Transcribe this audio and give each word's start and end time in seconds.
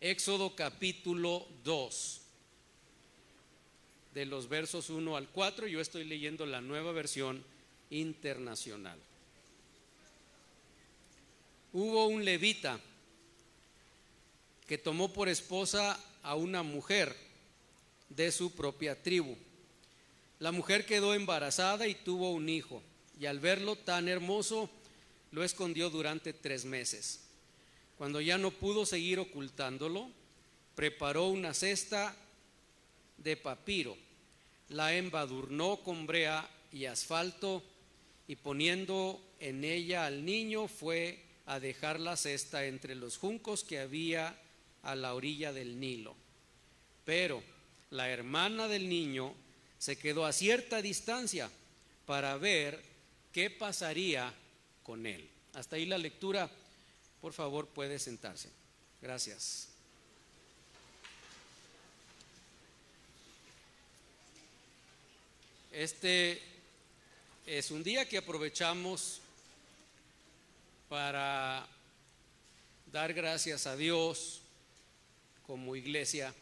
Éxodo 0.00 0.54
capítulo 0.54 1.44
2, 1.64 2.20
de 4.14 4.26
los 4.26 4.48
versos 4.48 4.90
1 4.90 5.16
al 5.16 5.28
4. 5.28 5.66
Yo 5.66 5.80
estoy 5.80 6.04
leyendo 6.04 6.46
la 6.46 6.60
nueva 6.60 6.92
versión 6.92 7.42
internacional. 7.90 8.96
Hubo 11.72 12.06
un 12.06 12.24
levita 12.24 12.78
que 14.68 14.78
tomó 14.78 15.12
por 15.12 15.28
esposa 15.28 15.98
a 16.22 16.36
una 16.36 16.62
mujer 16.62 17.16
de 18.08 18.30
su 18.30 18.52
propia 18.52 19.02
tribu. 19.02 19.36
La 20.38 20.52
mujer 20.52 20.86
quedó 20.86 21.12
embarazada 21.12 21.88
y 21.88 21.96
tuvo 21.96 22.30
un 22.30 22.48
hijo, 22.48 22.84
y 23.18 23.26
al 23.26 23.40
verlo 23.40 23.74
tan 23.74 24.06
hermoso, 24.06 24.70
lo 25.32 25.42
escondió 25.42 25.90
durante 25.90 26.32
tres 26.32 26.64
meses. 26.64 27.27
Cuando 27.98 28.20
ya 28.20 28.38
no 28.38 28.52
pudo 28.52 28.86
seguir 28.86 29.18
ocultándolo, 29.18 30.08
preparó 30.76 31.26
una 31.26 31.52
cesta 31.52 32.14
de 33.16 33.36
papiro, 33.36 33.96
la 34.68 34.94
embadurnó 34.94 35.78
con 35.78 36.06
brea 36.06 36.48
y 36.72 36.84
asfalto, 36.84 37.64
y 38.28 38.36
poniendo 38.36 39.20
en 39.40 39.64
ella 39.64 40.06
al 40.06 40.24
niño 40.24 40.68
fue 40.68 41.24
a 41.46 41.58
dejar 41.58 41.98
la 41.98 42.16
cesta 42.16 42.66
entre 42.66 42.94
los 42.94 43.16
juncos 43.16 43.64
que 43.64 43.80
había 43.80 44.38
a 44.82 44.94
la 44.94 45.14
orilla 45.14 45.52
del 45.52 45.80
Nilo. 45.80 46.14
Pero 47.04 47.42
la 47.90 48.10
hermana 48.10 48.68
del 48.68 48.88
niño 48.88 49.34
se 49.78 49.98
quedó 49.98 50.24
a 50.24 50.32
cierta 50.32 50.82
distancia 50.82 51.50
para 52.06 52.36
ver 52.36 52.80
qué 53.32 53.50
pasaría 53.50 54.32
con 54.82 55.06
él. 55.06 55.28
Hasta 55.54 55.76
ahí 55.76 55.86
la 55.86 55.98
lectura. 55.98 56.50
Por 57.20 57.32
favor, 57.32 57.66
puede 57.66 57.98
sentarse. 57.98 58.50
Gracias. 59.00 59.68
Este 65.72 66.42
es 67.46 67.70
un 67.70 67.84
día 67.84 68.08
que 68.08 68.18
aprovechamos 68.18 69.20
para 70.88 71.66
dar 72.90 73.12
gracias 73.12 73.66
a 73.66 73.76
Dios 73.76 74.40
como 75.46 75.76
iglesia 75.76 76.34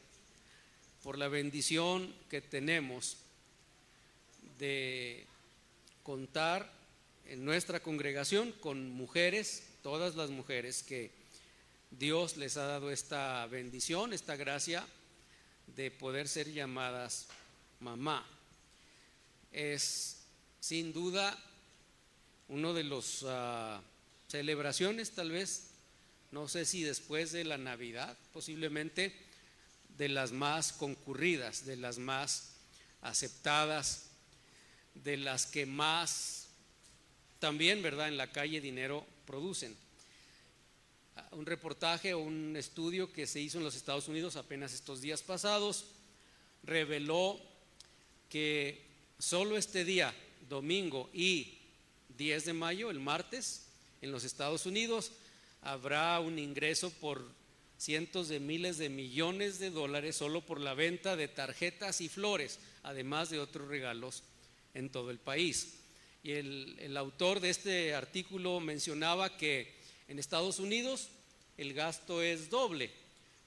por 1.02 1.18
la 1.18 1.28
bendición 1.28 2.14
que 2.30 2.40
tenemos 2.40 3.18
de 4.58 5.26
contar 6.02 6.72
en 7.26 7.44
nuestra 7.44 7.80
congregación 7.80 8.52
con 8.52 8.90
mujeres, 8.90 9.65
todas 9.86 10.16
las 10.16 10.30
mujeres 10.30 10.82
que 10.82 11.12
Dios 11.92 12.36
les 12.36 12.56
ha 12.56 12.66
dado 12.66 12.90
esta 12.90 13.46
bendición, 13.46 14.12
esta 14.12 14.34
gracia 14.34 14.84
de 15.76 15.92
poder 15.92 16.26
ser 16.26 16.52
llamadas 16.52 17.28
mamá. 17.78 18.26
Es 19.52 20.24
sin 20.58 20.92
duda 20.92 21.38
uno 22.48 22.74
de 22.74 22.82
los 22.82 23.24
ah, 23.28 23.80
celebraciones 24.26 25.12
tal 25.12 25.30
vez, 25.30 25.68
no 26.32 26.48
sé 26.48 26.64
si 26.64 26.82
después 26.82 27.30
de 27.30 27.44
la 27.44 27.56
Navidad, 27.56 28.18
posiblemente 28.32 29.14
de 29.96 30.08
las 30.08 30.32
más 30.32 30.72
concurridas, 30.72 31.64
de 31.64 31.76
las 31.76 31.98
más 31.98 32.54
aceptadas, 33.02 34.06
de 34.94 35.16
las 35.16 35.46
que 35.46 35.64
más 35.64 36.35
también, 37.38 37.82
¿verdad?, 37.82 38.08
en 38.08 38.16
la 38.16 38.32
calle 38.32 38.60
dinero 38.60 39.06
producen. 39.26 39.76
Un 41.32 41.46
reportaje 41.46 42.14
o 42.14 42.18
un 42.18 42.56
estudio 42.56 43.12
que 43.12 43.26
se 43.26 43.40
hizo 43.40 43.58
en 43.58 43.64
los 43.64 43.76
Estados 43.76 44.08
Unidos 44.08 44.36
apenas 44.36 44.72
estos 44.72 45.00
días 45.00 45.22
pasados 45.22 45.86
reveló 46.62 47.40
que 48.28 48.84
solo 49.18 49.56
este 49.56 49.84
día, 49.84 50.14
domingo 50.48 51.08
y 51.12 51.58
10 52.16 52.46
de 52.46 52.52
mayo, 52.52 52.90
el 52.90 53.00
martes, 53.00 53.66
en 54.02 54.12
los 54.12 54.24
Estados 54.24 54.66
Unidos, 54.66 55.12
habrá 55.62 56.20
un 56.20 56.38
ingreso 56.38 56.90
por 56.90 57.24
cientos 57.78 58.28
de 58.28 58.40
miles 58.40 58.78
de 58.78 58.88
millones 58.88 59.58
de 59.58 59.70
dólares 59.70 60.16
solo 60.16 60.44
por 60.44 60.60
la 60.60 60.74
venta 60.74 61.16
de 61.16 61.28
tarjetas 61.28 62.00
y 62.00 62.08
flores, 62.08 62.58
además 62.82 63.30
de 63.30 63.38
otros 63.38 63.68
regalos 63.68 64.22
en 64.74 64.90
todo 64.90 65.10
el 65.10 65.18
país. 65.18 65.75
Y 66.26 66.32
el, 66.32 66.96
autor 66.96 67.38
de 67.38 67.50
este 67.50 67.94
artículo 67.94 68.58
mencionaba 68.58 69.36
que 69.36 69.72
en 70.08 70.18
Estados 70.18 70.58
Unidos 70.58 71.08
el 71.56 71.72
gasto 71.72 72.20
es 72.20 72.50
doble, 72.50 72.90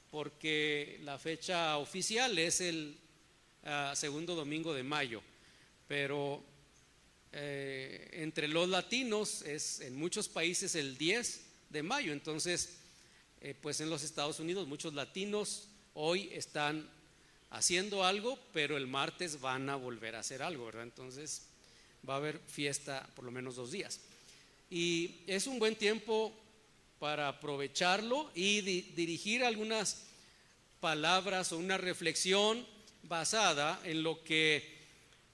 porque 0.09 0.97
la 1.03 1.19
fecha 1.19 1.77
oficial 1.77 2.39
es 2.39 2.61
el 2.61 2.95
ah, 3.65 3.91
segundo 3.97 4.33
domingo 4.33 4.73
de 4.73 4.83
mayo, 4.83 5.21
pero 5.89 6.41
eh, 7.33 8.11
entre 8.13 8.47
los 8.47 8.69
latinos 8.69 9.41
es 9.41 9.81
en 9.81 9.97
muchos 9.97 10.29
países 10.29 10.73
el 10.75 10.97
10 10.97 11.47
de 11.71 11.83
mayo. 11.83 12.13
Entonces, 12.13 12.77
eh, 13.41 13.55
pues 13.61 13.81
en 13.81 13.89
los 13.89 14.03
Estados 14.03 14.39
Unidos 14.39 14.69
muchos 14.69 14.93
latinos 14.93 15.67
hoy 15.95 16.29
están 16.31 16.89
haciendo 17.49 18.05
algo, 18.05 18.39
pero 18.53 18.77
el 18.77 18.87
martes 18.87 19.41
van 19.41 19.69
a 19.69 19.75
volver 19.75 20.15
a 20.15 20.19
hacer 20.19 20.41
algo, 20.41 20.67
¿verdad? 20.67 20.83
Entonces 20.83 21.48
va 22.07 22.15
a 22.15 22.17
haber 22.17 22.39
fiesta 22.39 23.07
por 23.15 23.25
lo 23.25 23.31
menos 23.31 23.55
dos 23.55 23.71
días. 23.71 23.99
Y 24.69 25.21
es 25.27 25.47
un 25.47 25.59
buen 25.59 25.75
tiempo 25.75 26.33
para 26.99 27.27
aprovecharlo 27.27 28.29
y 28.35 28.61
dirigir 28.61 29.43
algunas 29.43 30.03
palabras 30.79 31.51
o 31.51 31.57
una 31.57 31.77
reflexión 31.77 32.65
basada 33.03 33.79
en 33.83 34.03
lo 34.03 34.23
que 34.23 34.79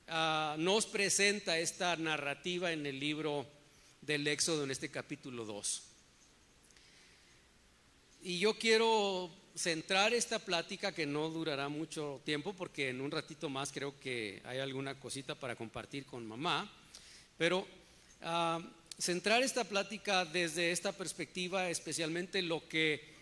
Ah, 0.07 0.55
nos 0.59 0.85
presenta 0.85 1.57
esta 1.57 1.95
narrativa 1.95 2.71
en 2.71 2.85
el 2.85 2.99
libro 2.99 3.47
del 4.01 4.27
Éxodo, 4.27 4.63
en 4.63 4.69
este 4.69 4.91
capítulo 4.91 5.45
2. 5.45 5.81
Y 8.21 8.37
yo 8.37 8.55
quiero 8.57 9.31
centrar 9.55 10.13
esta 10.13 10.39
plática 10.39 10.91
que 10.91 11.05
no 11.05 11.29
durará 11.29 11.69
mucho 11.69 12.21
tiempo 12.25 12.53
porque 12.53 12.89
en 12.89 12.99
un 12.99 13.09
ratito 13.09 13.49
más 13.49 13.71
creo 13.71 13.97
que 13.99 14.41
hay 14.45 14.59
alguna 14.59 14.99
cosita 14.99 15.35
para 15.35 15.55
compartir 15.55 16.05
con 16.05 16.27
mamá, 16.27 16.69
pero 17.37 17.65
ah, 18.21 18.59
centrar 18.99 19.43
esta 19.43 19.63
plática 19.63 20.25
desde 20.25 20.71
esta 20.71 20.91
perspectiva, 20.91 21.69
especialmente 21.69 22.41
lo 22.41 22.67
que 22.67 23.15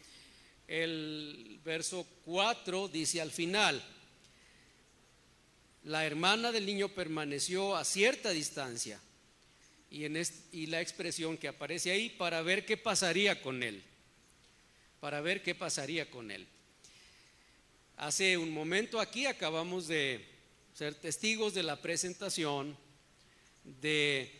el 0.67 1.59
verso 1.63 2.05
4 2.25 2.87
dice 2.87 3.21
al 3.21 3.31
final. 3.31 3.83
La 5.83 6.05
hermana 6.05 6.51
del 6.51 6.65
niño 6.65 6.89
permaneció 6.89 7.75
a 7.75 7.83
cierta 7.83 8.29
distancia 8.31 8.99
y, 9.91 10.05
en 10.05 10.21
y 10.51 10.67
la 10.67 10.81
expresión 10.81 11.37
que 11.37 11.49
aparece 11.49 11.91
ahí 11.91 12.09
para 12.09 12.41
ver 12.41 12.65
qué 12.65 12.77
pasaría 12.77 13.41
con 13.41 13.61
él, 13.61 13.83
para 15.03 15.19
ver 15.19 15.43
qué 15.43 15.53
pasaría 15.53 16.09
con 16.09 16.31
él. 16.31 16.47
Hace 17.97 18.37
un 18.37 18.53
momento 18.53 19.01
aquí 19.01 19.25
acabamos 19.25 19.89
de 19.89 20.25
ser 20.73 20.95
testigos 20.95 21.53
de 21.53 21.61
la 21.61 21.81
presentación 21.81 22.77
de 23.81 24.31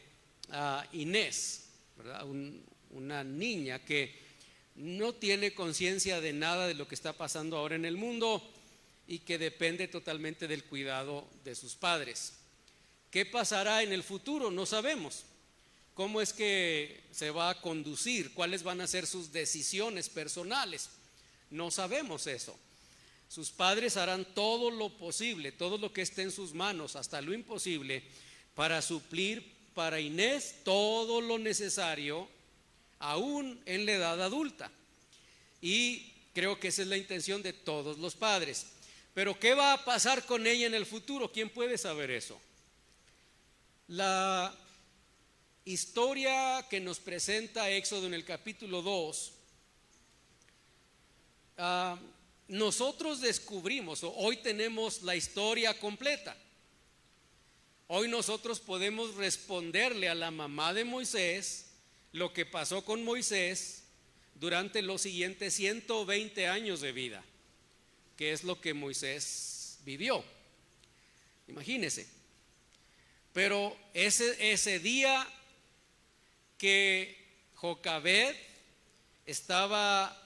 ah, 0.51 0.87
Inés, 0.93 1.65
una 2.91 3.25
niña 3.25 3.79
que 3.79 4.17
no 4.75 5.13
tiene 5.13 5.53
conciencia 5.53 6.21
de 6.21 6.31
nada 6.31 6.65
de 6.65 6.75
lo 6.75 6.87
que 6.87 6.95
está 6.95 7.11
pasando 7.11 7.57
ahora 7.57 7.75
en 7.75 7.83
el 7.83 7.97
mundo, 7.97 8.41
y 9.05 9.19
que 9.19 9.37
depende 9.37 9.89
totalmente 9.89 10.47
del 10.47 10.63
cuidado 10.63 11.27
de 11.43 11.55
sus 11.55 11.75
padres. 11.75 12.35
¿Qué 13.11 13.25
pasará 13.25 13.83
en 13.83 13.91
el 13.91 14.01
futuro? 14.01 14.49
No 14.49 14.65
sabemos. 14.65 15.25
¿Cómo 15.93 16.21
es 16.21 16.33
que 16.33 17.03
se 17.11 17.29
va 17.29 17.49
a 17.49 17.61
conducir? 17.61 18.33
¿Cuáles 18.33 18.63
van 18.63 18.81
a 18.81 18.87
ser 18.87 19.05
sus 19.05 19.31
decisiones 19.31 20.09
personales? 20.09 20.89
No 21.51 21.69
sabemos 21.69 22.25
eso. 22.27 22.57
Sus 23.29 23.51
padres 23.51 23.97
harán 23.97 24.25
todo 24.33 24.71
lo 24.71 24.89
posible, 24.89 25.51
todo 25.51 25.77
lo 25.77 25.93
que 25.93 26.01
esté 26.01 26.23
en 26.23 26.31
sus 26.31 26.53
manos, 26.53 26.95
hasta 26.95 27.21
lo 27.21 27.33
imposible, 27.33 28.03
para 28.55 28.81
suplir 28.81 29.53
para 29.73 29.99
Inés 29.99 30.55
todo 30.63 31.19
lo 31.21 31.39
necesario, 31.39 32.27
aún 32.99 33.61
en 33.65 33.85
la 33.85 33.93
edad 33.93 34.21
adulta. 34.21 34.71
Y 35.61 36.11
creo 36.33 36.59
que 36.59 36.69
esa 36.69 36.83
es 36.83 36.87
la 36.87 36.97
intención 36.97 37.41
de 37.41 37.53
todos 37.53 37.97
los 37.97 38.15
padres. 38.15 38.67
Pero 39.13 39.39
¿qué 39.39 39.53
va 39.53 39.73
a 39.73 39.85
pasar 39.85 40.25
con 40.25 40.47
ella 40.47 40.67
en 40.67 40.73
el 40.73 40.85
futuro? 40.85 41.31
¿Quién 41.31 41.49
puede 41.49 41.77
saber 41.77 42.11
eso? 42.11 42.39
La 43.87 44.55
historia 45.65 46.65
que 46.69 46.79
nos 46.79 46.99
presenta 46.99 47.69
Éxodo 47.69 48.07
en 48.07 48.13
el 48.13 48.25
capítulo 48.25 48.81
2, 48.81 49.33
ah, 51.57 51.99
nosotros 52.47 53.21
descubrimos, 53.21 54.01
hoy 54.03 54.37
tenemos 54.37 55.01
la 55.03 55.15
historia 55.15 55.79
completa. 55.79 56.35
Hoy 57.87 58.07
nosotros 58.07 58.59
podemos 58.59 59.15
responderle 59.15 60.09
a 60.09 60.15
la 60.15 60.31
mamá 60.31 60.73
de 60.73 60.83
Moisés 60.83 61.67
lo 62.11 62.33
que 62.33 62.45
pasó 62.45 62.83
con 62.83 63.03
Moisés 63.03 63.83
durante 64.35 64.81
los 64.81 65.01
siguientes 65.01 65.53
120 65.55 66.47
años 66.47 66.81
de 66.81 66.91
vida, 66.91 67.23
que 68.17 68.31
es 68.31 68.43
lo 68.43 68.59
que 68.59 68.73
Moisés 68.73 69.79
vivió. 69.85 70.23
Imagínese. 71.47 72.07
Pero 73.33 73.75
ese, 73.93 74.51
ese 74.51 74.79
día 74.79 75.27
que 76.57 77.17
Jocabed 77.55 78.35
estaba 79.25 80.19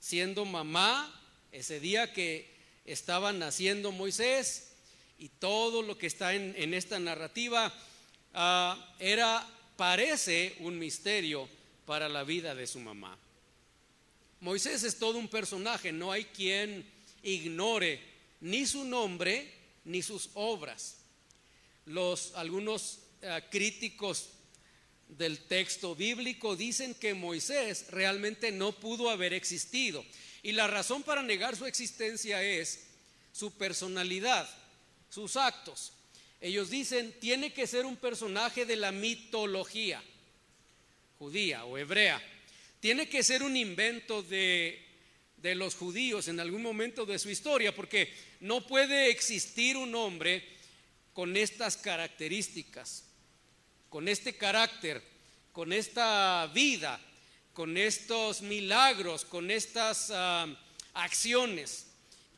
siendo 0.00 0.44
mamá, 0.44 1.10
ese 1.52 1.80
día 1.80 2.12
que 2.12 2.52
estaba 2.84 3.32
naciendo 3.32 3.92
Moisés 3.92 4.72
y 5.18 5.28
todo 5.28 5.82
lo 5.82 5.96
que 5.96 6.06
está 6.06 6.34
en, 6.34 6.74
esta 6.74 6.98
narrativa 6.98 7.72
ah, 8.34 8.94
era, 8.98 9.46
parece 9.76 10.56
un 10.60 10.78
misterio 10.78 11.48
para 11.86 12.08
la 12.08 12.24
vida 12.24 12.54
de 12.54 12.66
su 12.66 12.80
mamá. 12.80 13.16
Moisés 14.40 14.82
es 14.82 14.98
todo 14.98 15.18
un 15.18 15.28
personaje, 15.28 15.92
no 15.92 16.12
hay 16.12 16.24
quien 16.24 16.84
ignore 17.22 18.00
ni 18.40 18.66
su 18.66 18.84
nombre 18.84 19.50
ni 19.84 20.02
sus 20.02 20.30
obras. 20.34 20.96
Los 21.86 22.34
algunos 22.34 22.98
ah, 23.22 23.40
críticos 23.50 24.28
del 25.18 25.38
texto 25.38 25.94
bíblico 25.94 26.56
dicen 26.56 26.94
que 26.94 27.14
Moisés 27.14 27.86
realmente 27.90 28.50
no 28.50 28.72
pudo 28.72 29.10
haber 29.10 29.32
existido. 29.32 30.04
Y 30.42 30.52
la 30.52 30.66
razón 30.66 31.02
para 31.02 31.22
negar 31.22 31.56
su 31.56 31.66
existencia 31.66 32.42
es 32.42 32.86
su 33.32 33.52
personalidad, 33.52 34.48
sus 35.08 35.36
actos. 35.36 35.92
Ellos 36.40 36.68
dicen, 36.68 37.14
tiene 37.20 37.52
que 37.52 37.66
ser 37.66 37.86
un 37.86 37.96
personaje 37.96 38.66
de 38.66 38.76
la 38.76 38.92
mitología 38.92 40.02
judía 41.18 41.64
o 41.64 41.78
hebrea. 41.78 42.22
Tiene 42.80 43.08
que 43.08 43.22
ser 43.22 43.42
un 43.42 43.56
invento 43.56 44.22
de, 44.22 44.84
de 45.38 45.54
los 45.54 45.74
judíos 45.74 46.28
en 46.28 46.40
algún 46.40 46.60
momento 46.60 47.06
de 47.06 47.18
su 47.18 47.30
historia, 47.30 47.74
porque 47.74 48.12
no 48.40 48.66
puede 48.66 49.10
existir 49.10 49.76
un 49.76 49.94
hombre 49.94 50.44
con 51.14 51.36
estas 51.36 51.76
características 51.76 53.04
con 53.94 54.08
este 54.08 54.36
carácter, 54.36 55.00
con 55.52 55.72
esta 55.72 56.50
vida, 56.52 57.00
con 57.52 57.76
estos 57.76 58.42
milagros, 58.42 59.24
con 59.24 59.52
estas 59.52 60.10
ah, 60.12 60.48
acciones, 60.94 61.86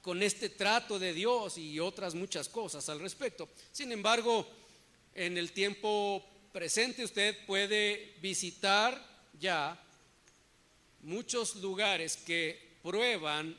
con 0.02 0.22
este 0.22 0.50
trato 0.50 0.98
de 0.98 1.14
Dios 1.14 1.56
y 1.56 1.80
otras 1.80 2.14
muchas 2.14 2.50
cosas 2.50 2.86
al 2.90 3.00
respecto. 3.00 3.48
Sin 3.72 3.90
embargo, 3.90 4.46
en 5.14 5.38
el 5.38 5.52
tiempo 5.52 6.22
presente 6.52 7.02
usted 7.02 7.34
puede 7.46 8.16
visitar 8.20 9.02
ya 9.40 9.82
muchos 11.00 11.56
lugares 11.56 12.18
que 12.18 12.76
prueban 12.82 13.56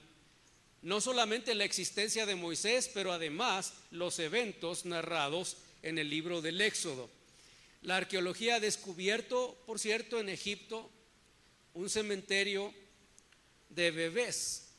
no 0.83 1.01
solamente 1.01 1.55
la 1.55 1.63
existencia 1.63 2.27
de 2.27 2.35
Moisés, 2.35 2.91
pero 2.93 3.11
además 3.11 3.73
los 3.89 4.19
eventos 4.19 4.85
narrados 4.85 5.57
en 5.81 5.97
el 5.97 6.11
libro 6.11 6.43
del 6.43 6.61
Éxodo. 6.61 7.16
La 7.81 7.97
arqueología 7.97 8.55
ha 8.55 8.59
descubierto, 8.59 9.61
por 9.65 9.79
cierto, 9.79 10.19
en 10.19 10.29
Egipto 10.29 10.89
un 11.73 11.89
cementerio 11.89 12.73
de 13.69 13.91
bebés 13.91 14.69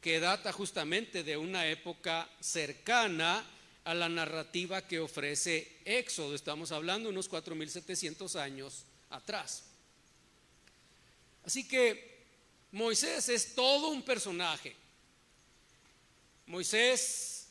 que 0.00 0.20
data 0.20 0.52
justamente 0.52 1.22
de 1.22 1.36
una 1.36 1.66
época 1.66 2.30
cercana 2.40 3.44
a 3.84 3.94
la 3.94 4.08
narrativa 4.08 4.86
que 4.86 4.98
ofrece 4.98 5.80
Éxodo. 5.84 6.34
Estamos 6.34 6.72
hablando 6.72 7.08
unos 7.08 7.30
4.700 7.30 8.40
años 8.40 8.84
atrás. 9.10 9.64
Así 11.44 11.68
que 11.68 12.24
Moisés 12.72 13.28
es 13.28 13.54
todo 13.54 13.88
un 13.88 14.02
personaje. 14.02 14.74
Moisés 16.46 17.48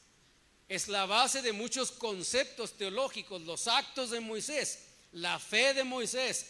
es 0.68 0.88
la 0.88 1.06
base 1.06 1.42
de 1.42 1.54
muchos 1.54 1.92
conceptos 1.92 2.74
teológicos, 2.74 3.42
los 3.44 3.68
actos 3.68 4.10
de 4.10 4.20
Moisés 4.20 4.85
la 5.16 5.40
fe 5.40 5.74
de 5.74 5.84
Moisés, 5.84 6.48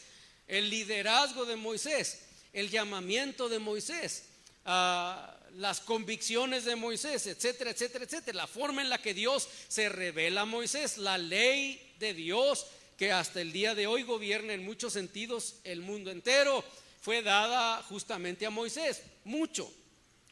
el 0.48 0.70
liderazgo 0.70 1.46
de 1.46 1.56
Moisés, 1.56 2.22
el 2.52 2.70
llamamiento 2.70 3.48
de 3.48 3.60
Moisés, 3.60 4.26
ah, 4.66 5.38
las 5.58 5.80
convicciones 5.80 6.66
de 6.66 6.76
Moisés, 6.76 7.28
etcétera, 7.28 7.72
etcétera, 7.72 8.06
etcétera. 8.06 8.38
La 8.38 8.48
forma 8.48 8.82
en 8.82 8.90
la 8.90 8.98
que 8.98 9.14
Dios 9.14 9.48
se 9.68 9.88
revela 9.90 10.42
a 10.42 10.46
Moisés, 10.46 10.98
la 10.98 11.18
ley 11.18 11.96
de 12.00 12.14
Dios 12.14 12.66
que 12.98 13.12
hasta 13.12 13.42
el 13.42 13.52
día 13.52 13.76
de 13.76 13.88
hoy 13.88 14.04
gobierna 14.04 14.54
en 14.54 14.64
muchos 14.64 14.94
sentidos 14.94 15.56
el 15.64 15.82
mundo 15.82 16.12
entero, 16.12 16.64
fue 17.02 17.22
dada 17.22 17.84
justamente 17.84 18.46
a 18.46 18.50
Moisés. 18.50 19.02
Mucho 19.26 19.72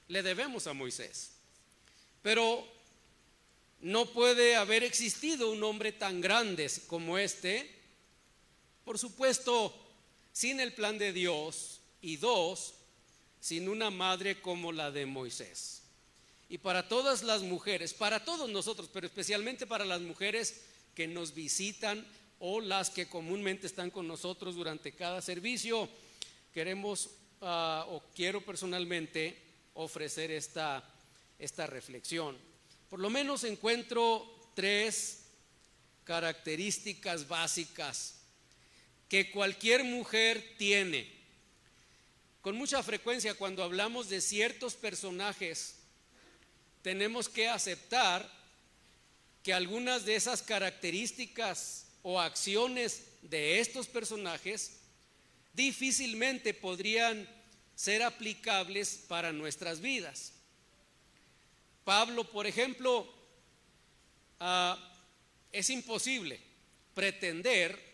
le 0.07 0.24
debemos 0.24 0.65
a 0.65 0.74
Moisés. 0.74 1.33
Pero 2.21 2.65
no 3.81 4.06
puede 4.07 4.56
haber 4.56 4.83
existido 4.83 5.51
un 5.51 5.63
hombre 5.63 5.91
tan 5.91 6.21
grande 6.21 6.71
como 6.88 7.18
este 7.18 7.82
por 8.83 9.00
supuesto, 9.00 9.74
sin 10.31 10.59
el 10.59 10.74
plan 10.74 10.97
de 10.97 11.13
Dios 11.13 11.80
y 12.01 12.18
dos, 12.18 12.74
sin 13.39 13.69
una 13.69 13.89
madre 13.89 14.41
como 14.41 14.71
la 14.71 14.91
de 14.91 15.06
Moisés. 15.06 15.81
Y 16.50 16.57
para 16.57 16.88
todas 16.88 17.24
las 17.24 17.41
mujeres, 17.41 17.94
para 17.94 18.24
todos 18.24 18.50
nosotros, 18.50 18.89
pero 18.91 19.07
especialmente 19.07 19.65
para 19.65 19.85
las 19.85 20.01
mujeres 20.01 20.62
que 20.95 21.07
nos 21.07 21.33
visitan 21.33 22.06
o 22.39 22.59
las 22.59 22.89
que 22.89 23.07
comúnmente 23.07 23.68
están 23.68 23.89
con 23.89 24.07
nosotros 24.07 24.56
durante 24.56 24.91
cada 24.91 25.21
servicio, 25.21 25.89
queremos 26.53 27.09
ah, 27.41 27.86
o 27.89 28.03
quiero 28.15 28.41
personalmente 28.41 29.41
ofrecer 29.75 30.31
esta, 30.31 30.83
esta 31.39 31.68
reflexión. 31.68 32.38
Por 32.89 33.00
lo 33.00 33.09
menos 33.09 33.44
encuentro 33.44 34.51
tres 34.56 35.21
características 36.03 37.27
básicas 37.27 38.22
que 39.13 39.30
cualquier 39.30 39.83
mujer 39.83 40.56
tiene. 40.57 41.07
Con 42.42 42.56
mucha 42.56 42.81
frecuencia 42.81 43.36
cuando 43.36 43.63
hablamos 43.63 44.10
de 44.10 44.19
ciertos 44.19 44.74
personajes, 44.74 45.75
tenemos 46.81 47.30
que 47.30 47.48
aceptar 47.48 48.27
que 49.44 49.54
algunas 49.54 50.06
de 50.06 50.15
esas 50.15 50.42
características 50.42 51.86
o 52.01 52.19
acciones 52.19 53.04
de 53.21 53.60
estos 53.60 53.86
personajes 53.86 54.80
difícilmente 55.54 56.55
podrían 56.55 57.29
ser 57.75 58.01
aplicables 58.01 58.96
para 59.08 59.32
nuestras 59.32 59.79
vidas. 59.79 60.34
Pablo, 61.84 62.24
por 62.32 62.48
ejemplo, 62.48 63.08
ah, 64.39 64.75
es 65.51 65.70
imposible 65.70 66.39
pretender 66.96 67.92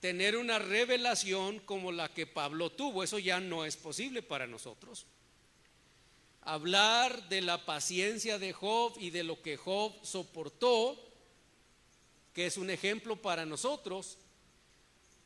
tener 0.00 0.36
una 0.36 0.58
revelación 0.58 1.58
como 1.60 1.92
la 1.92 2.12
que 2.12 2.26
Pablo 2.26 2.70
tuvo. 2.70 3.02
Eso 3.02 3.18
ya 3.18 3.40
no 3.40 3.64
es 3.64 3.76
posible 3.76 4.22
para 4.22 4.46
nosotros. 4.46 5.06
Hablar 6.42 7.28
de 7.28 7.42
la 7.42 7.64
paciencia 7.66 8.38
de 8.38 8.52
Job 8.52 8.94
y 8.98 9.10
de 9.10 9.24
lo 9.24 9.42
que 9.42 9.56
Job 9.56 9.92
soportó, 10.02 10.98
que 12.32 12.46
es 12.46 12.56
un 12.56 12.70
ejemplo 12.70 13.16
para 13.16 13.44
nosotros, 13.44 14.18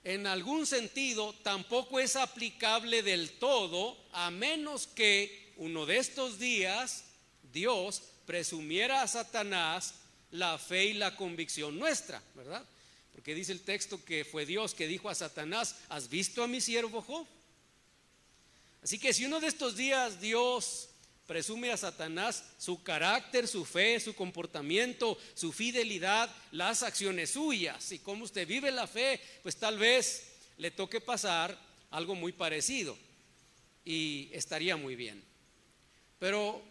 en 0.04 0.26
algún 0.26 0.66
sentido 0.66 1.32
tampoco 1.42 2.00
es 2.00 2.16
aplicable 2.16 3.02
del 3.02 3.38
todo, 3.38 3.96
a 4.12 4.30
menos 4.30 4.88
que 4.88 5.52
uno 5.58 5.86
de 5.86 5.98
estos 5.98 6.40
días 6.40 7.04
Dios 7.52 8.02
presumiera 8.26 9.02
a 9.02 9.08
Satanás 9.08 9.94
la 10.32 10.58
fe 10.58 10.86
y 10.86 10.94
la 10.94 11.14
convicción 11.14 11.78
nuestra, 11.78 12.20
¿verdad? 12.34 12.64
Porque 13.12 13.34
dice 13.34 13.52
el 13.52 13.60
texto 13.60 14.04
que 14.04 14.24
fue 14.24 14.46
Dios 14.46 14.74
que 14.74 14.86
dijo 14.86 15.08
a 15.08 15.14
Satanás, 15.14 15.76
¿has 15.88 16.08
visto 16.08 16.42
a 16.42 16.48
mi 16.48 16.60
siervo 16.60 17.02
Job? 17.02 17.26
Así 18.82 18.98
que 18.98 19.12
si 19.12 19.24
uno 19.24 19.38
de 19.40 19.46
estos 19.46 19.76
días 19.76 20.20
Dios 20.20 20.88
presume 21.26 21.70
a 21.70 21.76
Satanás 21.76 22.44
su 22.58 22.82
carácter, 22.82 23.46
su 23.46 23.64
fe, 23.64 24.00
su 24.00 24.14
comportamiento, 24.14 25.16
su 25.34 25.52
fidelidad, 25.52 26.34
las 26.50 26.82
acciones 26.82 27.30
suyas 27.30 27.92
y 27.92 28.00
cómo 28.00 28.24
usted 28.24 28.46
vive 28.46 28.70
la 28.70 28.86
fe, 28.86 29.20
pues 29.42 29.56
tal 29.56 29.78
vez 29.78 30.32
le 30.58 30.70
toque 30.70 31.00
pasar 31.00 31.58
algo 31.90 32.14
muy 32.14 32.32
parecido 32.32 32.96
y 33.84 34.30
estaría 34.32 34.76
muy 34.76 34.96
bien. 34.96 35.22
Pero 36.18 36.62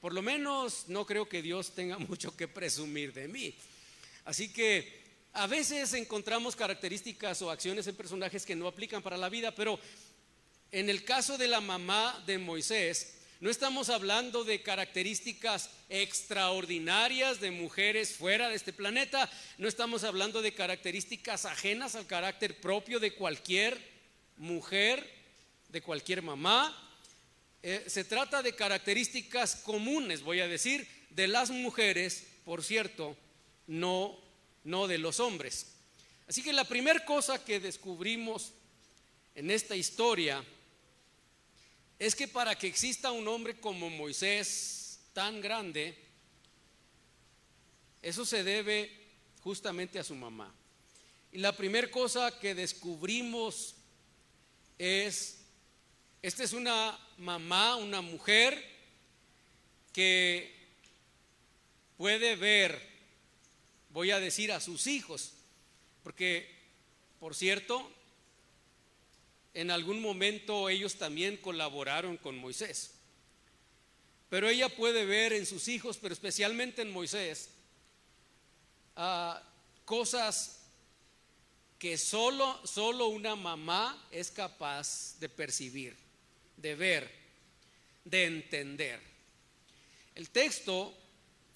por 0.00 0.12
lo 0.12 0.22
menos 0.22 0.84
no 0.88 1.06
creo 1.06 1.28
que 1.28 1.42
Dios 1.42 1.74
tenga 1.74 1.98
mucho 2.10 2.36
que 2.36 2.48
presumir 2.48 3.12
de 3.12 3.28
mí. 3.28 3.54
Así 4.26 4.52
que 4.52 5.06
a 5.32 5.46
veces 5.46 5.92
encontramos 5.94 6.56
características 6.56 7.40
o 7.42 7.50
acciones 7.50 7.86
en 7.86 7.94
personajes 7.94 8.44
que 8.44 8.56
no 8.56 8.66
aplican 8.66 9.02
para 9.02 9.16
la 9.16 9.28
vida, 9.28 9.54
pero 9.54 9.78
en 10.72 10.90
el 10.90 11.04
caso 11.04 11.38
de 11.38 11.46
la 11.46 11.60
mamá 11.60 12.22
de 12.26 12.36
Moisés, 12.36 13.14
no 13.38 13.50
estamos 13.50 13.88
hablando 13.88 14.42
de 14.42 14.62
características 14.62 15.70
extraordinarias 15.88 17.40
de 17.40 17.52
mujeres 17.52 18.16
fuera 18.16 18.48
de 18.48 18.56
este 18.56 18.72
planeta, 18.72 19.30
no 19.58 19.68
estamos 19.68 20.02
hablando 20.02 20.42
de 20.42 20.54
características 20.54 21.44
ajenas 21.44 21.94
al 21.94 22.06
carácter 22.06 22.60
propio 22.60 22.98
de 22.98 23.14
cualquier 23.14 23.78
mujer 24.38 25.08
de 25.68 25.82
cualquier 25.82 26.22
mamá. 26.22 26.76
Eh, 27.62 27.84
se 27.86 28.02
trata 28.02 28.42
de 28.42 28.56
características 28.56 29.56
comunes, 29.56 30.22
voy 30.22 30.40
a 30.40 30.48
decir, 30.48 30.88
de 31.10 31.28
las 31.28 31.50
mujeres, 31.50 32.26
por 32.44 32.64
cierto, 32.64 33.16
no, 33.66 34.16
no 34.64 34.86
de 34.86 34.98
los 34.98 35.20
hombres. 35.20 35.74
Así 36.28 36.42
que 36.42 36.52
la 36.52 36.64
primera 36.64 37.04
cosa 37.04 37.44
que 37.44 37.60
descubrimos 37.60 38.52
en 39.34 39.50
esta 39.50 39.76
historia 39.76 40.44
es 41.98 42.14
que 42.14 42.28
para 42.28 42.56
que 42.56 42.66
exista 42.66 43.10
un 43.10 43.26
hombre 43.28 43.58
como 43.58 43.88
Moisés 43.88 45.00
tan 45.12 45.40
grande, 45.40 45.96
eso 48.02 48.24
se 48.24 48.44
debe 48.44 48.90
justamente 49.42 49.98
a 49.98 50.04
su 50.04 50.14
mamá. 50.14 50.52
Y 51.32 51.38
la 51.38 51.52
primera 51.56 51.90
cosa 51.90 52.38
que 52.38 52.54
descubrimos 52.54 53.74
es, 54.78 55.38
esta 56.22 56.44
es 56.44 56.52
una 56.52 56.98
mamá, 57.18 57.76
una 57.76 58.00
mujer 58.00 58.62
que 59.92 60.54
puede 61.96 62.36
ver, 62.36 62.95
voy 63.96 64.10
a 64.10 64.20
decir, 64.20 64.52
a 64.52 64.60
sus 64.60 64.88
hijos, 64.88 65.32
porque, 66.02 66.46
por 67.18 67.34
cierto, 67.34 67.90
en 69.54 69.70
algún 69.70 70.02
momento 70.02 70.68
ellos 70.68 70.96
también 70.96 71.38
colaboraron 71.38 72.18
con 72.18 72.36
Moisés. 72.36 72.90
Pero 74.28 74.50
ella 74.50 74.68
puede 74.68 75.06
ver 75.06 75.32
en 75.32 75.46
sus 75.46 75.66
hijos, 75.68 75.96
pero 75.96 76.12
especialmente 76.12 76.82
en 76.82 76.90
Moisés, 76.90 77.48
ah, 78.96 79.42
cosas 79.86 80.58
que 81.78 81.96
solo, 81.96 82.60
solo 82.66 83.06
una 83.06 83.34
mamá 83.34 84.06
es 84.10 84.30
capaz 84.30 85.18
de 85.20 85.30
percibir, 85.30 85.96
de 86.58 86.74
ver, 86.74 87.10
de 88.04 88.26
entender. 88.26 89.00
El 90.14 90.28
texto 90.28 90.94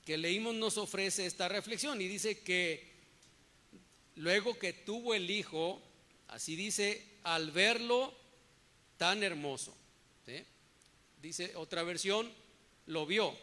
que 0.04 0.16
leímos 0.16 0.54
nos 0.54 0.78
ofrece 0.78 1.26
esta 1.26 1.48
reflexión 1.48 2.00
y 2.00 2.08
dice 2.08 2.40
que 2.40 2.90
luego 4.16 4.58
que 4.58 4.72
tuvo 4.72 5.14
el 5.14 5.30
hijo, 5.30 5.80
así 6.28 6.56
dice 6.56 7.04
al 7.22 7.50
verlo 7.50 8.14
tan 8.96 9.22
hermoso. 9.22 9.76
Dice 11.22 11.54
otra 11.56 11.82
versión, 11.82 12.32
lo 12.86 13.04
vio 13.04 13.36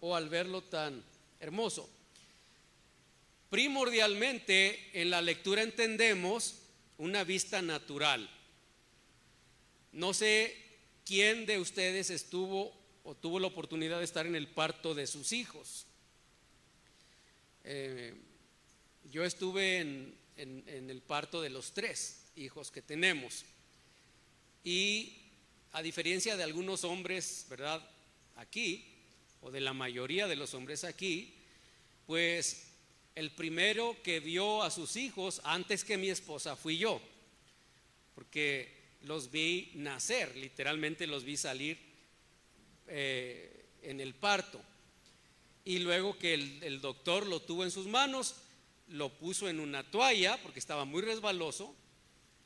o 0.00 0.16
al 0.16 0.28
verlo 0.28 0.62
tan 0.62 1.04
hermoso. 1.38 1.88
Primordialmente 3.50 4.90
en 4.94 5.10
la 5.10 5.20
lectura 5.20 5.62
entendemos 5.62 6.56
una 6.98 7.22
vista 7.22 7.60
natural. 7.62 8.28
No 9.92 10.14
sé 10.14 10.56
quién 11.04 11.46
de 11.46 11.58
ustedes 11.58 12.10
estuvo 12.10 12.74
o 13.04 13.14
tuvo 13.14 13.38
la 13.38 13.46
oportunidad 13.46 13.98
de 13.98 14.04
estar 14.04 14.26
en 14.26 14.34
el 14.34 14.48
parto 14.48 14.94
de 14.94 15.06
sus 15.06 15.32
hijos. 15.32 15.86
Eh, 17.64 18.14
yo 19.10 19.24
estuve 19.24 19.78
en, 19.78 20.14
en 20.36 20.90
el 20.90 21.00
parto 21.00 21.40
de 21.40 21.50
los 21.50 21.72
tres 21.72 22.24
hijos 22.36 22.70
que 22.70 22.82
tenemos. 22.82 23.44
Y 24.64 25.18
a 25.72 25.82
diferencia 25.82 26.36
de 26.36 26.42
algunos 26.42 26.84
hombres, 26.84 27.46
¿verdad? 27.50 27.86
Aquí, 28.36 28.84
o 29.42 29.50
de 29.50 29.60
la 29.60 29.72
mayoría 29.72 30.26
de 30.26 30.36
los 30.36 30.54
hombres 30.54 30.84
aquí, 30.84 31.34
pues 32.06 32.68
el 33.14 33.30
primero 33.30 33.96
que 34.02 34.20
vio 34.20 34.62
a 34.62 34.70
sus 34.70 34.96
hijos 34.96 35.40
antes 35.44 35.84
que 35.84 35.98
mi 35.98 36.08
esposa 36.08 36.56
fui 36.56 36.78
yo, 36.78 37.00
porque 38.14 38.72
los 39.02 39.30
vi 39.30 39.70
nacer, 39.74 40.34
literalmente 40.36 41.06
los 41.06 41.24
vi 41.24 41.36
salir 41.36 41.78
eh, 42.88 43.66
en 43.82 44.00
el 44.00 44.14
parto. 44.14 44.60
Y 45.64 45.78
luego 45.78 46.18
que 46.18 46.34
el, 46.34 46.62
el 46.62 46.80
doctor 46.80 47.26
lo 47.26 47.40
tuvo 47.40 47.64
en 47.64 47.70
sus 47.70 47.86
manos, 47.86 48.36
lo 48.88 49.10
puso 49.10 49.48
en 49.48 49.60
una 49.60 49.82
toalla, 49.82 50.38
porque 50.42 50.58
estaba 50.58 50.84
muy 50.84 51.02
resbaloso, 51.02 51.74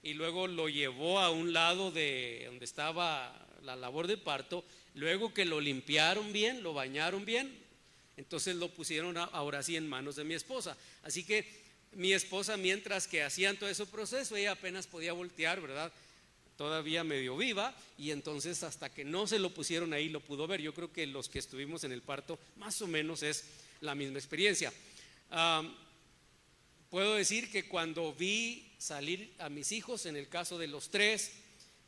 y 0.02 0.14
luego 0.14 0.46
lo 0.46 0.68
llevó 0.68 1.18
a 1.18 1.30
un 1.30 1.52
lado 1.52 1.90
de 1.90 2.44
donde 2.46 2.64
estaba 2.64 3.46
la 3.62 3.76
labor 3.76 4.06
de 4.06 4.16
parto, 4.16 4.64
luego 4.94 5.34
que 5.34 5.44
lo 5.44 5.60
limpiaron 5.60 6.32
bien, 6.32 6.62
lo 6.62 6.74
bañaron 6.74 7.24
bien, 7.24 7.52
entonces 8.16 8.56
lo 8.56 8.68
pusieron 8.68 9.16
ahora 9.16 9.62
sí 9.62 9.76
en 9.76 9.88
manos 9.88 10.16
de 10.16 10.24
mi 10.24 10.34
esposa. 10.34 10.76
Así 11.02 11.24
que 11.24 11.46
mi 11.92 12.12
esposa, 12.12 12.56
mientras 12.56 13.06
que 13.08 13.22
hacían 13.22 13.56
todo 13.56 13.68
ese 13.68 13.86
proceso, 13.86 14.36
ella 14.36 14.52
apenas 14.52 14.86
podía 14.86 15.12
voltear, 15.12 15.60
¿verdad? 15.60 15.92
Todavía 16.58 17.04
medio 17.04 17.36
viva, 17.36 17.72
y 17.96 18.10
entonces 18.10 18.64
hasta 18.64 18.90
que 18.90 19.04
no 19.04 19.28
se 19.28 19.38
lo 19.38 19.54
pusieron 19.54 19.92
ahí 19.92 20.08
lo 20.08 20.18
pudo 20.18 20.48
ver. 20.48 20.60
Yo 20.60 20.74
creo 20.74 20.92
que 20.92 21.06
los 21.06 21.28
que 21.28 21.38
estuvimos 21.38 21.84
en 21.84 21.92
el 21.92 22.02
parto, 22.02 22.36
más 22.56 22.82
o 22.82 22.88
menos 22.88 23.22
es 23.22 23.44
la 23.80 23.94
misma 23.94 24.18
experiencia. 24.18 24.72
puedo 26.90 27.14
decir 27.14 27.48
que 27.52 27.68
cuando 27.68 28.12
vi 28.12 28.72
salir 28.76 29.32
a 29.38 29.48
mis 29.48 29.70
hijos, 29.70 30.04
en 30.06 30.16
el 30.16 30.28
caso 30.28 30.58
de 30.58 30.66
los 30.66 30.90
tres, 30.90 31.30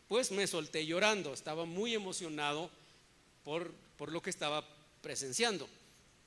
pues 0.07 0.31
me 0.31 0.47
solté 0.47 0.87
llorando, 0.87 1.35
estaba 1.35 1.65
muy 1.65 1.93
emocionado 1.93 2.71
por, 3.43 3.73
por 3.99 4.13
lo 4.13 4.23
que 4.23 4.31
estaba 4.31 4.65
presenciando. 5.03 5.69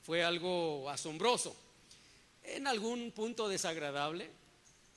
Fue 0.02 0.22
algo 0.22 0.90
asombroso, 0.90 1.56
en 2.42 2.66
algún 2.66 3.10
punto 3.10 3.48
desagradable, 3.48 4.28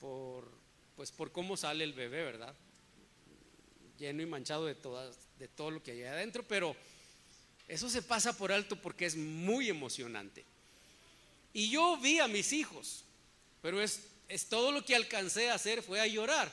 por, 0.00 0.46
pues 0.96 1.12
por 1.12 1.32
cómo 1.32 1.56
sale 1.56 1.84
el 1.84 1.94
bebé, 1.94 2.24
¿verdad? 2.24 2.54
Lleno 3.98 4.22
y 4.22 4.26
manchado 4.26 4.66
de, 4.66 4.74
todas, 4.74 5.16
de 5.38 5.48
todo 5.48 5.70
lo 5.70 5.82
que 5.82 5.92
hay 5.92 6.04
adentro, 6.04 6.44
pero 6.46 6.76
eso 7.66 7.90
se 7.90 8.02
pasa 8.02 8.36
por 8.36 8.52
alto 8.52 8.76
porque 8.76 9.06
es 9.06 9.16
muy 9.16 9.68
emocionante. 9.68 10.44
Y 11.52 11.70
yo 11.70 11.96
vi 11.96 12.20
a 12.20 12.28
mis 12.28 12.52
hijos, 12.52 13.04
pero 13.60 13.82
es 13.82 14.02
es 14.28 14.46
todo 14.46 14.72
lo 14.72 14.84
que 14.84 14.94
alcancé 14.94 15.50
a 15.50 15.54
hacer 15.54 15.82
fue 15.82 16.00
a 16.00 16.06
llorar. 16.06 16.52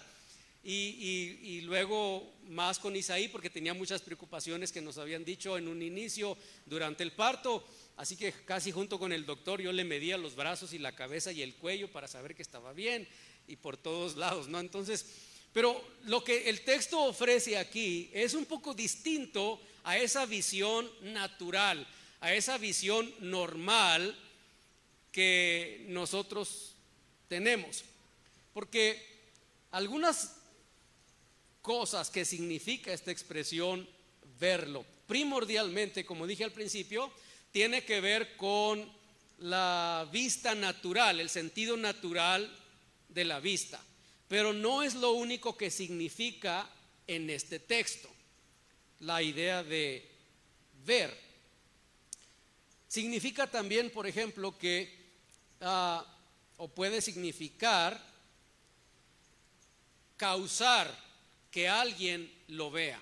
Y, 0.68 1.62
luego 1.62 2.34
más 2.48 2.80
con 2.80 2.96
Isaí, 2.96 3.28
porque 3.28 3.52
tenía 3.52 3.76
muchas 3.76 4.02
preocupaciones 4.02 4.72
que 4.72 4.82
nos 4.82 4.98
habían 4.98 5.24
dicho 5.24 5.60
en 5.60 5.68
un 5.68 5.84
inicio 5.84 6.36
durante 6.66 7.04
el 7.04 7.12
parto. 7.12 7.64
Así 7.98 8.16
que 8.16 8.32
casi 8.32 8.72
junto 8.72 8.98
con 8.98 9.14
el 9.14 9.28
doctor 9.28 9.62
yo 9.62 9.72
le 9.72 9.84
medía 9.84 10.18
los 10.18 10.36
brazos 10.36 10.74
y 10.74 10.80
la 10.80 10.96
cabeza 10.96 11.32
y 11.32 11.44
el 11.44 11.54
cuello 11.54 11.92
para 11.92 12.08
saber 12.08 12.34
que 12.34 12.42
estaba 12.42 12.74
bien 12.74 13.08
y 13.48 13.58
por 13.58 13.78
todos 13.78 14.16
lados, 14.16 14.48
¿no? 14.48 14.60
Entonces, 14.60 15.06
pero 15.56 15.82
lo 16.04 16.22
que 16.22 16.50
el 16.50 16.66
texto 16.66 17.02
ofrece 17.02 17.58
aquí 17.58 18.10
es 18.12 18.34
un 18.34 18.46
poco 18.46 18.74
distinto 18.74 19.62
a 19.86 19.98
esa 19.98 20.26
visión 20.26 20.92
natural, 21.02 21.88
a 22.20 22.34
esa 22.34 22.58
visión 22.58 23.10
normal 23.22 24.14
que 25.14 25.86
nosotros 25.88 26.76
tenemos. 27.30 27.86
Porque 28.54 29.02
algunas 29.72 30.36
cosas 31.62 32.10
que 32.10 32.26
significa 32.26 32.92
esta 32.92 33.12
expresión 33.12 33.88
verlo, 34.38 34.86
primordialmente, 35.08 36.06
como 36.06 36.28
dije 36.28 36.44
al 36.44 36.52
principio, 36.52 37.10
tiene 37.54 37.86
que 37.86 38.02
ver 38.02 38.36
con 38.36 38.92
la 39.38 40.06
vista 40.12 40.54
natural, 40.54 41.22
el 41.22 41.30
sentido 41.30 41.78
natural 41.78 42.54
de 43.08 43.24
la 43.24 43.40
vista. 43.40 43.82
Pero 44.28 44.54
no 44.54 44.82
es 44.82 44.96
lo 44.96 45.12
único 45.12 45.56
que 45.56 45.70
significa 45.70 46.70
en 47.08 47.30
este 47.30 47.60
texto, 47.60 48.10
la 49.02 49.22
idea 49.22 49.64
de 49.64 50.08
ver. 50.86 51.16
Significa 52.88 53.46
también, 53.48 53.92
por 53.92 54.08
ejemplo, 54.08 54.58
que 54.58 55.06
ah, 55.62 56.06
o 56.58 56.68
puede 56.68 57.02
significar 57.02 58.02
causar 60.18 60.90
que 61.52 61.68
alguien 61.68 62.32
lo 62.48 62.72
vea. 62.72 63.02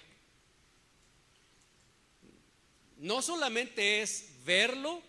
No 2.98 3.22
solamente 3.22 4.02
es 4.02 4.30
verlo, 4.46 5.02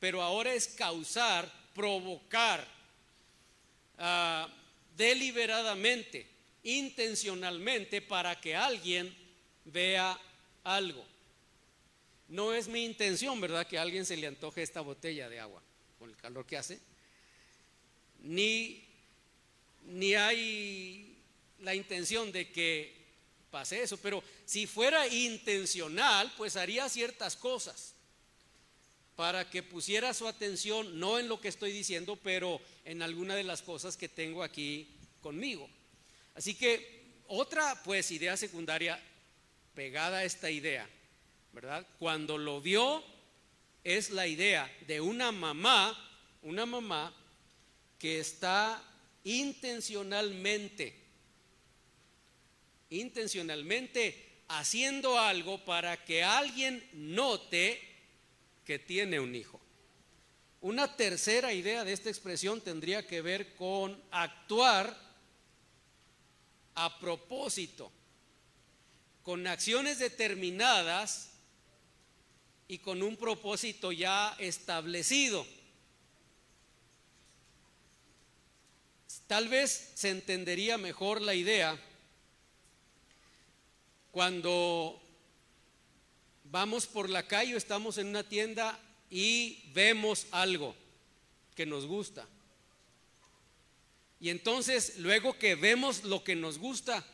pero 0.00 0.22
ahora 0.22 0.54
es 0.54 0.68
causar, 0.68 1.50
provocar 1.74 2.66
ah, 3.98 4.48
deliberadamente, 4.96 6.28
intencionalmente 6.62 8.02
para 8.02 8.40
que 8.40 8.54
alguien 8.54 9.14
vea 9.64 10.18
algo. 10.64 11.04
No 12.28 12.52
es 12.54 12.68
mi 12.68 12.84
intención, 12.84 13.40
¿verdad? 13.40 13.66
Que 13.66 13.78
alguien 13.78 14.06
se 14.06 14.16
le 14.16 14.26
antoje 14.26 14.62
esta 14.62 14.80
botella 14.80 15.28
de 15.28 15.40
agua 15.40 15.62
con 15.98 16.08
el 16.08 16.16
calor 16.16 16.46
que 16.46 16.56
hace 16.56 16.80
ni, 18.22 18.84
ni 19.86 20.14
hay 20.14 21.18
la 21.60 21.74
intención 21.74 22.32
de 22.32 22.50
que 22.50 23.02
pase 23.50 23.82
eso, 23.82 23.96
pero 23.98 24.22
si 24.44 24.66
fuera 24.66 25.06
intencional, 25.08 26.32
pues 26.36 26.56
haría 26.56 26.88
ciertas 26.88 27.36
cosas 27.36 27.94
para 29.16 29.48
que 29.50 29.62
pusiera 29.62 30.14
su 30.14 30.26
atención 30.26 30.98
no 30.98 31.18
en 31.18 31.28
lo 31.28 31.40
que 31.40 31.48
estoy 31.48 31.72
diciendo, 31.72 32.18
pero 32.22 32.60
en 32.84 33.02
alguna 33.02 33.34
de 33.34 33.44
las 33.44 33.62
cosas 33.62 33.96
que 33.96 34.08
tengo 34.08 34.42
aquí 34.42 34.88
conmigo. 35.20 35.68
Así 36.34 36.54
que 36.54 37.02
otra 37.28 37.82
pues 37.82 38.10
idea 38.10 38.36
secundaria 38.36 39.00
pegada 39.74 40.18
a 40.18 40.24
esta 40.24 40.50
idea, 40.50 40.88
¿verdad? 41.52 41.86
Cuando 41.98 42.38
lo 42.38 42.60
vio, 42.60 43.04
es 43.84 44.10
la 44.10 44.26
idea 44.26 44.70
de 44.86 45.00
una 45.00 45.32
mamá, 45.32 45.96
una 46.42 46.66
mamá 46.66 47.14
que 47.98 48.20
está 48.20 48.82
intencionalmente, 49.24 50.94
intencionalmente 52.90 54.42
haciendo 54.48 55.18
algo 55.18 55.64
para 55.64 56.04
que 56.04 56.22
alguien 56.22 56.86
note 56.92 57.91
que 58.64 58.78
tiene 58.78 59.20
un 59.20 59.34
hijo. 59.34 59.60
Una 60.60 60.96
tercera 60.96 61.52
idea 61.52 61.84
de 61.84 61.92
esta 61.92 62.08
expresión 62.08 62.60
tendría 62.60 63.06
que 63.06 63.20
ver 63.20 63.54
con 63.56 64.00
actuar 64.12 64.96
a 66.74 66.98
propósito, 67.00 67.90
con 69.22 69.46
acciones 69.46 69.98
determinadas 69.98 71.30
y 72.68 72.78
con 72.78 73.02
un 73.02 73.16
propósito 73.16 73.90
ya 73.90 74.36
establecido. 74.38 75.44
Tal 79.26 79.48
vez 79.48 79.92
se 79.94 80.10
entendería 80.10 80.78
mejor 80.78 81.20
la 81.20 81.34
idea 81.34 81.78
cuando 84.12 85.01
vamos 86.52 86.86
por 86.86 87.08
la 87.08 87.26
calle 87.26 87.54
o 87.54 87.56
estamos 87.56 87.96
en 87.96 88.08
una 88.08 88.22
tienda 88.22 88.78
y 89.10 89.70
vemos 89.72 90.26
algo 90.30 90.76
que 91.56 91.64
nos 91.64 91.86
gusta. 91.86 92.28
Y 94.20 94.28
entonces, 94.28 94.98
luego 94.98 95.38
que 95.38 95.54
vemos 95.54 96.04
lo 96.04 96.22
que 96.22 96.36
nos 96.36 96.58
gusta, 96.58 97.04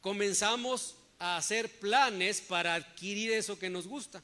comenzamos 0.00 0.96
a 1.18 1.36
hacer 1.36 1.78
planes 1.78 2.40
para 2.40 2.74
adquirir 2.74 3.30
eso 3.30 3.58
que 3.58 3.70
nos 3.70 3.86
gusta. 3.86 4.22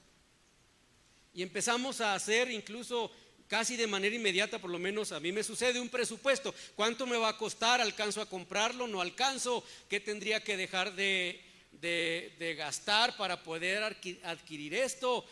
Y 1.34 1.42
empezamos 1.42 2.00
a 2.00 2.14
hacer 2.14 2.50
incluso 2.50 3.12
casi 3.48 3.76
de 3.76 3.86
manera 3.86 4.16
inmediata, 4.16 4.58
por 4.58 4.70
lo 4.70 4.78
menos 4.78 5.12
a 5.12 5.20
mí 5.20 5.30
me 5.30 5.44
sucede 5.44 5.78
un 5.78 5.90
presupuesto. 5.90 6.54
¿Cuánto 6.74 7.06
me 7.06 7.18
va 7.18 7.28
a 7.28 7.36
costar? 7.36 7.82
¿Alcanzo 7.82 8.22
a 8.22 8.30
comprarlo? 8.30 8.88
¿No 8.88 9.02
alcanzo? 9.02 9.62
¿Qué 9.90 10.00
tendría 10.00 10.42
que 10.42 10.56
dejar 10.56 10.94
de, 10.94 11.49
de 11.72 12.54
gastar 12.58 13.16
para 13.16 13.42
poder 13.42 13.82
adquirir 14.24 14.74
esto? 14.74 15.24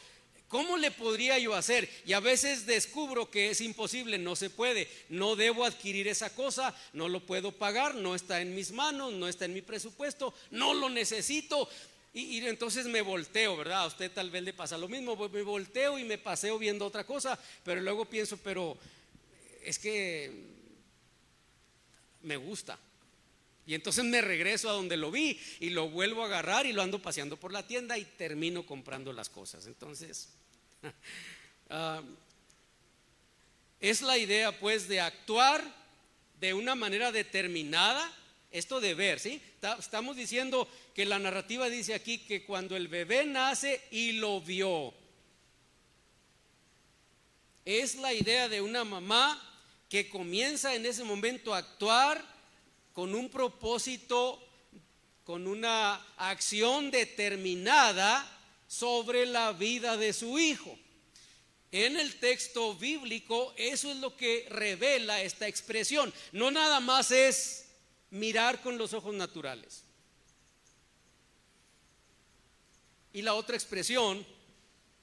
¿Cómo 0.48 0.78
le 0.78 0.90
podría 0.90 1.38
yo 1.38 1.54
hacer? 1.54 1.88
Y 2.06 2.14
a 2.14 2.20
veces 2.20 2.64
descubro 2.64 3.30
que 3.30 3.50
es 3.50 3.60
imposible, 3.60 4.16
no 4.16 4.34
se 4.34 4.48
puede, 4.48 4.88
no 5.10 5.36
debo 5.36 5.66
adquirir 5.66 6.08
esa 6.08 6.34
cosa, 6.34 6.74
no 6.94 7.06
lo 7.08 7.20
puedo 7.20 7.52
pagar, 7.52 7.94
no 7.94 8.14
está 8.14 8.40
en 8.40 8.54
mis 8.54 8.72
manos, 8.72 9.12
no 9.12 9.28
está 9.28 9.44
en 9.44 9.52
mi 9.52 9.60
presupuesto, 9.60 10.32
no 10.50 10.72
lo 10.72 10.88
necesito. 10.88 11.68
Y, 12.14 12.38
entonces 12.46 12.86
me 12.86 13.02
volteo, 13.02 13.58
¿verdad? 13.58 13.82
A 13.82 13.86
usted 13.86 14.10
tal 14.10 14.30
vez 14.30 14.42
le 14.42 14.54
pasa 14.54 14.78
lo 14.78 14.88
mismo, 14.88 15.16
me 15.28 15.42
volteo 15.42 15.98
y 15.98 16.04
me 16.04 16.16
paseo 16.16 16.58
viendo 16.58 16.86
otra 16.86 17.04
cosa, 17.04 17.38
pero 17.62 17.82
luego 17.82 18.06
pienso, 18.06 18.38
pero 18.38 18.78
es 19.62 19.78
que 19.78 20.32
me 22.22 22.38
gusta. 22.38 22.78
Y 23.68 23.74
entonces 23.74 24.04
me 24.04 24.20
regreso 24.20 24.68
a 24.68 24.72
donde 24.72 24.96
lo 24.96 25.12
vi 25.12 25.38
y 25.60 25.70
lo 25.70 25.88
vuelvo 25.88 26.24
a 26.24 26.26
agarrar 26.26 26.66
y 26.66 26.72
lo 26.72 26.82
ando 26.82 27.00
paseando 27.00 27.36
por 27.36 27.52
la 27.52 27.64
tienda 27.64 27.96
y 27.96 28.04
termino 28.04 28.66
comprando 28.66 29.12
las 29.12 29.28
cosas. 29.28 29.66
Entonces, 29.66 30.30
Ah, 31.70 32.02
es 33.80 34.00
la 34.00 34.16
idea 34.16 34.58
pues 34.58 34.88
de 34.88 35.00
actuar 35.00 35.62
de 36.40 36.54
una 36.54 36.74
manera 36.74 37.12
determinada, 37.12 38.10
esto 38.50 38.80
de 38.80 38.94
ver, 38.94 39.20
¿sí? 39.20 39.42
Estamos 39.78 40.16
diciendo 40.16 40.66
que 40.94 41.04
la 41.04 41.18
narrativa 41.18 41.68
dice 41.68 41.94
aquí 41.94 42.18
que 42.18 42.44
cuando 42.44 42.74
el 42.74 42.88
bebé 42.88 43.26
nace 43.26 43.82
y 43.90 44.12
lo 44.12 44.40
vio, 44.40 44.94
es 47.66 47.96
la 47.96 48.14
idea 48.14 48.48
de 48.48 48.62
una 48.62 48.84
mamá 48.84 49.38
que 49.90 50.08
comienza 50.08 50.74
en 50.74 50.86
ese 50.86 51.04
momento 51.04 51.54
a 51.54 51.58
actuar 51.58 52.24
con 52.92 53.14
un 53.14 53.28
propósito, 53.30 54.42
con 55.24 55.46
una 55.46 55.94
acción 56.16 56.90
determinada 56.90 58.26
sobre 58.66 59.26
la 59.26 59.52
vida 59.52 59.96
de 59.96 60.12
su 60.12 60.38
hijo. 60.38 60.78
En 61.70 61.98
el 61.98 62.18
texto 62.18 62.74
bíblico 62.74 63.52
eso 63.56 63.90
es 63.90 63.98
lo 63.98 64.16
que 64.16 64.46
revela 64.48 65.20
esta 65.22 65.46
expresión. 65.46 66.12
No 66.32 66.50
nada 66.50 66.80
más 66.80 67.10
es 67.10 67.66
mirar 68.10 68.62
con 68.62 68.78
los 68.78 68.94
ojos 68.94 69.14
naturales. 69.14 69.82
Y 73.12 73.22
la 73.22 73.34
otra 73.34 73.56
expresión 73.56 74.24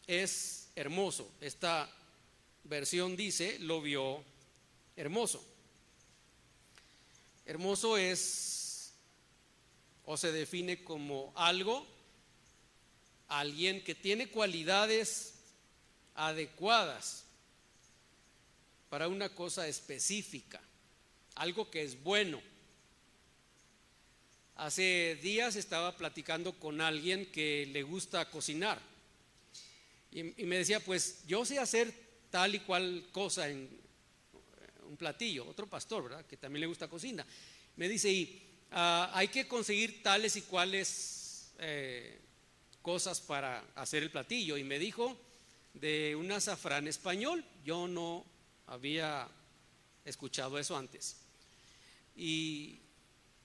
es 0.08 0.70
hermoso. 0.76 1.30
Esta 1.42 1.90
versión 2.64 3.16
dice, 3.16 3.60
lo 3.60 3.82
vio 3.82 4.24
hermoso. 4.96 5.46
Hermoso 7.46 7.98
es 7.98 8.94
o 10.06 10.18
se 10.18 10.32
define 10.32 10.84
como 10.84 11.32
algo 11.36 11.86
alguien 13.28 13.84
que 13.84 13.96
tiene 13.96 14.30
cualidades 14.30 15.34
adecuadas 16.16 17.26
para 18.90 19.08
una 19.08 19.30
cosa 19.30 19.68
específica, 19.68 20.62
algo 21.36 21.70
que 21.70 21.84
es 21.84 22.02
bueno. 22.02 22.42
Hace 24.56 25.20
días 25.22 25.56
estaba 25.56 25.98
platicando 25.98 26.54
con 26.54 26.80
alguien 26.80 27.30
que 27.32 27.66
le 27.72 27.84
gusta 27.84 28.30
cocinar 28.30 28.80
y, 30.12 30.24
me 30.24 30.58
decía, 30.58 30.80
pues 30.80 31.24
yo 31.28 31.44
sé 31.44 31.60
hacer 31.60 31.94
tal 32.30 32.56
y 32.56 32.60
cual 32.60 33.06
cosa 33.12 33.50
en 33.50 33.85
un 34.88 34.98
platillo, 34.98 35.48
otro 35.48 35.68
pastor, 35.68 36.04
¿verdad? 36.04 36.26
Que 36.26 36.38
también 36.38 36.62
le 36.62 36.68
gusta 36.68 36.88
cocina. 36.88 37.26
Me 37.76 37.90
dice, 37.90 38.12
y 38.12 38.42
ah, 38.72 39.12
hay 39.14 39.28
que 39.28 39.48
conseguir 39.48 40.02
tales 40.02 40.36
y 40.36 40.42
cuales 40.44 41.52
eh, 41.60 42.20
cosas 42.82 43.22
para 43.22 43.64
hacer 43.76 44.04
el 44.04 44.12
platillo 44.12 44.58
y 44.58 44.64
me 44.64 44.80
dijo 44.80 45.18
de 45.74 46.16
un 46.16 46.32
azafrán 46.32 46.88
español. 46.88 47.44
Yo 47.64 47.88
no 47.88 48.26
había 48.68 49.28
escuchado 50.06 50.58
eso 50.58 50.78
antes. 50.78 51.18
Y 52.16 52.80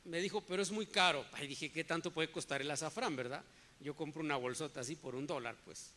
me 0.04 0.20
dijo, 0.20 0.40
pero 0.42 0.62
es 0.62 0.70
muy 0.70 0.86
caro. 0.86 1.24
Y 1.42 1.46
dije, 1.46 1.72
¿qué 1.72 1.84
tanto 1.84 2.12
puede 2.12 2.30
costar 2.30 2.60
el 2.60 2.70
azafrán, 2.70 3.16
verdad? 3.16 3.44
Yo 3.80 3.94
compro 3.94 4.22
una 4.22 4.36
bolsota 4.36 4.80
así 4.80 4.96
por 4.96 5.14
un 5.14 5.26
dólar, 5.26 5.56
pues. 5.64 5.92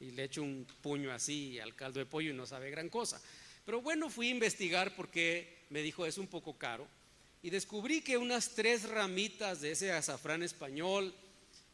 Y 0.00 0.10
le 0.12 0.24
echo 0.24 0.42
un 0.42 0.66
puño 0.82 1.12
así 1.12 1.58
al 1.58 1.74
caldo 1.74 1.98
de 1.98 2.06
pollo 2.06 2.30
y 2.30 2.34
no 2.34 2.46
sabe 2.46 2.70
gran 2.70 2.88
cosa. 2.88 3.20
Pero 3.68 3.82
bueno, 3.82 4.08
fui 4.08 4.28
a 4.28 4.30
investigar 4.30 4.96
porque 4.96 5.66
me 5.68 5.82
dijo, 5.82 6.06
es 6.06 6.16
un 6.16 6.26
poco 6.26 6.56
caro. 6.56 6.88
Y 7.42 7.50
descubrí 7.50 8.00
que 8.00 8.16
unas 8.16 8.54
tres 8.54 8.88
ramitas 8.88 9.60
de 9.60 9.72
ese 9.72 9.92
azafrán 9.92 10.42
español, 10.42 11.14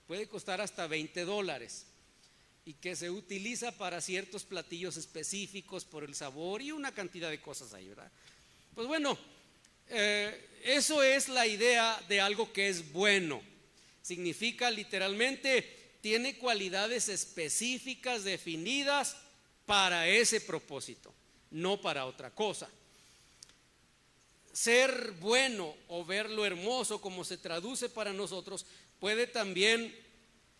puede 0.09 0.27
costar 0.27 0.61
hasta 0.61 0.89
20 0.89 1.25
dólares 1.25 1.87
y 2.65 2.73
que 2.73 2.97
se 2.97 3.11
utiliza 3.11 3.71
para 3.79 4.01
ciertos 4.01 4.43
platillos 4.43 4.97
específicos 4.97 5.85
por 5.85 6.03
el 6.03 6.17
sabor 6.17 6.63
y 6.63 6.73
una 6.73 6.93
cantidad 6.93 7.31
de 7.31 7.41
cosas 7.41 7.73
ahí, 7.75 7.87
¿verdad? 7.87 8.11
Pues 8.75 8.89
bueno, 8.89 9.17
eh, 9.89 10.49
eso 10.65 11.01
es 11.01 11.29
la 11.29 11.47
idea 11.47 12.03
de 12.09 12.21
algo 12.21 12.53
que 12.53 12.71
es 12.71 12.91
bueno. 12.93 13.41
Significa 14.03 14.69
literalmente, 14.69 15.95
tiene 16.01 16.39
cualidades 16.39 17.09
específicas 17.09 18.25
definidas 18.25 19.17
para 19.65 20.09
ese 20.09 20.41
propósito, 20.41 21.15
no 21.55 21.81
para 21.81 22.05
otra 22.07 22.35
cosa. 22.35 22.69
Ser 24.53 25.13
bueno 25.21 25.75
o 25.89 26.05
ver 26.05 26.29
lo 26.29 26.45
hermoso, 26.45 27.01
como 27.01 27.25
se 27.25 27.39
traduce 27.39 27.89
para 27.89 28.13
nosotros, 28.13 28.67
puede 28.99 29.27
también 29.27 29.95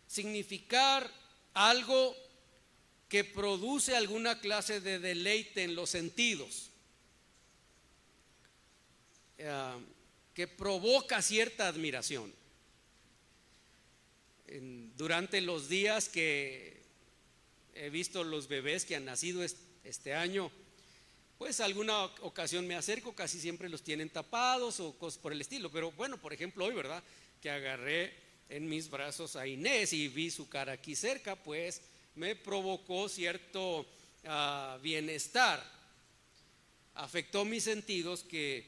significar 0.07 1.11
algo 1.53 2.17
que 3.09 3.25
produce 3.25 3.97
alguna 3.97 4.41
clase 4.41 4.81
de 4.81 5.01
deleite 5.01 5.65
en 5.65 5.75
los 5.75 5.91
sentidos, 5.91 6.71
eh, 9.39 9.75
que 10.33 10.47
provoca 10.49 11.21
cierta 11.21 11.69
admiración. 11.69 12.33
durante 14.97 15.41
los 15.41 15.69
días 15.69 16.09
que 16.09 16.81
he 17.75 17.91
visto 17.91 18.23
los 18.23 18.47
bebés 18.47 18.85
que 18.85 18.95
han 18.95 19.07
nacido 19.07 19.43
este 19.43 20.15
año, 20.15 20.53
pues 21.45 21.61
alguna 21.61 22.05
ocasión 22.23 22.67
me 22.67 22.75
acerco, 22.75 23.15
casi 23.15 23.39
siempre 23.39 23.69
los 23.69 23.83
tienen 23.83 24.09
tapados 24.09 24.81
o 24.81 24.97
cosas 24.97 25.19
por 25.19 25.31
el 25.31 25.43
estilo, 25.43 25.71
pero 25.71 25.93
bueno, 25.93 26.17
por 26.17 26.33
ejemplo 26.33 26.65
hoy, 26.65 26.75
¿verdad? 26.75 27.05
Que 27.43 27.51
agarré 27.51 28.15
en 28.49 28.67
mis 28.67 28.89
brazos 28.89 29.37
a 29.37 29.47
Inés 29.47 29.93
y 29.93 30.09
vi 30.09 30.31
su 30.31 30.49
cara 30.49 30.73
aquí 30.73 30.97
cerca, 30.97 31.37
pues 31.37 31.83
me 32.15 32.35
provocó 32.35 33.11
cierto 33.11 33.85
ah, 34.25 34.79
bienestar. 34.83 35.63
Afectó 36.95 37.45
mis 37.45 37.65
sentidos 37.65 38.23
que 38.23 38.67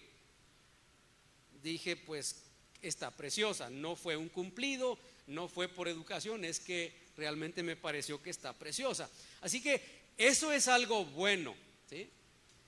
dije, 1.63 1.97
pues 1.97 2.43
está 2.83 3.11
preciosa. 3.11 3.71
No 3.71 3.97
fue 3.97 4.19
un 4.19 4.29
cumplido, 4.29 4.99
no 5.29 5.49
fue 5.49 5.67
por 5.67 5.89
educación, 5.89 6.45
es 6.45 6.61
que 6.61 6.93
realmente 7.17 7.63
me 7.63 7.75
pareció 7.75 8.23
que 8.23 8.29
está 8.29 8.53
preciosa. 8.53 9.09
Así 9.41 9.63
que 9.63 9.81
eso 10.19 10.53
es 10.53 10.69
algo 10.69 11.07
bueno, 11.07 11.55
¿sí? 11.89 12.11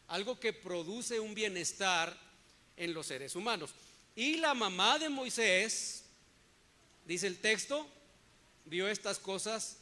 Algo 0.08 0.40
que 0.40 0.52
produce 0.52 1.20
un 1.20 1.34
bienestar 1.34 2.16
en 2.76 2.94
los 2.94 3.06
seres 3.06 3.34
humanos. 3.36 3.70
Y 4.16 4.36
la 4.36 4.54
mamá 4.54 4.98
de 4.98 5.08
Moisés, 5.08 6.04
dice 7.04 7.26
el 7.26 7.38
texto, 7.38 7.86
vio 8.64 8.88
estas 8.88 9.18
cosas 9.18 9.78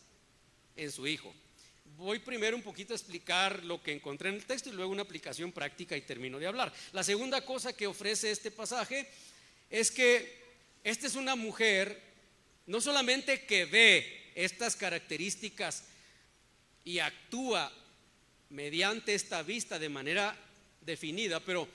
en 0.77 0.93
su 0.93 1.07
hijo. 1.07 1.33
Voy 1.97 2.19
primero 2.19 2.57
un 2.57 2.63
poquito 2.63 2.93
a 2.93 2.97
explicar 2.97 3.65
lo 3.65 3.83
que 3.83 3.93
encontré 3.93 4.29
en 4.29 4.35
el 4.35 4.45
texto 4.45 4.69
y 4.69 4.73
luego 4.73 4.93
una 4.93 5.03
aplicación 5.03 5.53
práctica 5.53 5.97
y 5.97 6.03
termino 6.03 6.39
de 6.39 6.47
hablar. 6.47 6.73
La 6.93 7.03
segunda 7.03 7.45
cosa 7.45 7.73
que 7.73 7.87
ofrece 7.87 8.31
este 8.31 8.51
pasaje 8.51 9.09
es 9.71 9.91
que 9.91 10.45
esta 10.85 11.07
es 11.07 11.15
una 11.15 11.35
mujer 11.37 12.03
no 12.67 12.81
solamente 12.81 13.47
que 13.47 13.65
ve 13.65 14.33
estas 14.35 14.77
características 14.77 15.85
y 16.85 16.99
actúa 16.99 17.73
mediante 18.51 19.15
esta 19.15 19.43
vista 19.43 19.79
de 19.79 19.89
manera 19.89 20.37
definida, 20.81 21.41
pero 21.41 21.69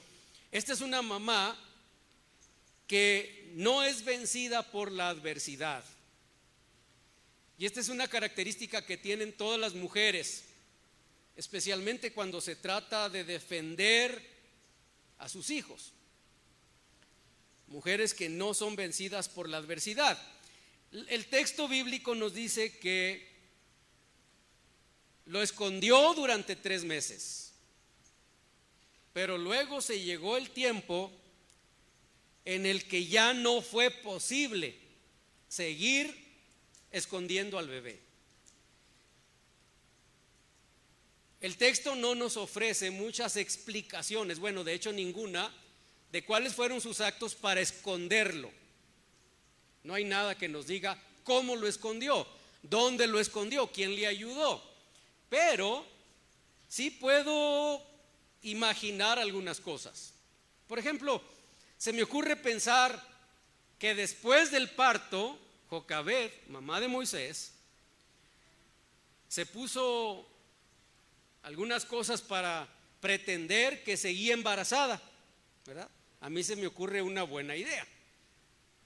esta 0.51 0.73
es 0.73 0.81
una 0.81 1.01
mamá 1.01 1.57
que 2.87 3.51
no 3.53 3.83
es 3.83 4.03
vencida 4.03 4.69
por 4.69 4.91
la 4.91 5.09
adversidad. 5.09 5.83
Y 7.57 7.65
esta 7.65 7.79
es 7.79 7.89
una 7.89 8.07
característica 8.07 8.85
que 8.85 8.97
tienen 8.97 9.33
todas 9.33 9.59
las 9.59 9.75
mujeres, 9.75 10.45
especialmente 11.35 12.11
cuando 12.11 12.41
se 12.41 12.55
trata 12.55 13.09
de 13.09 13.23
defender 13.23 14.21
a 15.19 15.29
sus 15.29 15.49
hijos. 15.51 15.93
Mujeres 17.67 18.13
que 18.13 18.27
no 18.27 18.53
son 18.53 18.75
vencidas 18.75 19.29
por 19.29 19.47
la 19.47 19.57
adversidad. 19.57 20.21
El 20.91 21.27
texto 21.27 21.67
bíblico 21.67 22.15
nos 22.15 22.33
dice 22.33 22.77
que 22.79 23.30
lo 25.25 25.41
escondió 25.41 26.13
durante 26.13 26.55
tres 26.55 26.83
meses, 26.83 27.53
pero 29.13 29.37
luego 29.37 29.81
se 29.81 30.01
llegó 30.01 30.37
el 30.37 30.49
tiempo 30.49 31.11
en 32.45 32.65
el 32.65 32.87
que 32.87 33.05
ya 33.05 33.33
no 33.33 33.61
fue 33.61 33.91
posible 33.91 34.75
seguir 35.47 36.15
escondiendo 36.91 37.57
al 37.57 37.67
bebé. 37.67 37.99
El 41.41 41.57
texto 41.57 41.95
no 41.95 42.13
nos 42.13 42.37
ofrece 42.37 42.91
muchas 42.91 43.35
explicaciones, 43.35 44.39
bueno, 44.39 44.63
de 44.63 44.73
hecho 44.73 44.91
ninguna, 44.91 45.51
de 46.11 46.23
cuáles 46.23 46.53
fueron 46.53 46.81
sus 46.81 47.01
actos 47.01 47.33
para 47.33 47.61
esconderlo. 47.61 48.51
No 49.83 49.95
hay 49.95 50.03
nada 50.03 50.37
que 50.37 50.47
nos 50.47 50.67
diga 50.67 51.01
cómo 51.23 51.55
lo 51.55 51.67
escondió, 51.67 52.27
dónde 52.61 53.07
lo 53.07 53.19
escondió, 53.19 53.71
quién 53.71 53.95
le 53.95 54.05
ayudó. 54.05 54.70
Pero 55.31 55.85
sí 56.67 56.91
puedo 56.91 57.81
imaginar 58.41 59.17
algunas 59.17 59.61
cosas. 59.61 60.13
Por 60.67 60.77
ejemplo, 60.77 61.21
se 61.77 61.93
me 61.93 62.03
ocurre 62.03 62.35
pensar 62.35 63.01
que 63.79 63.95
después 63.95 64.51
del 64.51 64.69
parto, 64.71 65.39
Jocabed, 65.69 66.31
mamá 66.49 66.81
de 66.81 66.89
Moisés, 66.89 67.53
se 69.29 69.45
puso 69.45 70.27
algunas 71.43 71.85
cosas 71.85 72.21
para 72.21 72.67
pretender 72.99 73.85
que 73.85 73.95
seguía 73.95 74.33
embarazada, 74.33 75.01
¿verdad? 75.65 75.89
A 76.19 76.29
mí 76.29 76.43
se 76.43 76.57
me 76.57 76.67
ocurre 76.67 77.01
una 77.01 77.23
buena 77.23 77.55
idea. 77.55 77.87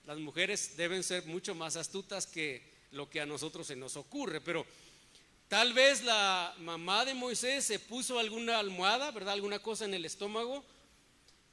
Las 0.06 0.20
mujeres 0.20 0.78
deben 0.78 1.02
ser 1.02 1.26
mucho 1.26 1.56
más 1.56 1.76
astutas 1.76 2.28
que 2.28 2.62
lo 2.92 3.10
que 3.10 3.20
a 3.20 3.26
nosotros 3.26 3.66
se 3.66 3.76
nos 3.76 3.98
ocurre, 3.98 4.42
pero 4.42 4.64
tal 5.48 5.74
vez 5.74 6.04
la 6.04 6.54
mamá 6.60 7.06
de 7.06 7.14
Moisés 7.14 7.66
se 7.66 7.80
puso 7.80 8.20
alguna 8.20 8.60
almohada, 8.60 9.12
¿verdad? 9.12 9.34
Alguna 9.34 9.60
cosa 9.60 9.86
en 9.86 9.94
el 9.94 10.06
estómago 10.06 10.64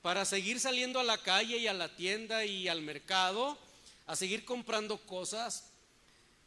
para 0.02 0.24
seguir 0.24 0.58
saliendo 0.58 0.98
a 0.98 1.04
la 1.04 1.18
calle 1.18 1.58
y 1.58 1.68
a 1.68 1.72
la 1.72 1.94
tienda 1.94 2.44
y 2.44 2.68
al 2.68 2.82
mercado, 2.82 3.56
a 4.06 4.16
seguir 4.16 4.44
comprando 4.44 4.98
cosas. 4.98 5.68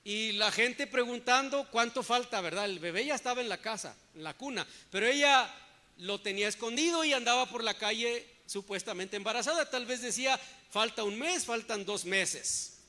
Y 0.04 0.34
la 0.34 0.52
gente 0.52 0.86
preguntando 0.86 1.68
cuánto 1.72 2.04
falta, 2.04 2.42
¿verdad? 2.42 2.66
El 2.66 2.80
bebé 2.80 3.06
ya 3.06 3.16
estaba 3.16 3.42
en 3.42 3.50
la 3.50 3.58
casa, 3.58 3.96
en 4.14 4.24
la 4.24 4.36
cuna, 4.36 4.68
pero 4.92 5.08
ella 5.08 5.52
lo 5.98 6.20
tenía 6.20 6.48
escondido 6.48 7.04
y 7.06 7.14
andaba 7.14 7.46
por 7.48 7.64
la 7.64 7.74
calle 7.76 8.28
supuestamente 8.46 9.16
embarazada. 9.18 9.70
Tal 9.70 9.86
vez 9.86 10.02
decía, 10.02 10.40
falta 10.70 11.04
un 11.04 11.18
mes, 11.18 11.46
faltan 11.46 11.86
dos 11.86 12.06
meses. 12.06 12.80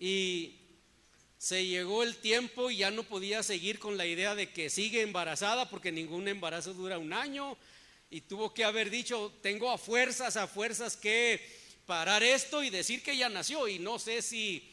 Y 0.00 0.57
se 1.38 1.64
llegó 1.64 2.02
el 2.02 2.16
tiempo 2.16 2.70
y 2.70 2.78
ya 2.78 2.90
no 2.90 3.04
podía 3.04 3.44
seguir 3.44 3.78
con 3.78 3.96
la 3.96 4.06
idea 4.06 4.34
de 4.34 4.50
que 4.50 4.68
sigue 4.70 5.02
embarazada 5.02 5.70
porque 5.70 5.92
ningún 5.92 6.26
embarazo 6.26 6.74
dura 6.74 6.98
un 6.98 7.12
año. 7.12 7.56
Y 8.10 8.22
tuvo 8.22 8.52
que 8.52 8.64
haber 8.64 8.90
dicho, 8.90 9.32
tengo 9.40 9.70
a 9.70 9.78
fuerzas, 9.78 10.36
a 10.36 10.48
fuerzas 10.48 10.96
que 10.96 11.40
parar 11.86 12.22
esto 12.22 12.62
y 12.62 12.70
decir 12.70 13.02
que 13.02 13.16
ya 13.16 13.28
nació. 13.28 13.68
Y 13.68 13.78
no 13.78 13.98
sé 14.00 14.20
si 14.20 14.68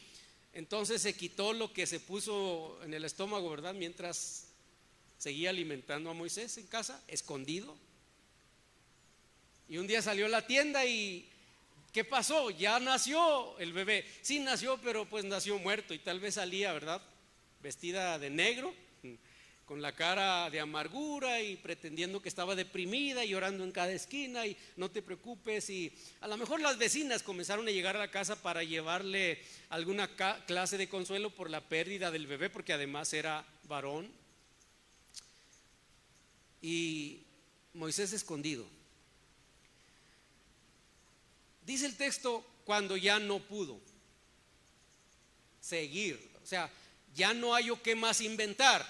entonces 0.54 1.02
se 1.02 1.14
quitó 1.14 1.52
lo 1.52 1.72
que 1.72 1.86
se 1.86 2.00
puso 2.00 2.78
en 2.82 2.94
el 2.94 3.04
estómago, 3.04 3.48
¿verdad? 3.48 3.74
Mientras 3.74 4.48
seguía 5.18 5.50
alimentando 5.50 6.10
a 6.10 6.14
Moisés 6.14 6.58
en 6.58 6.66
casa, 6.66 7.00
escondido. 7.06 7.76
Y 9.68 9.78
un 9.78 9.86
día 9.86 10.02
salió 10.02 10.26
a 10.26 10.30
la 10.30 10.46
tienda 10.46 10.84
y 10.84 11.28
¿qué 11.96 12.04
pasó? 12.04 12.50
Ya 12.50 12.78
nació 12.78 13.58
el 13.58 13.72
bebé. 13.72 14.04
Sí 14.20 14.38
nació, 14.38 14.78
pero 14.82 15.06
pues 15.06 15.24
nació 15.24 15.58
muerto 15.58 15.94
y 15.94 15.98
tal 15.98 16.20
vez 16.20 16.34
salía, 16.34 16.74
¿verdad? 16.74 17.00
Vestida 17.62 18.18
de 18.18 18.28
negro, 18.28 18.74
con 19.64 19.80
la 19.80 19.92
cara 19.92 20.50
de 20.50 20.60
amargura 20.60 21.40
y 21.40 21.56
pretendiendo 21.56 22.20
que 22.20 22.28
estaba 22.28 22.54
deprimida 22.54 23.24
y 23.24 23.30
llorando 23.30 23.64
en 23.64 23.72
cada 23.72 23.92
esquina 23.92 24.46
y 24.46 24.58
no 24.76 24.90
te 24.90 25.00
preocupes 25.00 25.70
y 25.70 25.90
a 26.20 26.28
lo 26.28 26.36
mejor 26.36 26.60
las 26.60 26.76
vecinas 26.76 27.22
comenzaron 27.22 27.66
a 27.66 27.70
llegar 27.70 27.96
a 27.96 28.00
la 28.00 28.10
casa 28.10 28.42
para 28.42 28.62
llevarle 28.62 29.40
alguna 29.70 30.14
clase 30.44 30.76
de 30.76 30.90
consuelo 30.90 31.30
por 31.30 31.48
la 31.48 31.66
pérdida 31.66 32.10
del 32.10 32.26
bebé 32.26 32.50
porque 32.50 32.74
además 32.74 33.10
era 33.14 33.42
varón. 33.66 34.12
Y 36.60 37.22
Moisés 37.72 38.12
escondido. 38.12 38.66
Dice 41.66 41.86
el 41.86 41.96
texto, 41.96 42.46
cuando 42.64 42.96
ya 42.96 43.18
no 43.18 43.40
pudo 43.40 43.80
seguir, 45.60 46.30
o 46.42 46.46
sea, 46.46 46.70
ya 47.12 47.34
no 47.34 47.54
hay 47.54 47.70
o 47.70 47.82
qué 47.82 47.96
más 47.96 48.20
inventar 48.20 48.86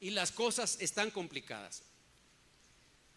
y 0.00 0.10
las 0.10 0.32
cosas 0.32 0.78
están 0.80 1.10
complicadas. 1.10 1.82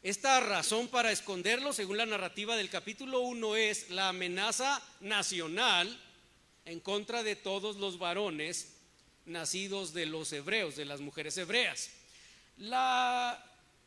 Esta 0.03 0.41
razón 0.41 0.89
para 0.89 1.11
esconderlo, 1.11 1.71
según 1.71 1.97
la 1.97 2.05
narrativa 2.05 2.57
del 2.57 2.69
capítulo 2.69 3.21
1, 3.21 3.55
es 3.55 3.89
la 3.89 4.09
amenaza 4.09 4.81
nacional 4.99 6.01
en 6.65 6.81
contra 6.81 7.23
de 7.23 7.37
todos 7.37 7.77
los 7.77 7.97
varones 7.97 8.73
nacidos 9.25 9.93
de 9.93 10.05
los 10.05 10.33
hebreos, 10.33 10.75
de 10.75 10.85
las 10.85 10.99
mujeres 10.99 11.37
hebreas. 11.37 11.91
La 12.57 13.41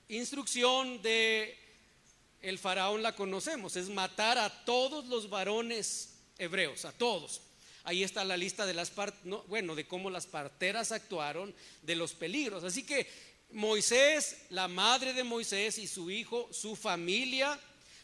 instrucción 0.09 1.03
de 1.03 1.62
el 2.43 2.59
faraón 2.59 3.03
la 3.03 3.15
conocemos, 3.15 3.77
es 3.77 3.89
matar 3.89 4.37
a 4.37 4.51
todos 4.65 5.07
los 5.07 5.31
varones 5.31 6.15
hebreos, 6.39 6.85
a 6.85 6.93
todos. 6.93 7.41
Ahí 7.85 8.03
está 8.03 8.25
la 8.25 8.37
lista 8.37 8.67
de 8.67 8.75
las 8.75 8.91
partes, 8.91 9.21
bueno, 9.49 9.75
de 9.75 9.87
cómo 9.87 10.11
las 10.11 10.27
parteras 10.27 10.93
actuaron, 10.93 11.55
de 11.83 11.97
los 11.97 12.15
peligros. 12.15 12.65
Así 12.65 12.85
que 12.85 13.09
Moisés, 13.53 14.47
la 14.51 14.69
madre 14.69 15.13
de 15.13 15.25
Moisés 15.25 15.79
y 15.79 15.87
su 15.87 16.11
hijo, 16.11 16.49
su 16.53 16.77
familia, 16.77 17.59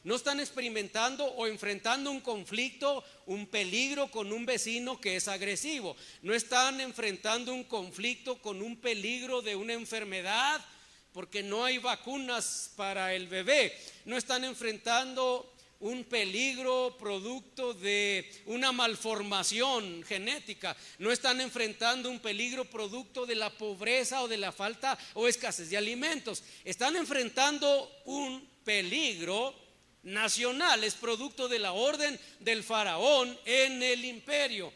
no 0.04 0.14
están 0.14 0.40
experimentando 0.40 1.24
o 1.24 1.46
enfrentando 1.46 2.10
un 2.10 2.20
conflicto, 2.20 3.04
un 3.26 3.46
peligro 3.46 4.10
con 4.10 4.32
un 4.32 4.46
vecino 4.46 5.00
que 5.00 5.16
es 5.16 5.28
agresivo. 5.28 5.96
No 6.22 6.34
están 6.34 6.80
enfrentando 6.80 7.52
un 7.52 7.64
conflicto 7.64 8.40
con 8.40 8.62
un 8.62 8.76
peligro 8.76 9.42
de 9.42 9.56
una 9.56 9.74
enfermedad 9.74 10.64
porque 11.12 11.42
no 11.42 11.64
hay 11.64 11.78
vacunas 11.78 12.72
para 12.76 13.14
el 13.14 13.28
bebé. 13.28 13.76
No 14.04 14.16
están 14.16 14.44
enfrentando 14.44 15.54
un 15.80 16.04
peligro 16.04 16.96
producto 16.98 17.72
de 17.72 18.28
una 18.46 18.72
malformación 18.72 20.02
genética. 20.02 20.76
No 20.98 21.12
están 21.12 21.40
enfrentando 21.40 22.10
un 22.10 22.20
peligro 22.20 22.64
producto 22.64 23.26
de 23.26 23.36
la 23.36 23.50
pobreza 23.50 24.22
o 24.22 24.28
de 24.28 24.38
la 24.38 24.52
falta 24.52 24.98
o 25.14 25.28
escasez 25.28 25.70
de 25.70 25.76
alimentos. 25.76 26.42
Están 26.64 26.96
enfrentando 26.96 27.90
un 28.06 28.48
peligro 28.64 29.54
nacional. 30.02 30.82
Es 30.82 30.94
producto 30.94 31.48
de 31.48 31.60
la 31.60 31.72
orden 31.72 32.18
del 32.40 32.64
faraón 32.64 33.38
en 33.44 33.82
el 33.82 34.04
imperio 34.04 34.72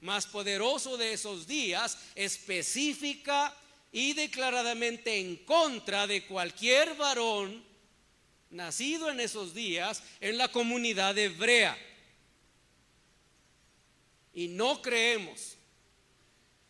más 0.00 0.26
poderoso 0.26 0.96
de 0.96 1.12
esos 1.12 1.46
días, 1.46 1.98
específica 2.14 3.54
y 3.92 4.12
declaradamente 4.12 5.18
en 5.18 5.36
contra 5.36 6.06
de 6.06 6.24
cualquier 6.26 6.94
varón 6.94 7.64
nacido 8.50 9.10
en 9.10 9.20
esos 9.20 9.54
días 9.54 10.02
en 10.20 10.38
la 10.38 10.48
comunidad 10.48 11.16
hebrea. 11.16 11.76
Y 14.34 14.48
no 14.48 14.82
creemos, 14.82 15.56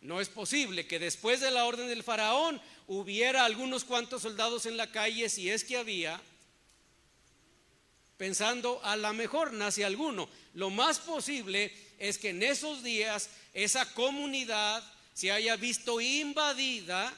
no 0.01 0.21
es 0.21 0.29
posible 0.29 0.87
que 0.87 0.99
después 0.99 1.39
de 1.41 1.51
la 1.51 1.65
orden 1.65 1.87
del 1.87 2.03
faraón 2.03 2.61
hubiera 2.87 3.45
algunos 3.45 3.83
cuantos 3.83 4.23
soldados 4.23 4.65
en 4.65 4.77
la 4.77 4.91
calle, 4.91 5.29
si 5.29 5.49
es 5.49 5.63
que 5.63 5.77
había, 5.77 6.19
pensando 8.17 8.81
a 8.83 8.95
lo 8.95 9.13
mejor 9.13 9.53
nace 9.53 9.85
alguno. 9.85 10.29
Lo 10.53 10.69
más 10.69 10.99
posible 10.99 11.71
es 11.99 12.17
que 12.17 12.29
en 12.29 12.43
esos 12.43 12.83
días 12.83 13.29
esa 13.53 13.93
comunidad 13.93 14.83
se 15.13 15.31
haya 15.31 15.55
visto 15.55 15.99
invadida 15.99 17.13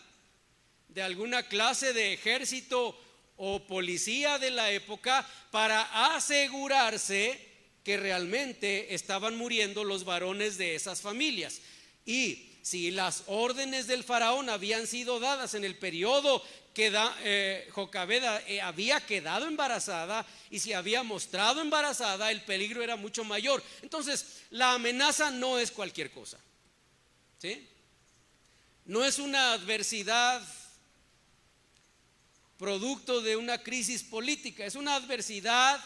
de 0.87 1.01
alguna 1.01 1.43
clase 1.43 1.93
de 1.93 2.13
ejército 2.13 2.99
o 3.37 3.65
policía 3.65 4.37
de 4.37 4.51
la 4.51 4.71
época 4.71 5.27
para 5.51 6.15
asegurarse 6.15 7.49
que 7.83 7.97
realmente 7.97 8.93
estaban 8.93 9.35
muriendo 9.35 9.83
los 9.83 10.03
varones 10.03 10.57
de 10.57 10.75
esas 10.75 11.01
familias. 11.01 11.61
Y 12.05 12.59
si 12.61 12.91
las 12.91 13.23
órdenes 13.27 13.87
del 13.87 14.03
faraón 14.03 14.49
habían 14.49 14.85
sido 14.85 15.19
dadas 15.19 15.55
en 15.55 15.63
el 15.63 15.77
periodo 15.77 16.43
que 16.73 16.91
eh, 17.23 17.67
Jocabeda 17.71 18.41
eh, 18.47 18.61
había 18.61 19.05
quedado 19.05 19.47
embarazada 19.47 20.25
y 20.49 20.59
si 20.59 20.73
había 20.73 21.03
mostrado 21.03 21.61
embarazada, 21.61 22.31
el 22.31 22.43
peligro 22.43 22.81
era 22.81 22.95
mucho 22.95 23.23
mayor. 23.23 23.61
Entonces, 23.81 24.43
la 24.51 24.73
amenaza 24.73 25.31
no 25.31 25.57
es 25.59 25.71
cualquier 25.71 26.11
cosa. 26.11 26.37
¿Sí? 27.39 27.67
No 28.85 29.03
es 29.05 29.19
una 29.19 29.53
adversidad 29.53 30.41
producto 32.57 33.21
de 33.21 33.35
una 33.35 33.63
crisis 33.63 34.03
política, 34.03 34.65
es 34.65 34.75
una 34.75 34.95
adversidad 34.95 35.83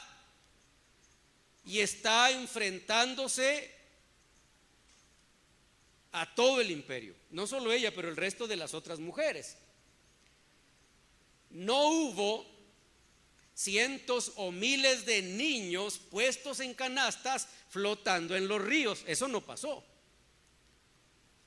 y 1.66 1.80
está 1.80 2.32
enfrentándose 2.32 3.74
a 6.12 6.34
todo 6.36 6.62
el 6.62 6.72
imperio, 6.72 7.16
no 7.32 7.48
solo 7.48 7.72
ella, 7.72 7.94
pero 7.94 8.10
el 8.10 8.16
resto 8.16 8.48
de 8.48 8.56
las 8.56 8.74
otras 8.74 9.00
mujeres. 9.00 9.58
No 11.50 11.90
hubo 11.90 12.46
cientos 13.54 14.34
o 14.36 14.52
miles 14.52 15.06
de 15.06 15.22
niños 15.22 15.98
puestos 15.98 16.60
en 16.60 16.74
canastas 16.74 17.48
flotando 17.70 18.36
en 18.36 18.48
los 18.48 18.62
ríos, 18.62 19.04
eso 19.08 19.28
no 19.28 19.42
pasó. 19.42 19.84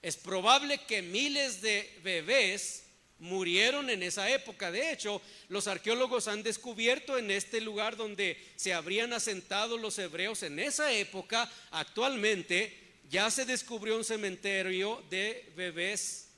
Es 0.02 0.16
probable 0.16 0.78
que 0.86 1.02
miles 1.02 1.60
de 1.60 1.98
bebés 2.02 2.84
murieron 3.18 3.90
en 3.90 4.02
esa 4.02 4.30
época. 4.30 4.70
De 4.70 4.92
hecho, 4.92 5.20
los 5.48 5.66
arqueólogos 5.66 6.28
han 6.28 6.42
descubierto 6.42 7.18
en 7.18 7.30
este 7.30 7.60
lugar 7.60 7.96
donde 7.96 8.38
se 8.56 8.72
habrían 8.72 9.12
asentado 9.12 9.76
los 9.76 9.98
hebreos 9.98 10.42
en 10.42 10.58
esa 10.58 10.92
época, 10.92 11.50
actualmente 11.70 12.88
ya 13.10 13.30
se 13.30 13.44
descubrió 13.44 13.96
un 13.96 14.04
cementerio 14.04 15.02
de 15.08 15.52
bebés 15.56 16.28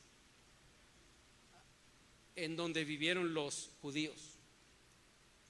en 2.36 2.56
donde 2.56 2.84
vivieron 2.84 3.34
los 3.34 3.70
judíos. 3.82 4.38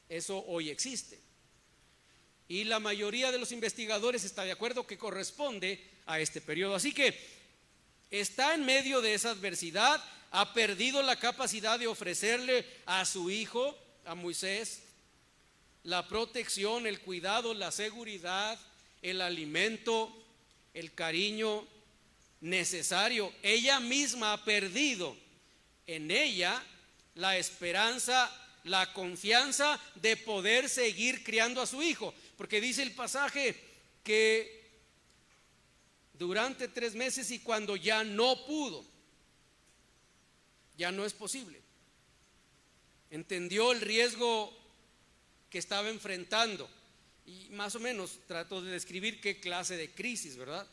Eso 0.09 0.45
hoy 0.47 0.71
existe. 0.71 1.21
Y 2.49 2.65
la 2.65 2.81
mayoría 2.81 3.31
de 3.31 3.39
los 3.39 3.53
investigadores 3.53 4.25
está 4.25 4.45
de 4.45 4.51
acuerdo 4.51 4.87
que 4.87 4.99
corresponde 4.99 5.89
a 6.07 6.19
este 6.19 6.41
periodo. 6.41 6.75
Así 6.75 6.93
que 6.93 7.17
está 8.11 8.55
en 8.55 8.65
medio 8.65 9.01
de 9.01 9.15
esa 9.15 9.31
adversidad, 9.31 10.03
ha 10.31 10.53
perdido 10.53 11.03
la 11.03 11.17
capacidad 11.17 11.79
de 11.79 11.87
ofrecerle 11.87 12.67
a 12.87 13.05
su 13.05 13.31
hijo, 13.31 13.77
a 14.05 14.15
Moisés, 14.15 14.83
la 15.85 16.07
protección, 16.07 16.87
el 16.87 17.01
cuidado, 17.01 17.55
la 17.55 17.71
seguridad, 17.73 18.59
el 19.03 19.21
alimento, 19.21 20.13
el 20.75 20.93
cariño 20.93 21.67
necesario. 22.41 23.33
Ella 23.43 23.81
misma 23.81 24.33
ha 24.33 24.45
perdido 24.45 25.17
en 25.87 26.11
ella 26.11 26.63
la 27.15 27.37
esperanza, 27.37 28.31
la 28.65 28.93
confianza 28.93 29.81
de 29.97 30.17
poder 30.17 30.69
seguir 30.69 31.25
criando 31.25 31.61
a 31.61 31.67
su 31.67 31.83
hijo. 31.83 32.15
Porque 32.37 32.61
dice 32.61 32.83
el 32.83 32.93
pasaje 32.93 33.57
que 34.05 34.60
durante 36.21 36.69
tres 36.69 36.95
meses 36.95 37.31
y 37.31 37.39
cuando 37.39 37.77
ya 37.77 38.05
no 38.05 38.45
pudo, 38.45 38.85
ya 40.77 40.93
no 40.93 41.07
es 41.07 41.15
posible. 41.15 41.59
Entendió 43.11 43.73
el 43.73 43.81
riesgo 43.81 44.55
que 45.49 45.57
estaba 45.57 45.89
enfrentando 45.89 46.69
y 47.25 47.49
más 47.53 47.75
o 47.75 47.81
menos 47.81 48.19
trató 48.29 48.61
de 48.61 48.71
describir 48.71 49.19
qué 49.23 49.41
clase 49.41 49.79
de 49.79 49.93
crisis, 49.93 50.37
¿verdad? 50.37 50.67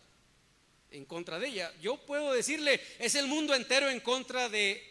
En 0.91 1.05
contra 1.05 1.39
de 1.39 1.47
ella. 1.47 1.73
Yo 1.81 1.95
puedo 1.95 2.33
decirle, 2.33 2.81
es 2.99 3.15
el 3.15 3.27
mundo 3.27 3.55
entero 3.55 3.89
en 3.89 4.01
contra 4.01 4.49
de 4.49 4.83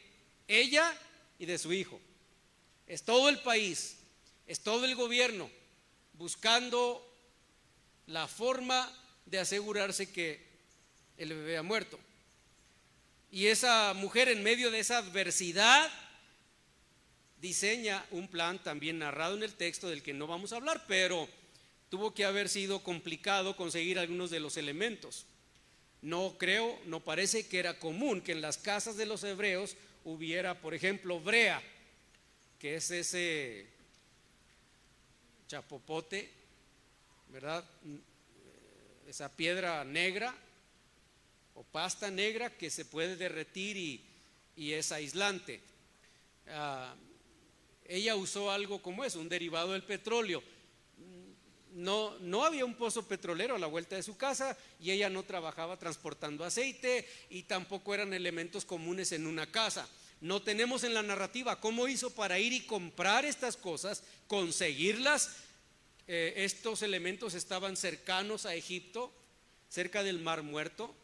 ella 0.49 0.99
y 1.39 1.45
de 1.45 1.59
su 1.59 1.75
hijo. 1.75 2.01
Es 2.87 3.03
todo 3.03 3.29
el 3.29 3.41
país, 3.41 3.99
es 4.47 4.61
todo 4.61 4.87
el 4.87 4.95
gobierno 4.95 5.51
buscando 6.15 7.07
la 8.07 8.27
forma 8.27 8.91
de 9.27 9.39
asegurarse 9.39 10.11
que 10.11 10.46
el 11.19 11.31
bebé 11.31 11.57
ha 11.57 11.63
muerto. 11.63 11.99
Y 13.31 13.47
esa 13.47 13.93
mujer 13.95 14.29
en 14.29 14.43
medio 14.43 14.71
de 14.71 14.81
esa 14.81 14.99
adversidad 14.99 15.91
diseña 17.41 18.05
un 18.11 18.29
plan 18.29 18.63
también 18.63 18.99
narrado 18.99 19.37
en 19.37 19.43
el 19.43 19.55
texto 19.55 19.89
del 19.89 20.03
que 20.03 20.15
no 20.15 20.27
vamos 20.27 20.53
a 20.53 20.57
hablar, 20.57 20.85
pero 20.89 21.29
tuvo 21.91 22.15
que 22.15 22.25
haber 22.25 22.49
sido 22.49 22.83
complicado 22.83 23.57
conseguir 23.57 23.99
algunos 23.99 24.31
de 24.31 24.41
los 24.41 24.57
elementos. 24.57 25.27
No 26.03 26.37
creo, 26.39 26.79
no 26.87 27.01
parece 27.01 27.47
que 27.47 27.59
era 27.59 27.79
común 27.79 28.21
que 28.21 28.33
en 28.33 28.41
las 28.41 28.59
casas 28.59 28.97
de 28.97 29.07
los 29.07 29.25
hebreos 29.25 29.77
hubiera, 30.05 30.61
por 30.61 30.75
ejemplo, 30.75 31.21
brea, 31.21 31.63
que 32.59 32.77
es 32.77 32.91
ese 32.91 33.67
chapopote, 35.49 36.31
¿verdad? 37.29 37.65
Esa 39.09 39.35
piedra 39.35 39.85
negra 39.85 40.35
o 41.57 41.65
pasta 41.65 42.11
negra 42.11 42.51
que 42.51 42.71
se 42.71 42.85
puede 42.85 43.17
derretir 43.17 43.77
y, 43.77 44.73
es 44.73 44.93
aislante. 44.93 45.61
Ah, 46.49 46.95
ella 47.87 48.17
usó 48.17 48.51
algo 48.51 48.81
como 48.81 49.05
eso, 49.05 49.21
un 49.21 49.29
derivado 49.29 49.73
del 49.73 49.83
petróleo. 49.83 50.43
No, 51.73 52.19
no 52.21 52.45
había 52.45 52.65
un 52.65 52.75
pozo 52.75 53.07
petrolero 53.07 53.57
a 53.57 53.59
la 53.59 53.67
vuelta 53.67 53.97
de 53.97 54.03
su 54.03 54.17
casa 54.17 54.57
y 54.81 54.91
ella 54.91 55.11
no 55.11 55.25
trabajaba 55.25 55.79
transportando 55.79 56.45
aceite 56.45 57.07
y 57.29 57.43
tampoco 57.43 57.95
eran 57.95 58.15
elementos 58.15 58.65
comunes 58.65 59.13
en 59.13 59.27
una 59.27 59.51
casa. 59.51 59.89
No 60.21 60.43
tenemos 60.43 60.85
en 60.85 60.95
la 60.95 61.03
narrativa 61.03 61.61
cómo 61.61 61.89
hizo 61.89 62.15
para 62.15 62.39
ir 62.39 62.53
y 62.55 62.67
comprar 62.67 63.27
estas 63.27 63.57
cosas, 63.57 64.03
conseguirlas. 64.27 65.37
Eh, 66.07 66.35
estos 66.37 66.83
elementos 66.83 67.35
estaban 67.35 67.77
cercanos 67.77 68.47
a 68.47 68.55
Egipto, 68.55 69.13
cerca 69.69 70.03
del 70.03 70.21
Mar 70.21 70.43
Muerto 70.43 70.95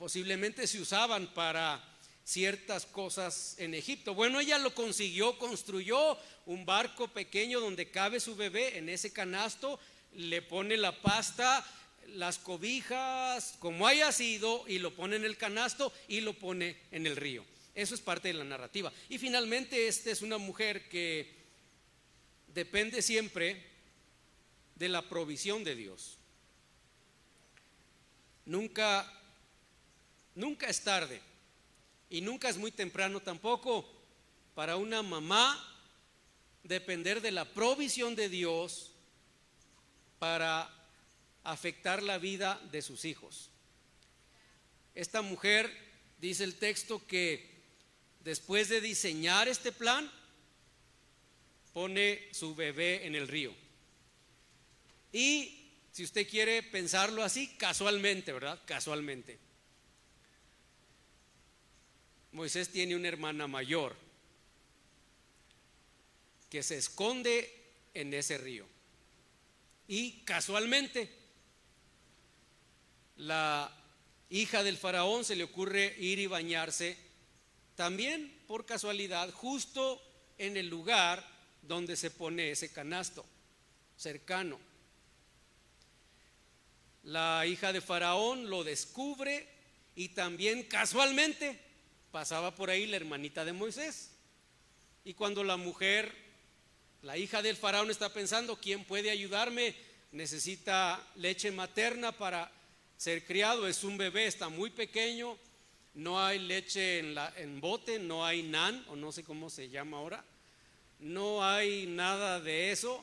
posiblemente 0.00 0.66
se 0.66 0.80
usaban 0.80 1.26
para 1.34 1.78
ciertas 2.24 2.86
cosas 2.86 3.56
en 3.58 3.74
Egipto. 3.74 4.14
Bueno, 4.14 4.40
ella 4.40 4.56
lo 4.56 4.74
consiguió, 4.74 5.36
construyó 5.36 6.16
un 6.46 6.64
barco 6.64 7.08
pequeño 7.08 7.60
donde 7.60 7.90
cabe 7.90 8.18
su 8.18 8.34
bebé 8.34 8.78
en 8.78 8.88
ese 8.88 9.12
canasto, 9.12 9.78
le 10.14 10.40
pone 10.40 10.78
la 10.78 11.02
pasta, 11.02 11.62
las 12.14 12.38
cobijas, 12.38 13.56
como 13.58 13.86
haya 13.86 14.10
sido, 14.10 14.64
y 14.66 14.78
lo 14.78 14.96
pone 14.96 15.16
en 15.16 15.24
el 15.26 15.36
canasto 15.36 15.92
y 16.08 16.22
lo 16.22 16.32
pone 16.32 16.78
en 16.92 17.06
el 17.06 17.16
río. 17.16 17.44
Eso 17.74 17.94
es 17.94 18.00
parte 18.00 18.28
de 18.28 18.34
la 18.34 18.44
narrativa. 18.44 18.90
Y 19.10 19.18
finalmente, 19.18 19.86
esta 19.86 20.10
es 20.10 20.22
una 20.22 20.38
mujer 20.38 20.88
que 20.88 21.30
depende 22.54 23.02
siempre 23.02 23.66
de 24.76 24.88
la 24.88 25.02
provisión 25.02 25.62
de 25.62 25.76
Dios. 25.76 26.16
Nunca 28.46 29.19
Nunca 30.34 30.66
es 30.68 30.82
tarde 30.82 31.20
y 32.08 32.20
nunca 32.20 32.48
es 32.48 32.56
muy 32.56 32.72
temprano 32.72 33.20
tampoco 33.20 33.88
para 34.54 34.76
una 34.76 35.02
mamá 35.02 35.66
depender 36.62 37.20
de 37.20 37.30
la 37.30 37.44
provisión 37.44 38.14
de 38.14 38.28
Dios 38.28 38.92
para 40.18 40.70
afectar 41.44 42.02
la 42.02 42.18
vida 42.18 42.60
de 42.70 42.82
sus 42.82 43.04
hijos. 43.04 43.50
Esta 44.94 45.22
mujer, 45.22 45.70
dice 46.18 46.44
el 46.44 46.56
texto, 46.56 47.06
que 47.06 47.48
después 48.20 48.68
de 48.68 48.80
diseñar 48.80 49.48
este 49.48 49.72
plan, 49.72 50.10
pone 51.72 52.28
su 52.32 52.54
bebé 52.54 53.06
en 53.06 53.14
el 53.14 53.28
río. 53.28 53.54
Y 55.12 55.70
si 55.92 56.04
usted 56.04 56.28
quiere 56.28 56.62
pensarlo 56.62 57.22
así, 57.22 57.48
casualmente, 57.56 58.32
¿verdad? 58.32 58.60
Casualmente. 58.64 59.38
Moisés 62.32 62.70
tiene 62.70 62.96
una 62.96 63.08
hermana 63.08 63.46
mayor. 63.46 63.96
que 66.48 66.64
se 66.64 66.76
esconde 66.76 67.48
en 67.94 68.12
ese 68.12 68.36
río. 68.36 68.66
Y 69.86 70.22
casualmente, 70.24 71.08
la 73.18 73.72
hija 74.30 74.64
del 74.64 74.76
faraón 74.76 75.24
se 75.24 75.36
le 75.36 75.44
ocurre 75.44 75.94
ir 76.00 76.18
y 76.18 76.26
bañarse 76.26 76.98
también 77.76 78.36
por 78.48 78.66
casualidad 78.66 79.30
justo 79.30 80.02
en 80.38 80.56
el 80.56 80.68
lugar 80.68 81.24
donde 81.62 81.96
se 81.96 82.10
pone 82.10 82.50
ese 82.50 82.72
canasto, 82.72 83.24
cercano. 83.96 84.58
La 87.04 87.46
hija 87.46 87.72
de 87.72 87.80
Faraón 87.80 88.50
lo 88.50 88.64
descubre 88.64 89.48
y 89.96 90.10
también 90.10 90.64
casualmente 90.64 91.58
pasaba 92.10 92.54
por 92.54 92.70
ahí 92.70 92.86
la 92.86 92.96
hermanita 92.96 93.44
de 93.44 93.52
Moisés. 93.52 94.10
Y 95.04 95.14
cuando 95.14 95.44
la 95.44 95.56
mujer, 95.56 96.14
la 97.02 97.16
hija 97.16 97.42
del 97.42 97.56
faraón 97.56 97.90
está 97.90 98.12
pensando, 98.12 98.56
¿quién 98.56 98.84
puede 98.84 99.10
ayudarme? 99.10 99.74
Necesita 100.12 101.00
leche 101.16 101.50
materna 101.50 102.12
para 102.12 102.50
ser 102.96 103.24
criado, 103.24 103.66
es 103.66 103.82
un 103.84 103.96
bebé, 103.96 104.26
está 104.26 104.48
muy 104.48 104.70
pequeño, 104.70 105.38
no 105.94 106.20
hay 106.22 106.38
leche 106.38 106.98
en, 106.98 107.60
bote, 107.60 107.98
no 107.98 108.26
hay 108.26 108.42
nan, 108.42 108.84
o 108.88 108.96
no 108.96 109.10
sé 109.12 109.24
cómo 109.24 109.48
se 109.48 109.70
llama 109.70 109.96
ahora, 109.96 110.24
no 110.98 111.42
hay 111.42 111.86
nada 111.86 112.40
de 112.40 112.72
eso, 112.72 113.02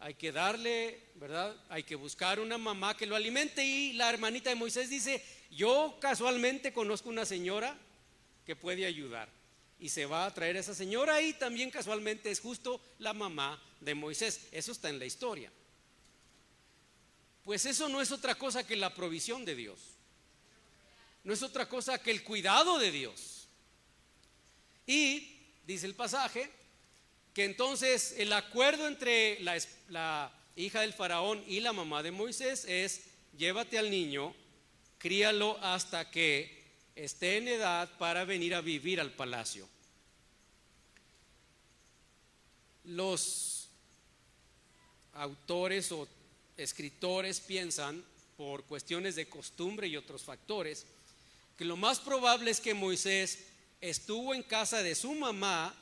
hay 0.00 0.14
que 0.14 0.32
darle, 0.32 1.00
¿verdad? 1.14 1.54
Hay 1.68 1.84
que 1.84 1.94
buscar 1.94 2.40
una 2.40 2.58
mamá 2.58 2.96
que 2.96 3.06
lo 3.06 3.14
alimente 3.14 3.64
y 3.64 3.92
la 3.92 4.08
hermanita 4.10 4.50
de 4.50 4.56
Moisés 4.56 4.90
dice, 4.90 5.22
yo 5.50 5.98
casualmente 6.00 6.72
conozco 6.72 7.08
una 7.08 7.24
señora 7.24 7.76
que 8.48 8.56
puede 8.56 8.86
ayudar 8.86 9.28
y 9.78 9.90
se 9.90 10.06
va 10.06 10.24
a 10.24 10.32
traer 10.32 10.56
a 10.56 10.60
esa 10.60 10.74
señora 10.74 11.20
y 11.20 11.34
también 11.34 11.70
casualmente 11.70 12.30
es 12.30 12.40
justo 12.40 12.80
la 12.98 13.12
mamá 13.12 13.62
de 13.78 13.94
Moisés. 13.94 14.48
Eso 14.52 14.72
está 14.72 14.88
en 14.88 14.98
la 14.98 15.04
historia. 15.04 15.52
Pues 17.44 17.66
eso 17.66 17.90
no 17.90 18.00
es 18.00 18.10
otra 18.10 18.36
cosa 18.36 18.66
que 18.66 18.74
la 18.74 18.94
provisión 18.94 19.44
de 19.44 19.54
Dios. 19.54 19.78
No 21.24 21.34
es 21.34 21.42
otra 21.42 21.68
cosa 21.68 22.02
que 22.02 22.10
el 22.10 22.24
cuidado 22.24 22.78
de 22.78 22.90
Dios. 22.90 23.48
Y, 24.86 25.42
dice 25.66 25.84
el 25.84 25.94
pasaje, 25.94 26.50
que 27.34 27.44
entonces 27.44 28.14
el 28.16 28.32
acuerdo 28.32 28.88
entre 28.88 29.40
la, 29.40 29.58
la 29.90 30.32
hija 30.56 30.80
del 30.80 30.94
faraón 30.94 31.44
y 31.46 31.60
la 31.60 31.74
mamá 31.74 32.02
de 32.02 32.12
Moisés 32.12 32.64
es, 32.64 33.08
llévate 33.36 33.78
al 33.78 33.90
niño, 33.90 34.34
críalo 34.96 35.58
hasta 35.60 36.10
que 36.10 36.57
esté 36.98 37.36
en 37.36 37.46
edad 37.46 37.88
para 37.96 38.24
venir 38.24 38.54
a 38.54 38.60
vivir 38.60 39.00
al 39.00 39.12
palacio. 39.12 39.68
Los 42.84 43.68
autores 45.12 45.92
o 45.92 46.08
escritores 46.56 47.40
piensan, 47.40 48.04
por 48.36 48.64
cuestiones 48.64 49.14
de 49.14 49.28
costumbre 49.28 49.86
y 49.86 49.96
otros 49.96 50.22
factores, 50.22 50.86
que 51.56 51.64
lo 51.64 51.76
más 51.76 52.00
probable 52.00 52.50
es 52.50 52.60
que 52.60 52.74
Moisés 52.74 53.46
estuvo 53.80 54.34
en 54.34 54.42
casa 54.42 54.82
de 54.82 54.94
su 54.94 55.12
mamá 55.12 55.74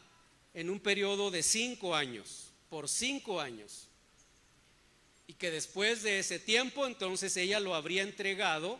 en 0.53 0.69
un 0.69 0.81
periodo 0.81 1.31
de 1.31 1.43
cinco 1.43 1.95
años, 1.95 2.51
por 2.69 2.89
cinco 2.89 3.41
años. 3.41 3.89
Y 5.27 5.35
que 5.35 5.51
después 5.51 6.03
de 6.03 6.19
ese 6.19 6.39
tiempo 6.39 6.87
entonces 6.87 7.37
ella 7.37 7.59
lo 7.61 7.75
habría 7.75 8.03
entregado 8.03 8.79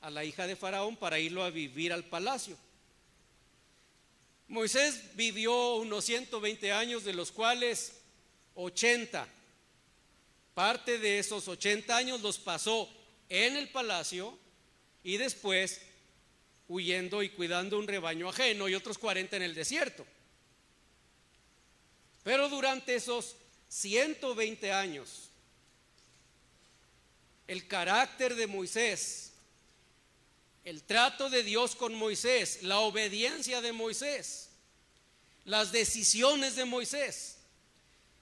a 0.00 0.10
la 0.10 0.24
hija 0.24 0.46
de 0.46 0.56
Faraón 0.56 0.96
para 0.96 1.18
irlo 1.18 1.44
a 1.44 1.50
vivir 1.50 1.92
al 1.92 2.04
palacio. 2.04 2.56
Moisés 4.48 5.14
vivió 5.14 5.76
unos 5.76 6.04
120 6.04 6.72
años, 6.72 7.04
de 7.04 7.12
los 7.12 7.30
cuales 7.30 8.00
80, 8.54 9.28
parte 10.54 10.98
de 10.98 11.18
esos 11.18 11.46
80 11.46 11.96
años 11.96 12.20
los 12.20 12.38
pasó 12.38 12.88
en 13.28 13.56
el 13.56 13.68
palacio 13.68 14.36
y 15.04 15.18
después 15.18 15.80
huyendo 16.68 17.22
y 17.22 17.30
cuidando 17.30 17.78
un 17.78 17.86
rebaño 17.86 18.28
ajeno 18.28 18.68
y 18.68 18.74
otros 18.74 18.98
40 18.98 19.36
en 19.36 19.42
el 19.42 19.54
desierto. 19.54 20.06
Pero 22.22 22.48
durante 22.48 22.94
esos 22.94 23.36
120 23.68 24.72
años, 24.72 25.30
el 27.46 27.66
carácter 27.66 28.34
de 28.34 28.46
Moisés, 28.46 29.29
el 30.64 30.82
trato 30.82 31.30
de 31.30 31.42
Dios 31.42 31.74
con 31.74 31.94
Moisés, 31.94 32.62
la 32.62 32.80
obediencia 32.80 33.60
de 33.60 33.72
Moisés, 33.72 34.50
las 35.44 35.72
decisiones 35.72 36.56
de 36.56 36.64
Moisés, 36.64 37.38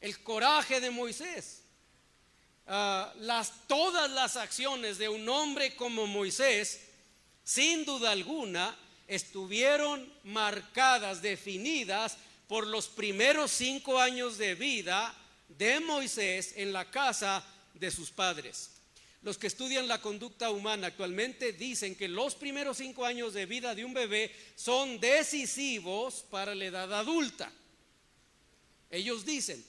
el 0.00 0.22
coraje 0.22 0.80
de 0.80 0.90
Moisés, 0.90 1.62
ah, 2.66 3.12
las, 3.18 3.66
todas 3.66 4.10
las 4.10 4.36
acciones 4.36 4.98
de 4.98 5.08
un 5.08 5.28
hombre 5.28 5.74
como 5.74 6.06
Moisés, 6.06 6.80
sin 7.42 7.84
duda 7.84 8.12
alguna, 8.12 8.76
estuvieron 9.08 10.12
marcadas, 10.22 11.22
definidas 11.22 12.16
por 12.46 12.66
los 12.66 12.88
primeros 12.88 13.50
cinco 13.50 13.98
años 13.98 14.38
de 14.38 14.54
vida 14.54 15.14
de 15.48 15.80
Moisés 15.80 16.52
en 16.56 16.72
la 16.72 16.90
casa 16.90 17.44
de 17.74 17.90
sus 17.90 18.10
padres. 18.10 18.77
Los 19.22 19.36
que 19.36 19.48
estudian 19.48 19.88
la 19.88 20.00
conducta 20.00 20.50
humana 20.50 20.88
actualmente 20.88 21.52
dicen 21.52 21.96
que 21.96 22.08
los 22.08 22.34
primeros 22.34 22.76
cinco 22.76 23.04
años 23.04 23.34
de 23.34 23.46
vida 23.46 23.74
de 23.74 23.84
un 23.84 23.92
bebé 23.92 24.34
son 24.54 25.00
decisivos 25.00 26.24
para 26.30 26.54
la 26.54 26.66
edad 26.66 26.92
adulta. 26.94 27.52
Ellos 28.90 29.24
dicen 29.24 29.64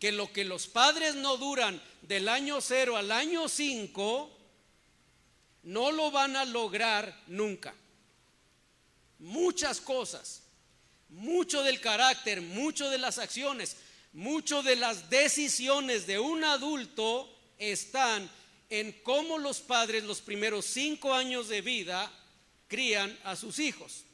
que 0.00 0.10
lo 0.10 0.32
que 0.32 0.44
los 0.44 0.66
padres 0.66 1.14
no 1.14 1.36
duran 1.36 1.80
del 2.02 2.28
año 2.28 2.60
cero 2.60 2.96
al 2.96 3.12
año 3.12 3.48
cinco, 3.48 4.30
no 5.62 5.92
lo 5.92 6.10
van 6.10 6.36
a 6.36 6.44
lograr 6.44 7.22
nunca. 7.26 7.74
Muchas 9.18 9.80
cosas 9.80 10.44
mucho 11.14 11.62
del 11.62 11.80
carácter, 11.80 12.40
mucho 12.40 12.90
de 12.90 12.98
las 12.98 13.18
acciones, 13.18 13.76
mucho 14.12 14.62
de 14.62 14.76
las 14.76 15.10
decisiones 15.10 16.06
de 16.06 16.18
un 16.18 16.44
adulto 16.44 17.32
están 17.58 18.30
en 18.80 18.92
cómo 19.02 19.38
los 19.38 19.60
padres 19.60 20.04
los 20.04 20.20
primeros 20.20 20.64
cinco 20.66 21.14
años 21.14 21.48
de 21.48 21.60
vida 21.60 22.12
crían 22.68 23.16
a 23.24 23.36
sus 23.36 23.58
hijos. 23.58 24.04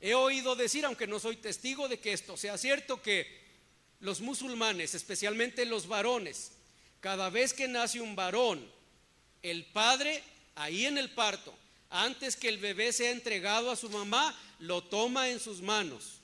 He 0.00 0.14
oído 0.14 0.54
decir, 0.54 0.84
aunque 0.84 1.06
no 1.06 1.18
soy 1.18 1.36
testigo 1.36 1.88
de 1.88 1.98
que 1.98 2.12
esto 2.12 2.36
sea 2.36 2.58
cierto, 2.58 3.00
que 3.00 3.26
los 4.00 4.20
musulmanes, 4.20 4.94
especialmente 4.94 5.64
los 5.64 5.86
varones, 5.86 6.52
cada 7.00 7.30
vez 7.30 7.54
que 7.54 7.68
nace 7.68 8.00
un 8.00 8.14
varón, 8.14 8.70
el 9.42 9.64
padre, 9.66 10.22
ahí 10.54 10.86
en 10.86 10.98
el 10.98 11.10
parto, 11.10 11.54
antes 11.90 12.36
que 12.36 12.48
el 12.48 12.58
bebé 12.58 12.92
sea 12.92 13.10
entregado 13.10 13.70
a 13.70 13.76
su 13.76 13.88
mamá, 13.88 14.38
lo 14.58 14.82
toma 14.82 15.30
en 15.30 15.40
sus 15.40 15.60
manos 15.60 16.20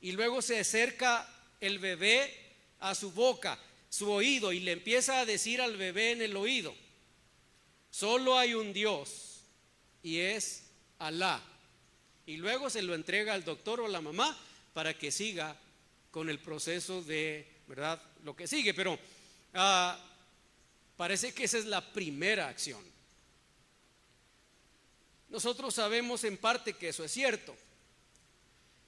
y 0.00 0.12
luego 0.12 0.42
se 0.42 0.60
acerca 0.60 1.28
el 1.60 1.78
bebé 1.78 2.32
a 2.80 2.94
su 2.94 3.10
boca, 3.10 3.58
su 3.88 4.10
oído, 4.10 4.52
y 4.52 4.60
le 4.60 4.72
empieza 4.72 5.20
a 5.20 5.26
decir 5.26 5.60
al 5.60 5.76
bebé 5.76 6.12
en 6.12 6.22
el 6.22 6.36
oído, 6.36 6.74
solo 7.96 8.36
hay 8.36 8.52
un 8.52 8.74
Dios 8.74 9.40
y 10.02 10.18
es 10.18 10.64
Alá. 10.98 11.42
Y 12.26 12.36
luego 12.36 12.68
se 12.68 12.82
lo 12.82 12.94
entrega 12.94 13.32
al 13.32 13.44
doctor 13.44 13.80
o 13.80 13.86
a 13.86 13.88
la 13.88 14.00
mamá 14.00 14.36
para 14.74 14.98
que 14.98 15.10
siga 15.10 15.56
con 16.10 16.28
el 16.28 16.38
proceso 16.38 17.02
de, 17.02 17.46
¿verdad? 17.66 18.02
Lo 18.24 18.36
que 18.36 18.46
sigue, 18.46 18.74
pero 18.74 18.98
ah, 19.54 19.98
parece 20.96 21.32
que 21.32 21.44
esa 21.44 21.56
es 21.56 21.64
la 21.64 21.92
primera 21.92 22.48
acción. 22.48 22.82
Nosotros 25.30 25.74
sabemos 25.74 26.24
en 26.24 26.36
parte 26.36 26.74
que 26.74 26.88
eso 26.88 27.02
es 27.04 27.12
cierto. 27.12 27.56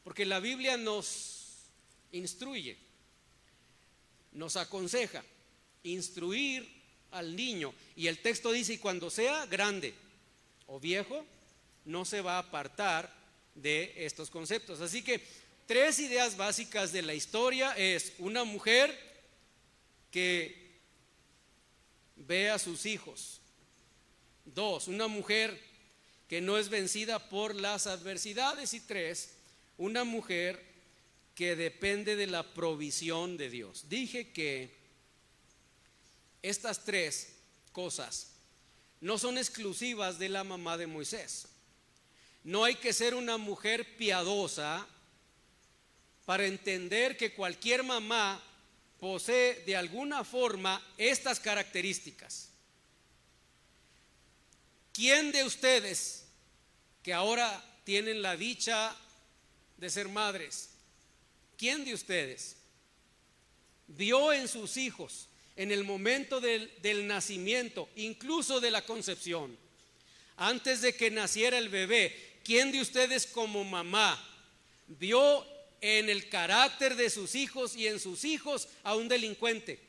Porque 0.04 0.26
la 0.26 0.40
Biblia 0.40 0.76
nos 0.76 1.46
instruye, 2.12 2.76
nos 4.32 4.56
aconseja 4.56 5.22
instruir 5.82 6.77
al 7.10 7.34
niño. 7.34 7.74
Y 7.96 8.06
el 8.06 8.18
texto 8.18 8.52
dice, 8.52 8.74
y 8.74 8.78
cuando 8.78 9.10
sea 9.10 9.46
grande 9.46 9.94
o 10.66 10.78
viejo, 10.78 11.24
no 11.84 12.04
se 12.04 12.20
va 12.20 12.36
a 12.36 12.40
apartar 12.40 13.12
de 13.54 13.92
estos 13.96 14.30
conceptos. 14.30 14.80
Así 14.80 15.02
que 15.02 15.20
tres 15.66 15.98
ideas 15.98 16.36
básicas 16.36 16.92
de 16.92 17.02
la 17.02 17.14
historia 17.14 17.72
es 17.76 18.12
una 18.18 18.44
mujer 18.44 18.96
que 20.10 20.78
ve 22.16 22.50
a 22.50 22.58
sus 22.58 22.86
hijos. 22.86 23.40
Dos, 24.44 24.88
una 24.88 25.08
mujer 25.08 25.58
que 26.28 26.40
no 26.40 26.58
es 26.58 26.68
vencida 26.68 27.28
por 27.28 27.54
las 27.54 27.86
adversidades. 27.86 28.74
Y 28.74 28.80
tres, 28.80 29.30
una 29.76 30.04
mujer 30.04 30.62
que 31.34 31.56
depende 31.56 32.16
de 32.16 32.26
la 32.26 32.42
provisión 32.42 33.36
de 33.36 33.48
Dios. 33.48 33.88
Dije 33.88 34.32
que 34.32 34.77
estas 36.42 36.84
tres 36.84 37.34
cosas 37.72 38.28
no 39.00 39.18
son 39.18 39.38
exclusivas 39.38 40.18
de 40.18 40.28
la 40.28 40.44
mamá 40.44 40.76
de 40.76 40.86
Moisés. 40.86 41.46
No 42.44 42.64
hay 42.64 42.74
que 42.74 42.92
ser 42.92 43.14
una 43.14 43.36
mujer 43.36 43.96
piadosa 43.96 44.86
para 46.24 46.46
entender 46.46 47.16
que 47.16 47.32
cualquier 47.32 47.84
mamá 47.84 48.42
posee 48.98 49.62
de 49.64 49.76
alguna 49.76 50.24
forma 50.24 50.82
estas 50.96 51.38
características. 51.38 52.48
¿Quién 54.92 55.30
de 55.30 55.44
ustedes 55.44 56.24
que 57.02 57.12
ahora 57.12 57.64
tienen 57.84 58.20
la 58.20 58.36
dicha 58.36 58.94
de 59.76 59.88
ser 59.88 60.08
madres, 60.08 60.70
quién 61.56 61.84
de 61.84 61.94
ustedes 61.94 62.56
vio 63.86 64.32
en 64.32 64.48
sus 64.48 64.76
hijos 64.76 65.27
en 65.58 65.72
el 65.72 65.82
momento 65.82 66.40
del, 66.40 66.72
del 66.82 67.08
nacimiento, 67.08 67.88
incluso 67.96 68.60
de 68.60 68.70
la 68.70 68.82
concepción, 68.82 69.58
antes 70.36 70.80
de 70.82 70.94
que 70.94 71.10
naciera 71.10 71.58
el 71.58 71.68
bebé, 71.68 72.38
quién 72.44 72.70
de 72.70 72.80
ustedes 72.80 73.26
como 73.26 73.64
mamá 73.64 74.24
vio 74.86 75.44
en 75.80 76.08
el 76.08 76.28
carácter 76.28 76.94
de 76.94 77.10
sus 77.10 77.34
hijos 77.34 77.74
y 77.74 77.88
en 77.88 77.98
sus 77.98 78.24
hijos 78.24 78.68
a 78.84 78.94
un 78.94 79.08
delincuente? 79.08 79.80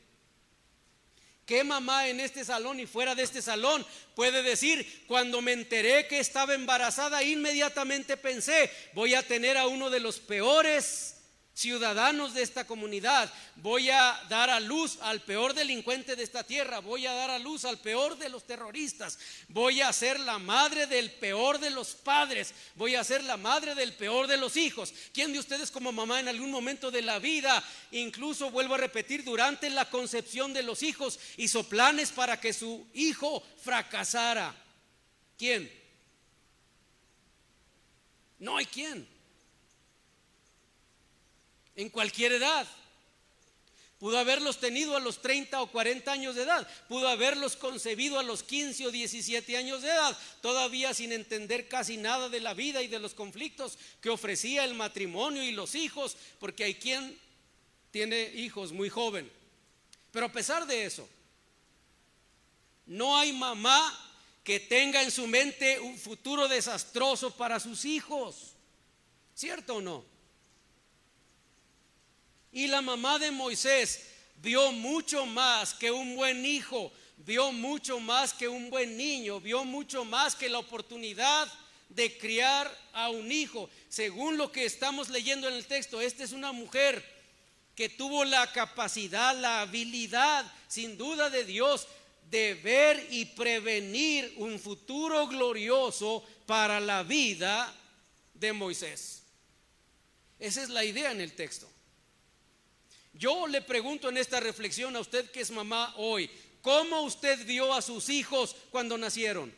¿Qué 1.45 1.63
mamá 1.63 2.07
en 2.07 2.20
este 2.20 2.43
salón 2.43 2.80
y 2.80 2.88
fuera 2.88 3.13
de 3.13 3.22
este 3.22 3.43
salón 3.43 3.86
puede 4.15 4.41
decir, 4.41 5.03
cuando 5.05 5.39
me 5.39 5.53
enteré 5.53 6.07
que 6.07 6.17
estaba 6.17 6.55
embarazada, 6.55 7.22
inmediatamente 7.22 8.17
pensé, 8.17 8.72
voy 8.93 9.13
a 9.13 9.22
tener 9.22 9.55
a 9.55 9.67
uno 9.67 9.91
de 9.91 9.99
los 9.99 10.20
peores 10.20 11.18
ciudadanos 11.60 12.34
de 12.34 12.41
esta 12.41 12.66
comunidad. 12.66 13.32
Voy 13.57 13.89
a 13.89 14.18
dar 14.30 14.49
a 14.49 14.62
luz 14.62 14.97
al 15.01 15.20
peor 15.22 15.53
delincuente 15.53 16.16
de 16.16 16.24
esta 16.24 16.43
tierra. 16.43 16.80
Voy 16.80 17.05
a 17.05 17.14
dar 17.14 17.30
a 17.30 17.38
luz 17.38 17.66
al 17.66 17.78
peor 17.80 18.18
de 18.18 18.30
los 18.30 18.45
terroristas. 18.45 19.20
Voy 19.49 19.82
a 19.82 19.91
ser 19.91 20.22
la 20.22 20.39
madre 20.39 20.88
del 20.88 21.12
peor 21.12 21.60
de 21.60 21.70
los 21.70 21.95
padres. 21.95 22.53
Voy 22.76 22.95
a 22.95 23.03
ser 23.03 23.26
la 23.26 23.36
madre 23.36 23.76
del 23.76 23.93
peor 23.93 24.28
de 24.28 24.38
los 24.38 24.55
hijos. 24.55 24.93
¿Quién 25.14 25.34
de 25.34 25.39
ustedes 25.39 25.70
como 25.70 25.91
mamá 25.91 26.22
en 26.22 26.30
algún 26.30 26.49
momento 26.49 26.91
de 26.91 27.01
la 27.01 27.20
vida, 27.20 27.62
incluso 27.91 28.51
vuelvo 28.51 28.76
a 28.76 28.78
repetir, 28.78 29.26
durante 29.26 29.70
la 29.70 29.89
concepción 29.89 30.53
de 30.53 30.64
los 30.64 30.82
hijos, 30.82 31.20
hizo 31.36 31.68
planes 31.68 32.12
para 32.12 32.39
que 32.39 32.53
su 32.53 32.88
hijo 32.93 33.43
fracasara? 33.62 34.55
¿Quién? 35.38 35.70
No 38.39 38.55
hay 38.55 38.66
quién 38.66 39.18
en 41.80 41.89
cualquier 41.89 42.34
edad. 42.34 42.67
Pudo 43.99 44.17
haberlos 44.17 44.59
tenido 44.59 44.97
a 44.97 44.99
los 44.99 45.21
30 45.21 45.61
o 45.61 45.71
40 45.71 46.11
años 46.11 46.36
de 46.36 46.43
edad. 46.43 46.67
Pudo 46.89 47.07
haberlos 47.07 47.55
concebido 47.55 48.19
a 48.19 48.23
los 48.23 48.43
15 48.43 48.88
o 48.88 48.91
17 48.91 49.55
años 49.55 49.82
de 49.82 49.88
edad, 49.88 50.17
todavía 50.41 50.93
sin 50.93 51.13
entender 51.13 51.69
casi 51.69 51.95
nada 51.95 52.27
de 52.27 52.41
la 52.41 52.53
vida 52.53 52.82
y 52.82 52.88
de 52.88 52.99
los 52.99 53.13
conflictos 53.13 53.77
que 54.01 54.09
ofrecía 54.09 54.65
el 54.65 54.73
matrimonio 54.73 55.41
y 55.41 55.53
los 55.53 55.73
hijos, 55.73 56.17
porque 56.39 56.65
hay 56.65 56.75
quien 56.75 57.17
tiene 57.91 58.23
hijos 58.36 58.73
muy 58.73 58.89
joven. 58.89 59.32
Pero 60.11 60.25
a 60.25 60.32
pesar 60.34 60.67
de 60.67 60.84
eso, 60.86 61.07
no 62.88 63.17
hay 63.17 63.32
mamá 63.32 63.97
que 64.43 64.59
tenga 64.59 65.01
en 65.01 65.11
su 65.11 65.27
mente 65.27 65.80
un 65.80 65.97
futuro 65.97 66.49
desastroso 66.49 67.32
para 67.32 67.57
sus 67.57 67.86
hijos. 67.86 68.53
¿Cierto 69.34 69.75
o 69.75 69.82
no? 69.82 70.18
Y 72.51 72.67
la 72.67 72.81
mamá 72.81 73.19
de 73.19 73.31
Moisés 73.31 74.01
vio 74.37 74.71
mucho 74.71 75.25
más 75.25 75.73
que 75.73 75.91
un 75.91 76.15
buen 76.15 76.45
hijo, 76.45 76.91
vio 77.17 77.51
mucho 77.51 77.99
más 77.99 78.33
que 78.33 78.47
un 78.47 78.69
buen 78.69 78.97
niño, 78.97 79.39
vio 79.39 79.65
mucho 79.65 80.05
más 80.05 80.35
que 80.35 80.49
la 80.49 80.59
oportunidad 80.59 81.51
de 81.89 82.17
criar 82.17 82.75
a 82.93 83.09
un 83.09 83.31
hijo. 83.31 83.69
Según 83.89 84.37
lo 84.37 84.51
que 84.51 84.65
estamos 84.65 85.09
leyendo 85.09 85.47
en 85.47 85.55
el 85.55 85.65
texto, 85.65 86.01
esta 86.01 86.23
es 86.23 86.31
una 86.31 86.51
mujer 86.51 87.03
que 87.75 87.89
tuvo 87.89 88.25
la 88.25 88.51
capacidad, 88.51 89.35
la 89.37 89.61
habilidad, 89.61 90.51
sin 90.67 90.97
duda 90.97 91.29
de 91.29 91.45
Dios, 91.45 91.87
de 92.29 92.53
ver 92.55 93.07
y 93.09 93.25
prevenir 93.25 94.33
un 94.37 94.59
futuro 94.59 95.27
glorioso 95.27 96.23
para 96.45 96.79
la 96.79 97.03
vida 97.03 97.73
de 98.33 98.53
Moisés. 98.53 99.23
Esa 100.37 100.63
es 100.63 100.69
la 100.69 100.83
idea 100.83 101.11
en 101.11 101.21
el 101.21 101.33
texto. 101.33 101.68
Yo 103.14 103.47
le 103.47 103.62
pregunto 103.62 104.10
en 104.10 104.18
esta 104.18 104.39
reflexión 104.39 104.95
a 104.95 104.99
usted 104.99 105.30
que 105.32 105.41
es 105.41 105.51
mamá 105.51 105.93
hoy, 105.97 106.30
¿cómo 106.62 107.01
usted 107.01 107.45
vio 107.45 107.74
a 107.74 107.82
sus 107.82 108.10
hijos 108.10 108.55
cuando 108.70 108.97
nacieron? 108.97 109.53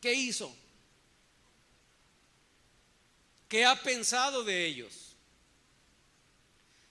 ¿Qué 0.00 0.12
hizo? 0.12 0.54
¿Qué 3.48 3.64
ha 3.64 3.80
pensado 3.80 4.42
de 4.42 4.66
ellos? 4.66 5.14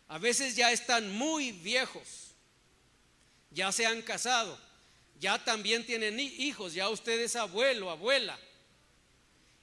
A 0.08 0.18
veces 0.20 0.56
ya 0.56 0.72
están 0.72 1.12
muy 1.12 1.52
viejos, 1.52 2.32
ya 3.52 3.72
se 3.72 3.86
han 3.86 4.02
casado, 4.04 4.58
ya 5.20 5.44
también 5.44 5.86
tienen 5.86 6.20
hijos, 6.20 6.74
ya 6.74 6.90
usted 6.90 7.20
es 7.20 7.36
abuelo, 7.36 7.90
abuela, 7.90 8.40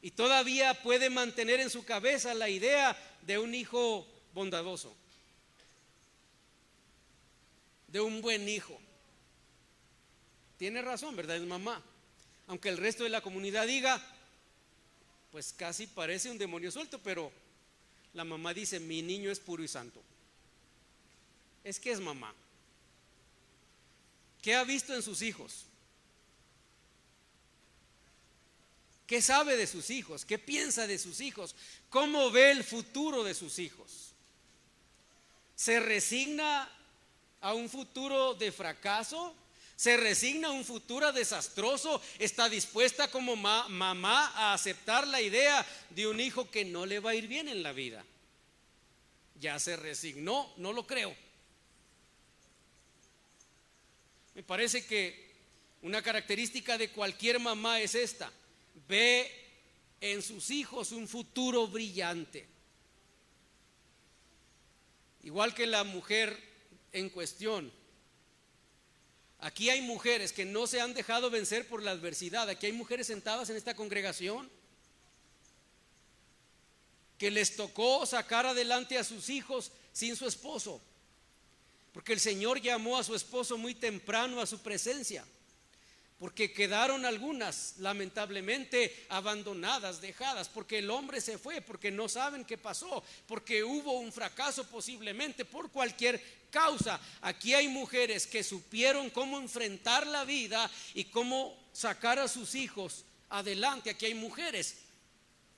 y 0.03 0.11
todavía 0.11 0.75
puede 0.83 1.11
mantener 1.11 1.61
en 1.61 1.71
su 1.71 1.85
cabeza 1.85 2.35
la 2.35 2.49
idea 2.49 2.97
de 3.23 3.39
un 3.39 3.55
hijo 3.55 4.07
bondadoso 4.35 4.95
de 7.93 8.01
un 8.01 8.23
buen 8.23 8.49
hijo. 8.49 8.81
Tiene 10.59 10.81
razón, 10.81 11.15
¿verdad? 11.15 11.37
Es 11.37 11.43
mamá. 11.43 11.83
Aunque 12.47 12.71
el 12.71 12.79
resto 12.79 13.05
de 13.05 13.11
la 13.11 13.21
comunidad 13.21 13.67
diga, 13.67 14.03
pues 15.31 15.53
casi 15.53 15.87
parece 15.87 16.31
un 16.31 16.39
demonio 16.39 16.71
suelto, 16.71 16.99
pero 16.99 17.31
la 18.15 18.25
mamá 18.25 18.55
dice, 18.55 18.81
mi 18.81 19.03
niño 19.03 19.31
es 19.31 19.39
puro 19.39 19.63
y 19.63 19.69
santo. 19.69 20.03
Es 21.63 21.79
que 21.79 21.93
es 21.93 22.01
mamá. 22.01 22.35
¿Qué 24.41 24.55
ha 24.55 24.65
visto 24.65 24.95
en 24.95 25.03
sus 25.03 25.23
hijos? 25.23 25.67
¿Qué 29.07 29.21
sabe 29.21 29.57
de 29.57 29.67
sus 29.67 29.91
hijos? 29.91 30.25
¿Qué 30.25 30.39
piensa 30.39 30.87
de 30.87 30.99
sus 30.99 31.21
hijos? 31.21 31.55
¿Cómo 31.91 32.31
ve 32.31 32.51
el 32.51 32.65
futuro 32.65 33.23
de 33.23 33.35
sus 33.35 33.59
hijos? 33.59 34.13
¿Se 35.55 35.79
resigna 35.79 36.69
a 37.43 37.53
un 37.53 37.69
futuro 37.69 38.35
de 38.35 38.51
fracaso? 38.51 39.35
¿Se 39.77 39.97
resigna 39.97 40.49
a 40.49 40.53
un 40.53 40.65
futuro 40.65 41.13
desastroso? 41.13 42.01
¿Está 42.19 42.49
dispuesta 42.49 43.11
como 43.11 43.37
mamá 43.37 44.29
a 44.35 44.55
aceptar 44.55 45.07
la 45.07 45.21
idea 45.21 45.67
de 45.91 46.07
un 46.07 46.21
hijo 46.21 46.51
que 46.51 46.65
no 46.65 46.87
le 46.87 47.01
va 47.01 47.11
a 47.11 47.15
ir 47.15 47.27
bien 47.27 47.49
en 47.49 47.63
la 47.63 47.73
vida? 47.73 48.05
Ya 49.41 49.59
se 49.59 49.77
resignó, 49.77 50.53
no 50.57 50.73
lo 50.73 50.87
creo. 50.87 51.15
Me 54.35 54.43
parece 54.43 54.87
que 54.87 55.33
una 55.83 56.01
característica 56.01 56.79
de 56.79 56.91
cualquier 56.91 57.41
mamá 57.41 57.81
es 57.81 57.97
esta. 57.97 58.33
Ve 58.87 59.31
en 60.01 60.23
sus 60.23 60.51
hijos 60.51 60.93
un 60.93 61.09
futuro 61.09 61.67
brillante. 61.67 62.47
Igual 65.25 65.55
que 65.55 65.67
la 65.67 65.83
mujer 65.83 66.52
en 66.93 67.11
cuestión. 67.11 67.73
Aquí 69.39 69.71
hay 69.71 69.81
mujeres 69.83 70.33
que 70.33 70.45
no 70.45 70.67
se 70.67 70.81
han 70.81 70.95
dejado 70.95 71.31
vencer 71.31 71.67
por 71.67 71.83
la 71.83 71.91
adversidad. 71.91 72.49
Aquí 72.49 72.67
hay 72.67 72.73
mujeres 72.73 73.09
sentadas 73.09 73.51
en 73.51 73.57
esta 73.57 73.75
congregación 73.75 74.49
que 77.19 77.31
les 77.31 77.57
tocó 77.57 78.05
sacar 78.07 78.47
adelante 78.47 78.99
a 78.99 79.05
sus 79.05 79.29
hijos 79.31 79.73
sin 79.93 80.17
su 80.17 80.27
esposo. 80.27 80.81
Porque 81.93 82.13
el 82.13 82.21
Señor 82.21 82.61
llamó 82.61 82.97
a 82.97 83.05
su 83.05 83.15
esposo 83.15 83.59
muy 83.59 83.75
temprano 83.75 84.41
a 84.41 84.47
su 84.47 84.61
presencia 84.61 85.25
porque 86.23 86.53
quedaron 86.53 87.05
algunas 87.05 87.75
lamentablemente 87.79 89.07
abandonadas, 89.09 90.01
dejadas, 90.01 90.49
porque 90.49 90.79
el 90.79 90.89
hombre 90.89 91.21
se 91.21 91.37
fue, 91.37 91.61
porque 91.61 91.91
no 91.91 92.09
saben 92.09 92.45
qué 92.45 92.57
pasó, 92.57 93.03
porque 93.27 93.65
hubo 93.65 93.99
un 93.99 94.13
fracaso 94.13 94.65
posiblemente 94.69 95.45
por 95.45 95.73
cualquier 95.73 96.23
causa. 96.49 97.01
Aquí 97.23 97.55
hay 97.55 97.67
mujeres 97.67 98.29
que 98.29 98.45
supieron 98.45 99.11
cómo 99.11 99.37
enfrentar 99.37 100.07
la 100.07 100.25
vida 100.25 100.71
y 100.95 101.07
cómo 101.07 101.59
sacar 101.73 102.21
a 102.21 102.29
sus 102.29 102.55
hijos 102.55 103.05
adelante. 103.29 103.91
Aquí 103.91 104.07
hay 104.07 104.15
mujeres 104.15 104.77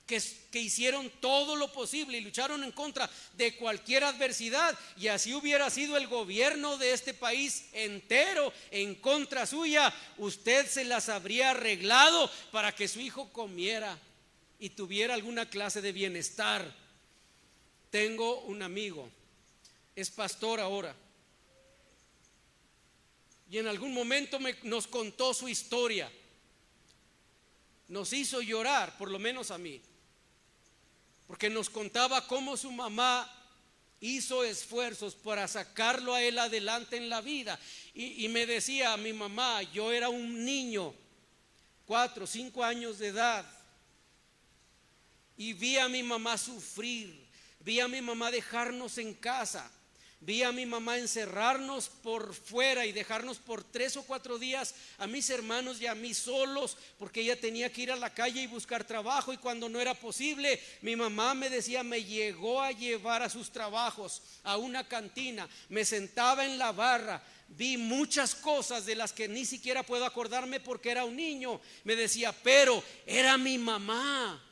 que, 0.07 0.22
hicieron 0.61 1.11
todo 1.20 1.57
lo 1.57 1.72
posible 1.72 2.18
y 2.18 2.20
lucharon 2.20 2.62
en 2.62 2.72
contra 2.72 3.11
de 3.36 3.57
cualquier 3.57 4.05
adversidad 4.05 4.78
y 4.96 5.09
así 5.09 5.34
hubiera 5.34 5.70
sido 5.70 5.96
el 5.96 6.07
gobierno 6.07 6.76
de 6.76 6.92
este 6.92 7.14
país 7.14 7.68
entero 7.72 8.52
en 8.70 8.94
contra 8.96 9.46
suya, 9.46 9.92
usted 10.18 10.68
se 10.68 10.84
las 10.84 11.09
habría 11.09 11.50
arreglado 11.50 12.30
para 12.52 12.74
que 12.74 12.88
su 12.88 13.00
hijo 13.00 13.32
comiera 13.32 13.98
y 14.59 14.70
tuviera 14.70 15.14
alguna 15.14 15.48
clase 15.48 15.80
de 15.80 15.92
bienestar. 15.92 16.72
Tengo 17.90 18.40
un 18.42 18.62
amigo, 18.62 19.09
es 19.96 20.11
pastor 20.11 20.61
ahora, 20.61 20.94
y 23.50 23.59
en 23.59 23.68
algún 23.68 23.94
momento 23.94 24.38
nos 24.64 24.86
contó 24.86 25.32
su 25.32 25.48
historia. 25.48 26.11
Nos 27.86 28.12
hizo 28.12 28.40
llorar, 28.40 28.96
por 28.96 29.11
lo 29.11 29.18
menos 29.18 29.50
a 29.50 29.59
mí 29.59 29.80
porque 31.27 31.51
nos 31.51 31.70
contaba 31.70 32.27
cómo 32.27 32.57
su 32.57 32.70
mamá 32.70 33.31
hizo 34.01 34.45
esfuerzos 34.45 35.14
para 35.14 35.49
sacarlo 35.49 36.14
a 36.14 36.22
él 36.22 36.39
adelante 36.39 36.97
en 36.97 37.09
la 37.09 37.20
vida. 37.20 37.59
Y, 37.95 38.29
me 38.29 38.45
decía 38.47 38.93
a 38.93 38.97
mi 38.97 39.12
mamá, 39.12 39.62
yo 39.62 39.93
era 39.93 40.09
un 40.09 40.45
niño, 40.45 40.95
cuatro, 41.87 42.27
cinco 42.27 42.62
años 42.62 42.99
de 42.99 43.09
edad, 43.09 43.47
y 45.37 45.53
vi 45.53 45.79
a 45.79 45.89
mi 45.89 46.03
mamá 46.03 46.37
sufrir, 46.37 47.27
vi 47.61 47.81
a 47.81 47.89
mi 47.89 48.01
mamá 48.01 48.31
dejarnos 48.31 48.99
en 48.99 49.14
casa. 49.14 49.70
Vi 50.25 50.43
a 50.43 50.53
mi 50.53 50.64
mamá 50.64 50.97
encerrarnos 50.97 51.91
por 51.91 52.33
fuera 52.33 52.87
y 52.87 52.93
dejarnos 52.93 53.37
por 53.37 53.62
tres 53.62 53.95
o 53.99 54.05
cuatro 54.05 54.39
días 54.39 54.75
a 54.97 55.07
mis 55.07 55.29
hermanos 55.29 55.83
y 55.83 55.87
a 55.87 55.95
mí 55.95 56.14
solos, 56.14 56.79
porque 56.99 57.20
ella 57.20 57.39
tenía 57.39 57.70
que 57.70 57.83
ir 57.83 57.93
a 57.93 57.97
la 57.97 58.14
calle 58.14 58.41
y 58.41 58.47
buscar 58.47 58.85
trabajo 58.85 59.35
y 59.35 59.37
cuando 59.37 59.68
no 59.68 59.83
era 59.83 59.93
posible, 59.93 60.59
mi 60.81 60.97
mamá 60.97 61.35
me 61.35 61.51
decía, 61.51 61.83
me 61.83 62.03
llegó 62.03 62.62
a 62.62 62.72
llevar 62.72 63.22
a 63.22 63.29
sus 63.29 63.53
trabajos 63.53 64.22
a 64.45 64.57
una 64.57 64.89
cantina, 64.89 65.47
me 65.68 65.85
sentaba 65.85 66.47
en 66.47 66.57
la 66.57 66.72
barra, 66.72 67.22
vi 67.49 67.77
muchas 67.77 68.35
cosas 68.35 68.87
de 68.87 68.95
las 68.95 69.12
que 69.12 69.29
ni 69.29 69.45
siquiera 69.45 69.83
puedo 69.83 70.07
acordarme 70.07 70.59
porque 70.59 70.91
era 70.91 71.05
un 71.05 71.16
niño, 71.16 71.61
me 71.85 71.97
decía, 71.97 72.35
pero 72.43 72.83
era 73.05 73.37
mi 73.37 73.59
mamá. 73.59 74.43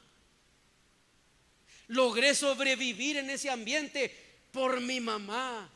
Logré 1.87 2.35
sobrevivir 2.35 3.17
en 3.17 3.31
ese 3.31 3.49
ambiente 3.49 4.32
por 4.53 4.81
mi 4.81 5.01
mamá. 5.01 5.69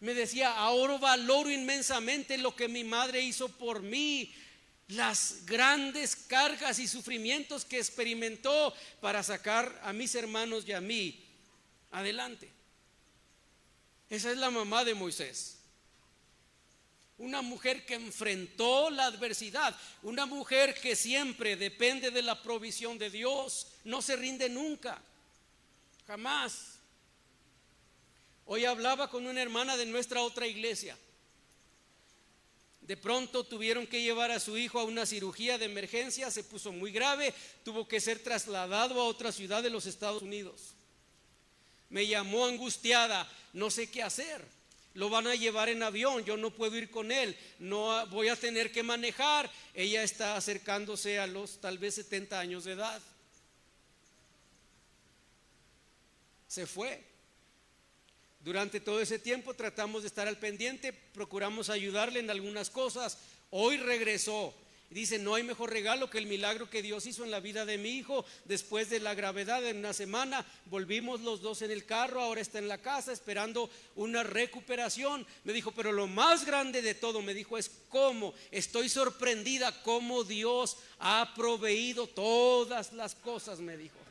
Me 0.00 0.14
decía, 0.14 0.56
ahora 0.56 0.96
valoro 0.96 1.50
inmensamente 1.50 2.38
lo 2.38 2.56
que 2.56 2.68
mi 2.68 2.84
madre 2.84 3.20
hizo 3.20 3.48
por 3.48 3.82
mí, 3.82 4.32
las 4.88 5.44
grandes 5.44 6.16
cargas 6.16 6.78
y 6.78 6.88
sufrimientos 6.88 7.64
que 7.64 7.78
experimentó 7.78 8.74
para 9.00 9.22
sacar 9.22 9.80
a 9.84 9.92
mis 9.92 10.14
hermanos 10.14 10.64
y 10.66 10.72
a 10.72 10.80
mí 10.80 11.24
adelante. 11.90 12.50
Esa 14.08 14.30
es 14.30 14.38
la 14.38 14.50
mamá 14.50 14.84
de 14.84 14.94
Moisés. 14.94 15.56
Una 17.18 17.42
mujer 17.42 17.84
que 17.84 17.94
enfrentó 17.94 18.90
la 18.90 19.06
adversidad, 19.06 19.76
una 20.02 20.24
mujer 20.24 20.80
que 20.80 20.94
siempre 20.94 21.56
depende 21.56 22.12
de 22.12 22.22
la 22.22 22.40
provisión 22.40 22.96
de 22.96 23.10
Dios, 23.10 23.66
no 23.84 24.00
se 24.00 24.14
rinde 24.14 24.48
nunca, 24.48 25.02
jamás. 26.06 26.77
Hoy 28.50 28.64
hablaba 28.64 29.10
con 29.10 29.26
una 29.26 29.42
hermana 29.42 29.76
de 29.76 29.84
nuestra 29.84 30.22
otra 30.22 30.46
iglesia. 30.46 30.96
De 32.80 32.96
pronto 32.96 33.44
tuvieron 33.44 33.86
que 33.86 34.00
llevar 34.00 34.30
a 34.30 34.40
su 34.40 34.56
hijo 34.56 34.80
a 34.80 34.84
una 34.84 35.04
cirugía 35.04 35.58
de 35.58 35.66
emergencia, 35.66 36.30
se 36.30 36.42
puso 36.42 36.72
muy 36.72 36.90
grave, 36.90 37.34
tuvo 37.62 37.86
que 37.86 38.00
ser 38.00 38.20
trasladado 38.20 38.98
a 38.98 39.04
otra 39.04 39.32
ciudad 39.32 39.62
de 39.62 39.68
los 39.68 39.84
Estados 39.84 40.22
Unidos. 40.22 40.72
Me 41.90 42.06
llamó 42.06 42.46
angustiada, 42.46 43.30
no 43.52 43.68
sé 43.68 43.90
qué 43.90 44.02
hacer. 44.02 44.42
Lo 44.94 45.10
van 45.10 45.26
a 45.26 45.34
llevar 45.34 45.68
en 45.68 45.82
avión, 45.82 46.24
yo 46.24 46.38
no 46.38 46.50
puedo 46.50 46.74
ir 46.78 46.90
con 46.90 47.12
él, 47.12 47.36
no 47.58 48.06
voy 48.06 48.28
a 48.28 48.36
tener 48.36 48.72
que 48.72 48.82
manejar. 48.82 49.50
Ella 49.74 50.02
está 50.02 50.36
acercándose 50.36 51.18
a 51.18 51.26
los 51.26 51.60
tal 51.60 51.76
vez 51.76 51.96
70 51.96 52.40
años 52.40 52.64
de 52.64 52.72
edad. 52.72 53.02
Se 56.48 56.66
fue. 56.66 57.07
Durante 58.48 58.80
todo 58.80 59.02
ese 59.02 59.18
tiempo 59.18 59.52
tratamos 59.52 60.00
de 60.00 60.08
estar 60.08 60.26
al 60.26 60.38
pendiente, 60.38 60.94
procuramos 60.94 61.68
ayudarle 61.68 62.20
en 62.20 62.30
algunas 62.30 62.70
cosas. 62.70 63.18
Hoy 63.50 63.76
regresó. 63.76 64.54
Dice, 64.88 65.18
no 65.18 65.34
hay 65.34 65.42
mejor 65.42 65.68
regalo 65.68 66.08
que 66.08 66.16
el 66.16 66.24
milagro 66.24 66.70
que 66.70 66.80
Dios 66.80 67.04
hizo 67.04 67.24
en 67.24 67.30
la 67.30 67.40
vida 67.40 67.66
de 67.66 67.76
mi 67.76 67.90
hijo. 67.90 68.24
Después 68.46 68.88
de 68.88 69.00
la 69.00 69.12
gravedad 69.12 69.62
en 69.66 69.76
una 69.76 69.92
semana, 69.92 70.46
volvimos 70.64 71.20
los 71.20 71.42
dos 71.42 71.60
en 71.60 71.70
el 71.70 71.84
carro, 71.84 72.22
ahora 72.22 72.40
está 72.40 72.58
en 72.58 72.68
la 72.68 72.78
casa 72.78 73.12
esperando 73.12 73.68
una 73.96 74.22
recuperación. 74.22 75.26
Me 75.44 75.52
dijo, 75.52 75.72
pero 75.72 75.92
lo 75.92 76.06
más 76.06 76.46
grande 76.46 76.80
de 76.80 76.94
todo, 76.94 77.20
me 77.20 77.34
dijo, 77.34 77.58
es 77.58 77.70
cómo 77.90 78.32
estoy 78.50 78.88
sorprendida, 78.88 79.82
cómo 79.82 80.24
Dios 80.24 80.78
ha 81.00 81.34
proveído 81.36 82.06
todas 82.06 82.94
las 82.94 83.14
cosas, 83.14 83.58
me 83.58 83.76
dijo. 83.76 84.07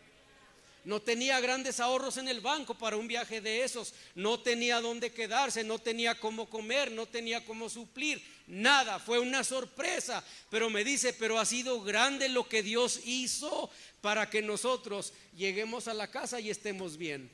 No 0.87 1.01
tenía 1.01 1.41
grandes 1.41 1.81
ahorros 1.81 2.15
en 2.15 2.29
el 2.29 2.39
banco 2.39 2.73
para 2.73 2.95
un 2.95 3.09
viaje 3.09 3.41
de 3.41 3.65
esos. 3.65 3.93
No 4.15 4.39
tenía 4.39 4.79
dónde 4.79 5.11
quedarse, 5.11 5.65
no 5.65 5.79
tenía 5.79 6.17
cómo 6.17 6.49
comer, 6.49 6.93
no 6.93 7.05
tenía 7.05 7.43
cómo 7.43 7.67
suplir. 7.67 8.23
Nada, 8.47 8.97
fue 8.97 9.19
una 9.19 9.43
sorpresa. 9.43 10.23
Pero 10.49 10.69
me 10.69 10.85
dice, 10.85 11.11
pero 11.11 11.39
ha 11.39 11.45
sido 11.45 11.81
grande 11.81 12.29
lo 12.29 12.47
que 12.47 12.63
Dios 12.63 13.01
hizo 13.03 13.69
para 13.99 14.29
que 14.29 14.41
nosotros 14.41 15.11
lleguemos 15.35 15.89
a 15.89 15.93
la 15.93 16.09
casa 16.09 16.39
y 16.39 16.49
estemos 16.49 16.95
bien. 16.95 17.29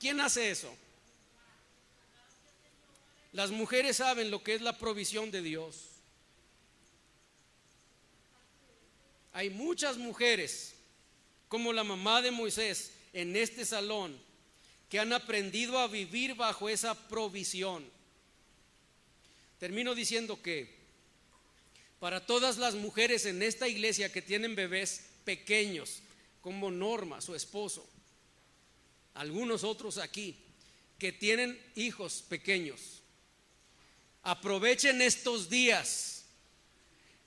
¿Quién 0.00 0.18
hace 0.18 0.50
eso? 0.50 0.76
Las 3.30 3.52
mujeres 3.52 3.98
saben 3.98 4.32
lo 4.32 4.42
que 4.42 4.54
es 4.54 4.62
la 4.62 4.76
provisión 4.76 5.30
de 5.30 5.42
Dios. 5.42 5.90
Hay 9.32 9.48
muchas 9.48 9.96
mujeres 9.96 10.74
como 11.50 11.72
la 11.72 11.82
mamá 11.82 12.22
de 12.22 12.30
Moisés 12.30 12.92
en 13.12 13.34
este 13.34 13.64
salón, 13.64 14.16
que 14.88 15.00
han 15.00 15.12
aprendido 15.12 15.80
a 15.80 15.88
vivir 15.88 16.36
bajo 16.36 16.68
esa 16.68 16.94
provisión. 17.08 17.84
Termino 19.58 19.96
diciendo 19.96 20.40
que 20.40 20.72
para 21.98 22.24
todas 22.24 22.56
las 22.56 22.76
mujeres 22.76 23.26
en 23.26 23.42
esta 23.42 23.66
iglesia 23.66 24.12
que 24.12 24.22
tienen 24.22 24.54
bebés 24.54 25.06
pequeños, 25.24 26.02
como 26.40 26.70
Norma, 26.70 27.20
su 27.20 27.34
esposo, 27.34 27.84
algunos 29.14 29.64
otros 29.64 29.98
aquí, 29.98 30.36
que 31.00 31.10
tienen 31.10 31.60
hijos 31.74 32.22
pequeños, 32.28 33.02
aprovechen 34.22 35.02
estos 35.02 35.50
días 35.50 36.19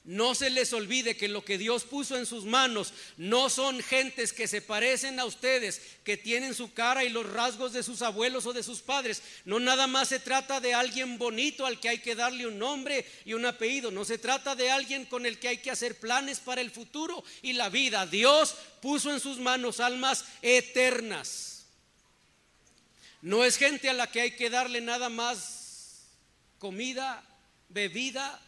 no 0.06 0.36
se 0.36 0.49
les 0.49 0.74
olvide 0.74 1.16
que 1.16 1.30
lo 1.30 1.45
que 1.45 1.58
Dios 1.58 1.86
puso 1.86 2.18
en 2.18 2.26
sus 2.26 2.43
manos 2.43 2.93
no 3.16 3.49
son 3.49 3.82
gentes 3.82 4.34
que 4.34 4.49
se 4.49 4.62
parecen 4.62 5.18
a 5.18 5.24
ustedes, 5.24 5.82
que 6.04 6.18
tienen 6.18 6.54
su 6.54 6.74
cara 6.74 7.06
y 7.06 7.10
los 7.10 7.26
rasgos 7.32 7.72
de 7.72 7.84
sus 7.84 8.01
abuelos 8.01 8.45
o 8.45 8.51
de 8.51 8.64
sus 8.64 8.82
padres. 8.82 9.22
No 9.45 9.62
nada 9.62 9.88
más 9.88 10.10
se 10.10 10.20
trata 10.20 10.60
de 10.60 10.74
alguien 10.74 11.18
bonito 11.18 11.66
al 11.66 11.80
que 11.80 11.88
hay 11.88 11.99
que 11.99 12.16
darle 12.16 12.47
un 12.47 12.60
nombre 12.60 13.06
y 13.24 13.32
un 13.32 13.45
apellido. 13.45 13.91
No 13.91 14.04
se 14.04 14.18
trata 14.18 14.56
de 14.58 14.70
alguien 14.70 15.06
con 15.06 15.26
el 15.26 15.39
que 15.39 15.47
hay 15.47 15.58
que 15.60 15.72
hacer 15.72 15.97
planes 15.97 16.41
para 16.41 16.60
el 16.60 16.72
futuro 16.72 17.24
y 17.41 17.54
la 17.54 17.70
vida. 17.70 18.06
Dios 18.06 18.56
puso 18.82 19.10
en 19.10 19.22
sus 19.22 19.38
manos 19.38 19.80
almas 19.80 20.26
eternas. 20.41 21.66
No 23.22 23.45
es 23.45 23.56
gente 23.56 23.89
a 23.89 23.93
la 23.93 24.12
que 24.12 24.20
hay 24.20 24.32
que 24.32 24.49
darle 24.49 24.82
nada 24.82 25.08
más 25.08 26.10
comida, 26.60 27.24
bebida 27.70 28.41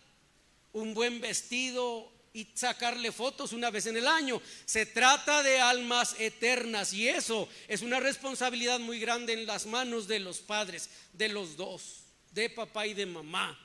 un 0.76 0.94
buen 0.94 1.22
vestido 1.22 2.12
y 2.34 2.50
sacarle 2.54 3.14
fotos 3.14 3.54
una 3.54 3.72
vez 3.72 3.86
en 3.86 3.96
el 3.96 4.08
año. 4.08 4.42
Se 4.66 4.86
trata 4.86 5.42
de 5.42 5.60
almas 5.60 6.18
eternas 6.20 6.92
y 6.92 7.08
eso 7.08 7.48
es 7.70 7.82
una 7.82 8.02
responsabilidad 8.02 8.80
muy 8.80 9.00
grande 9.00 9.32
en 9.34 9.46
las 9.46 9.66
manos 9.66 10.06
de 10.08 10.20
los 10.20 10.40
padres, 10.40 10.90
de 11.14 11.30
los 11.30 11.56
dos, 11.56 12.02
de 12.32 12.50
papá 12.50 12.88
y 12.88 12.94
de 12.94 13.06
mamá. 13.06 13.58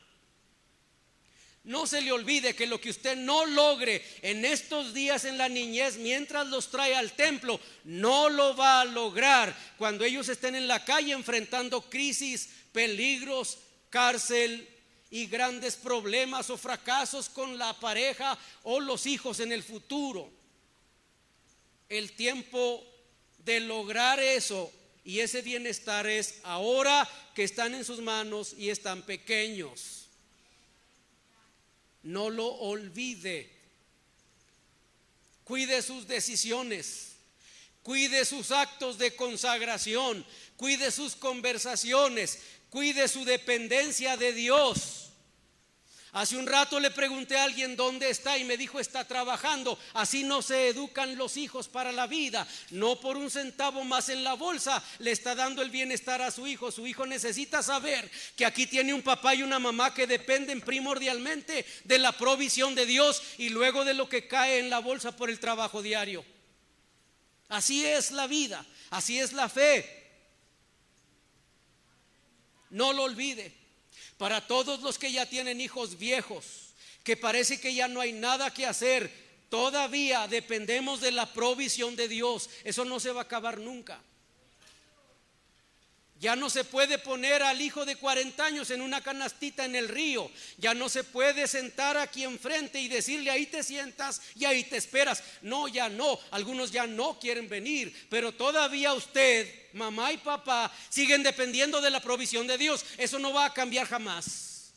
No 1.64 1.84
se 1.86 2.00
le 2.00 2.12
olvide 2.12 2.54
que 2.54 2.68
lo 2.68 2.80
que 2.80 2.90
usted 2.90 3.16
no 3.16 3.44
logre 3.44 4.04
en 4.22 4.44
estos 4.44 4.94
días 4.94 5.24
en 5.24 5.36
la 5.36 5.48
niñez 5.48 5.96
mientras 5.96 6.46
los 6.46 6.70
trae 6.70 6.94
al 6.94 7.12
templo, 7.12 7.60
no 7.82 8.28
lo 8.28 8.56
va 8.56 8.82
a 8.82 8.84
lograr 8.84 9.54
cuando 9.78 10.04
ellos 10.04 10.28
estén 10.28 10.54
en 10.54 10.68
la 10.68 10.84
calle 10.84 11.12
enfrentando 11.12 11.82
crisis, 11.82 12.48
peligros, 12.72 13.58
cárcel, 13.90 14.68
y 15.10 15.26
grandes 15.26 15.76
problemas 15.76 16.50
o 16.50 16.56
fracasos 16.56 17.28
con 17.28 17.58
la 17.58 17.78
pareja 17.78 18.38
o 18.62 18.80
los 18.80 19.06
hijos 19.06 19.40
en 19.40 19.52
el 19.52 19.62
futuro. 19.62 20.30
El 21.88 22.12
tiempo 22.12 22.84
de 23.44 23.60
lograr 23.60 24.20
eso 24.20 24.72
y 25.04 25.20
ese 25.20 25.42
bienestar 25.42 26.06
es 26.06 26.36
ahora 26.44 27.08
que 27.34 27.42
están 27.42 27.74
en 27.74 27.84
sus 27.84 28.00
manos 28.00 28.54
y 28.56 28.70
están 28.70 29.02
pequeños. 29.02 30.06
No 32.02 32.30
lo 32.30 32.46
olvide. 32.46 33.50
Cuide 35.44 35.82
sus 35.82 36.06
decisiones. 36.06 37.16
Cuide 37.82 38.24
sus 38.24 38.50
actos 38.52 38.98
de 38.98 39.16
consagración. 39.16 40.24
Cuide 40.56 40.90
sus 40.90 41.16
conversaciones. 41.16 42.38
Cuide 42.70 43.08
su 43.08 43.24
dependencia 43.24 44.16
de 44.16 44.32
Dios. 44.32 45.00
Hace 46.12 46.36
un 46.36 46.46
rato 46.46 46.80
le 46.80 46.90
pregunté 46.90 47.36
a 47.36 47.44
alguien 47.44 47.76
dónde 47.76 48.10
está 48.10 48.36
y 48.36 48.42
me 48.42 48.56
dijo 48.56 48.80
está 48.80 49.06
trabajando. 49.06 49.78
Así 49.94 50.24
no 50.24 50.42
se 50.42 50.68
educan 50.68 51.16
los 51.16 51.36
hijos 51.36 51.68
para 51.68 51.92
la 51.92 52.08
vida. 52.08 52.46
No 52.70 52.98
por 52.98 53.16
un 53.16 53.30
centavo 53.30 53.84
más 53.84 54.08
en 54.08 54.24
la 54.24 54.34
bolsa 54.34 54.82
le 54.98 55.12
está 55.12 55.36
dando 55.36 55.62
el 55.62 55.70
bienestar 55.70 56.20
a 56.20 56.32
su 56.32 56.48
hijo. 56.48 56.72
Su 56.72 56.86
hijo 56.86 57.06
necesita 57.06 57.62
saber 57.62 58.10
que 58.34 58.44
aquí 58.44 58.66
tiene 58.66 58.92
un 58.92 59.02
papá 59.02 59.36
y 59.36 59.44
una 59.44 59.60
mamá 59.60 59.94
que 59.94 60.08
dependen 60.08 60.60
primordialmente 60.60 61.64
de 61.84 61.98
la 61.98 62.10
provisión 62.10 62.74
de 62.74 62.86
Dios 62.86 63.22
y 63.38 63.50
luego 63.50 63.84
de 63.84 63.94
lo 63.94 64.08
que 64.08 64.26
cae 64.26 64.58
en 64.58 64.70
la 64.70 64.80
bolsa 64.80 65.16
por 65.16 65.30
el 65.30 65.38
trabajo 65.38 65.80
diario. 65.80 66.24
Así 67.48 67.84
es 67.84 68.10
la 68.10 68.26
vida, 68.26 68.64
así 68.90 69.20
es 69.20 69.32
la 69.32 69.48
fe. 69.48 69.99
No 72.70 72.92
lo 72.92 73.04
olvide. 73.04 73.52
Para 74.16 74.46
todos 74.46 74.80
los 74.80 74.98
que 74.98 75.12
ya 75.12 75.26
tienen 75.26 75.60
hijos 75.60 75.98
viejos, 75.98 76.74
que 77.04 77.16
parece 77.16 77.60
que 77.60 77.74
ya 77.74 77.88
no 77.88 78.00
hay 78.00 78.12
nada 78.12 78.52
que 78.52 78.66
hacer, 78.66 79.10
todavía 79.48 80.28
dependemos 80.28 81.00
de 81.00 81.12
la 81.12 81.32
provisión 81.32 81.96
de 81.96 82.08
Dios. 82.08 82.50
Eso 82.64 82.84
no 82.84 83.00
se 83.00 83.12
va 83.12 83.20
a 83.20 83.24
acabar 83.24 83.58
nunca. 83.58 84.02
Ya 86.20 86.36
no 86.36 86.50
se 86.50 86.64
puede 86.64 86.98
poner 86.98 87.42
al 87.42 87.62
hijo 87.62 87.86
de 87.86 87.96
40 87.96 88.44
años 88.44 88.70
en 88.70 88.82
una 88.82 89.00
canastita 89.00 89.64
en 89.64 89.74
el 89.74 89.88
río. 89.88 90.30
Ya 90.58 90.74
no 90.74 90.90
se 90.90 91.02
puede 91.02 91.48
sentar 91.48 91.96
aquí 91.96 92.24
enfrente 92.24 92.78
y 92.78 92.88
decirle 92.88 93.30
ahí 93.30 93.46
te 93.46 93.62
sientas 93.62 94.20
y 94.36 94.44
ahí 94.44 94.64
te 94.64 94.76
esperas. 94.76 95.22
No, 95.40 95.66
ya 95.66 95.88
no. 95.88 96.20
Algunos 96.30 96.72
ya 96.72 96.86
no 96.86 97.18
quieren 97.18 97.48
venir. 97.48 98.06
Pero 98.10 98.32
todavía 98.32 98.92
usted, 98.92 99.48
mamá 99.72 100.12
y 100.12 100.18
papá, 100.18 100.70
siguen 100.90 101.22
dependiendo 101.22 101.80
de 101.80 101.90
la 101.90 102.00
provisión 102.00 102.46
de 102.46 102.58
Dios. 102.58 102.84
Eso 102.98 103.18
no 103.18 103.32
va 103.32 103.46
a 103.46 103.54
cambiar 103.54 103.86
jamás. 103.86 104.72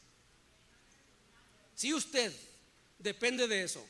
Si 1.76 1.94
usted 1.94 2.32
depende 3.00 3.50
de 3.50 3.64
eso, 3.64 3.86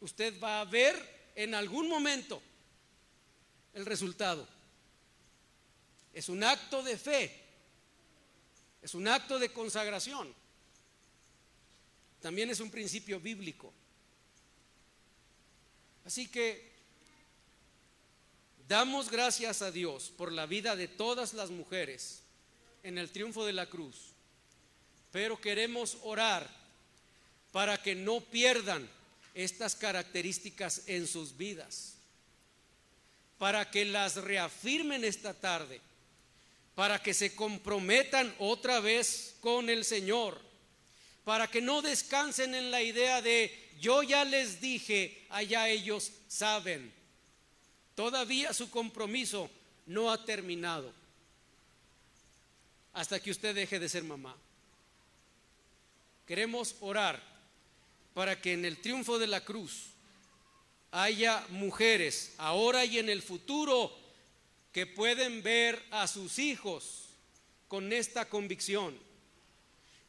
usted 0.00 0.38
va 0.40 0.60
a 0.60 0.64
ver 0.66 1.32
en 1.34 1.56
algún 1.56 1.88
momento 1.88 2.40
el 3.74 3.84
resultado. 3.84 4.57
Es 6.18 6.28
un 6.28 6.42
acto 6.42 6.82
de 6.82 6.98
fe. 6.98 7.30
Es 8.82 8.92
un 8.92 9.06
acto 9.06 9.38
de 9.38 9.52
consagración. 9.52 10.34
También 12.20 12.50
es 12.50 12.58
un 12.58 12.72
principio 12.72 13.20
bíblico. 13.20 13.72
Así 16.04 16.26
que 16.26 16.72
damos 18.66 19.12
gracias 19.12 19.62
a 19.62 19.70
Dios 19.70 20.10
por 20.10 20.32
la 20.32 20.46
vida 20.46 20.74
de 20.74 20.88
todas 20.88 21.34
las 21.34 21.50
mujeres 21.50 22.18
en 22.82 22.98
el 22.98 23.12
triunfo 23.12 23.46
de 23.46 23.52
la 23.52 23.66
cruz. 23.66 24.10
Pero 25.12 25.40
queremos 25.40 25.98
orar 26.02 26.50
para 27.52 27.80
que 27.80 27.94
no 27.94 28.20
pierdan 28.22 28.90
estas 29.34 29.76
características 29.76 30.82
en 30.88 31.06
sus 31.06 31.36
vidas. 31.36 31.94
Para 33.38 33.70
que 33.70 33.84
las 33.84 34.16
reafirmen 34.16 35.04
esta 35.04 35.32
tarde 35.32 35.80
para 36.78 37.02
que 37.02 37.12
se 37.12 37.34
comprometan 37.34 38.32
otra 38.38 38.78
vez 38.78 39.34
con 39.40 39.68
el 39.68 39.84
Señor, 39.84 40.40
para 41.24 41.50
que 41.50 41.60
no 41.60 41.82
descansen 41.82 42.54
en 42.54 42.70
la 42.70 42.80
idea 42.80 43.20
de 43.20 43.72
yo 43.80 44.04
ya 44.04 44.24
les 44.24 44.60
dije, 44.60 45.26
allá 45.28 45.68
ellos 45.68 46.12
saben. 46.28 46.94
Todavía 47.96 48.54
su 48.54 48.70
compromiso 48.70 49.50
no 49.86 50.12
ha 50.12 50.24
terminado 50.24 50.92
hasta 52.92 53.18
que 53.18 53.32
usted 53.32 53.56
deje 53.56 53.80
de 53.80 53.88
ser 53.88 54.04
mamá. 54.04 54.36
Queremos 56.28 56.76
orar 56.78 57.20
para 58.14 58.40
que 58.40 58.52
en 58.52 58.64
el 58.64 58.76
triunfo 58.76 59.18
de 59.18 59.26
la 59.26 59.44
cruz 59.44 59.86
haya 60.92 61.44
mujeres 61.48 62.34
ahora 62.38 62.84
y 62.84 63.00
en 63.00 63.08
el 63.08 63.20
futuro 63.20 64.07
que 64.78 64.86
pueden 64.86 65.42
ver 65.42 65.84
a 65.90 66.06
sus 66.06 66.38
hijos 66.38 67.08
con 67.66 67.92
esta 67.92 68.28
convicción, 68.28 68.96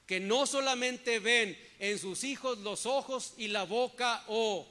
que 0.05 0.19
no 0.19 0.45
solamente 0.45 1.17
ven 1.17 1.57
en 1.79 1.97
sus 1.97 2.23
hijos 2.23 2.59
los 2.59 2.85
ojos 2.85 3.33
y 3.37 3.47
la 3.47 3.63
boca 3.63 4.23
o 4.27 4.67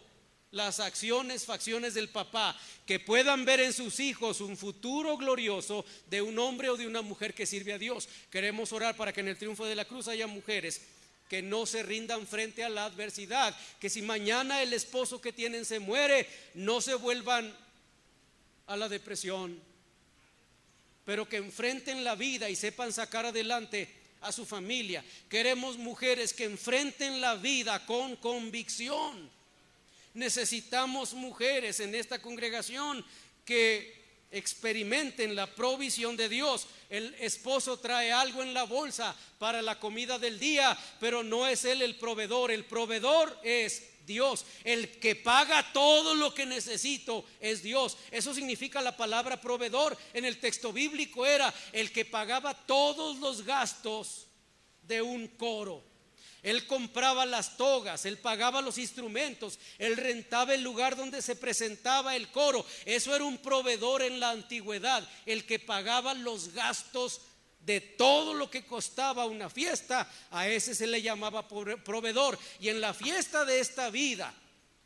las 0.52 0.78
acciones, 0.78 1.46
facciones 1.46 1.94
del 1.94 2.10
papá, 2.10 2.56
que 2.86 3.00
puedan 3.00 3.44
ver 3.44 3.58
en 3.58 3.72
sus 3.72 3.98
hijos 3.98 4.40
un 4.40 4.56
futuro 4.56 5.16
glorioso 5.16 5.84
de 6.08 6.22
un 6.22 6.38
hombre 6.38 6.68
o 6.68 6.76
de 6.76 6.86
una 6.86 7.02
mujer 7.02 7.34
que 7.34 7.44
sirve 7.44 7.72
a 7.72 7.78
Dios. 7.78 8.08
Queremos 8.30 8.72
orar 8.72 8.96
para 8.96 9.12
que 9.12 9.18
en 9.18 9.26
el 9.26 9.36
triunfo 9.36 9.66
de 9.66 9.74
la 9.74 9.84
cruz 9.84 10.06
haya 10.06 10.28
mujeres 10.28 10.80
que 11.28 11.42
no 11.42 11.66
se 11.66 11.82
rindan 11.82 12.24
frente 12.24 12.62
a 12.62 12.68
la 12.68 12.84
adversidad, 12.84 13.52
que 13.80 13.90
si 13.90 14.00
mañana 14.00 14.62
el 14.62 14.72
esposo 14.74 15.20
que 15.20 15.32
tienen 15.32 15.64
se 15.64 15.80
muere, 15.80 16.28
no 16.54 16.80
se 16.80 16.94
vuelvan 16.94 17.52
a 18.68 18.76
la 18.76 18.88
depresión, 18.88 19.66
pero 21.08 21.26
que 21.26 21.38
enfrenten 21.38 22.04
la 22.04 22.16
vida 22.16 22.50
y 22.50 22.54
sepan 22.54 22.92
sacar 22.92 23.24
adelante 23.24 23.88
a 24.20 24.30
su 24.30 24.44
familia. 24.44 25.02
Queremos 25.26 25.78
mujeres 25.78 26.34
que 26.34 26.44
enfrenten 26.44 27.22
la 27.22 27.34
vida 27.36 27.86
con 27.86 28.16
convicción. 28.16 29.30
Necesitamos 30.12 31.14
mujeres 31.14 31.80
en 31.80 31.94
esta 31.94 32.20
congregación 32.20 33.02
que 33.46 33.96
experimenten 34.30 35.34
la 35.34 35.46
provisión 35.46 36.14
de 36.14 36.28
Dios. 36.28 36.66
El 36.90 37.14
esposo 37.20 37.78
trae 37.78 38.12
algo 38.12 38.42
en 38.42 38.52
la 38.52 38.64
bolsa 38.64 39.16
para 39.38 39.62
la 39.62 39.80
comida 39.80 40.18
del 40.18 40.38
día, 40.38 40.76
pero 41.00 41.22
no 41.22 41.46
es 41.46 41.64
él 41.64 41.80
el 41.80 41.96
proveedor. 41.96 42.50
El 42.50 42.66
proveedor 42.66 43.34
es 43.42 43.82
Dios. 44.08 44.44
El 44.64 44.98
que 44.98 45.14
paga 45.14 45.72
todo 45.72 46.16
lo 46.16 46.34
que 46.34 46.46
necesito 46.46 47.24
es 47.38 47.62
Dios. 47.62 47.96
Eso 48.10 48.34
significa 48.34 48.82
la 48.82 48.96
palabra 48.96 49.40
proveedor. 49.40 49.96
En 50.12 50.24
el 50.24 50.40
texto 50.40 50.72
bíblico 50.72 51.24
era 51.24 51.54
el 51.72 51.92
que 51.92 52.04
pagaba 52.04 52.54
todos 52.54 53.18
los 53.18 53.44
gastos 53.44 54.26
de 54.82 55.00
un 55.00 55.28
coro. 55.28 55.84
Él 56.42 56.66
compraba 56.66 57.26
las 57.26 57.56
togas, 57.56 58.06
él 58.06 58.18
pagaba 58.18 58.62
los 58.62 58.78
instrumentos, 58.78 59.58
él 59.76 59.96
rentaba 59.96 60.54
el 60.54 60.62
lugar 60.62 60.96
donde 60.96 61.20
se 61.20 61.34
presentaba 61.34 62.14
el 62.14 62.28
coro. 62.28 62.64
Eso 62.84 63.14
era 63.14 63.24
un 63.24 63.38
proveedor 63.38 64.02
en 64.02 64.20
la 64.20 64.30
antigüedad, 64.30 65.06
el 65.26 65.44
que 65.46 65.58
pagaba 65.58 66.14
los 66.14 66.54
gastos 66.54 67.20
de 67.68 67.82
todo 67.82 68.32
lo 68.32 68.50
que 68.50 68.64
costaba 68.64 69.26
una 69.26 69.50
fiesta, 69.50 70.10
a 70.30 70.48
ese 70.48 70.74
se 70.74 70.86
le 70.86 71.02
llamaba 71.02 71.46
proveedor. 71.46 72.38
Y 72.60 72.70
en 72.70 72.80
la 72.80 72.94
fiesta 72.94 73.44
de 73.44 73.60
esta 73.60 73.90
vida, 73.90 74.32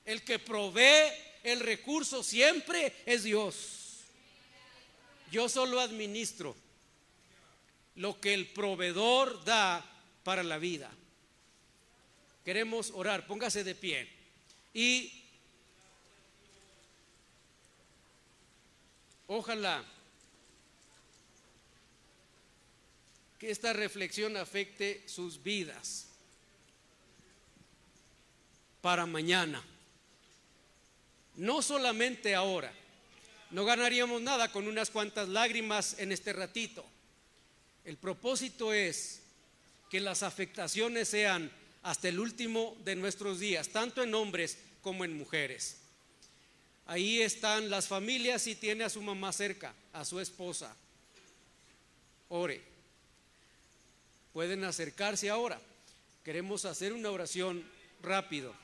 el 0.05 0.25
que 0.25 0.41
provee 0.41 1.13
el 1.45 1.61
recurso 1.61 2.25
siempre 2.25 2.93
es 3.07 3.23
Dios. 3.23 4.01
Yo 5.31 5.49
solo 5.49 5.79
administro 5.79 6.57
lo 7.95 8.21
que 8.21 8.35
el 8.35 8.49
proveedor 8.49 9.45
da 9.45 9.89
para 10.25 10.43
la 10.43 10.59
vida. 10.59 10.91
Queremos 12.45 12.91
orar, 12.97 13.29
póngase 13.29 13.63
de 13.63 13.77
pie. 13.77 14.09
Y 14.75 15.23
ojalá 19.29 19.85
que 23.43 23.51
esta 23.51 23.73
reflexión 23.73 24.37
afecte 24.37 25.03
sus 25.09 25.43
vidas 25.43 26.07
para 28.81 29.05
mañana. 29.05 29.61
No 31.35 31.61
solamente 31.61 32.37
ahora. 32.37 32.73
No 33.51 33.65
ganaríamos 33.65 34.23
nada 34.23 34.53
con 34.53 34.69
unas 34.69 34.91
cuantas 34.91 35.29
lágrimas 35.29 35.97
en 35.99 36.13
este 36.13 36.33
ratito. 36.33 36.85
El 37.85 37.97
propósito 37.97 38.73
es 38.73 39.23
que 39.91 39.99
las 39.99 40.23
afectaciones 40.23 41.09
sean 41.09 41.51
hasta 41.83 42.11
el 42.11 42.21
último 42.21 42.77
de 42.85 42.95
nuestros 42.95 43.41
días, 43.41 43.71
tanto 43.71 44.05
en 44.05 44.15
hombres 44.15 44.57
como 44.83 45.05
en 45.05 45.19
mujeres. 45.19 45.79
Ahí 46.87 47.21
están 47.21 47.71
las 47.71 47.89
familias 47.89 48.47
y 48.47 48.55
tiene 48.55 48.85
a 48.85 48.89
su 48.89 49.03
mamá 49.03 49.33
cerca, 49.33 49.75
a 49.93 50.05
su 50.05 50.21
esposa. 50.21 50.77
Ore 52.29 52.72
pueden 54.33 54.65
acercarse 54.65 55.31
ahora. 55.31 55.61
Queremos 56.25 56.65
hacer 56.65 56.93
una 56.93 57.11
oración 57.11 57.65
rápido 58.03 58.55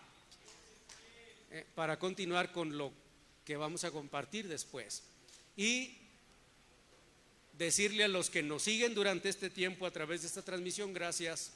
eh, 1.51 1.65
para 1.75 1.99
continuar 1.99 2.53
con 2.53 2.77
lo 2.77 2.93
que 3.45 3.57
vamos 3.57 3.85
a 3.85 3.91
compartir 3.91 4.49
después. 4.49 5.03
Y 5.57 5.97
decirle 7.55 8.05
a 8.05 8.09
los 8.09 8.31
que 8.31 8.43
nos 8.43 8.63
siguen 8.63 8.95
durante 8.95 9.29
este 9.29 9.51
tiempo 9.51 9.87
a 9.87 9.91
través 9.91 10.23
de 10.23 10.29
esta 10.29 10.43
transmisión, 10.43 10.93
gracias 10.95 11.51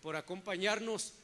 por 0.00 0.16
acompañarnos. 0.16 1.14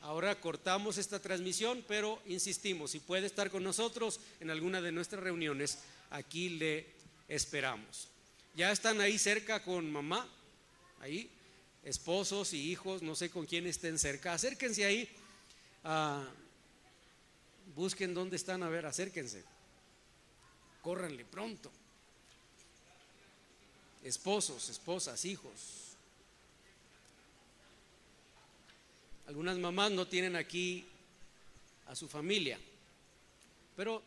Ahora 0.00 0.38
cortamos 0.40 0.98
esta 0.98 1.18
transmisión, 1.18 1.84
pero 1.88 2.22
insistimos, 2.26 2.92
si 2.92 3.00
puede 3.00 3.26
estar 3.26 3.50
con 3.50 3.64
nosotros 3.64 4.20
en 4.38 4.50
alguna 4.50 4.80
de 4.80 4.92
nuestras 4.92 5.22
reuniones, 5.22 5.78
aquí 6.10 6.50
le 6.50 6.86
esperamos. 7.26 8.08
Ya 8.54 8.70
están 8.70 9.00
ahí 9.00 9.18
cerca 9.18 9.64
con 9.64 9.90
mamá 9.90 10.28
ahí, 11.00 11.30
esposos 11.82 12.52
y 12.52 12.70
hijos, 12.70 13.02
no 13.02 13.14
sé 13.14 13.30
con 13.30 13.46
quién 13.46 13.66
estén 13.66 13.98
cerca, 13.98 14.32
acérquense 14.32 14.84
ahí, 14.84 15.08
ah, 15.84 16.24
busquen 17.74 18.14
dónde 18.14 18.36
están, 18.36 18.62
a 18.62 18.68
ver, 18.68 18.86
acérquense, 18.86 19.44
córranle 20.82 21.24
pronto. 21.24 21.70
Esposos, 24.02 24.68
esposas, 24.68 25.24
hijos. 25.24 25.96
Algunas 29.26 29.56
mamás 29.56 29.92
no 29.92 30.06
tienen 30.06 30.36
aquí 30.36 30.86
a 31.86 31.96
su 31.96 32.08
familia, 32.08 32.58
pero 33.74 34.02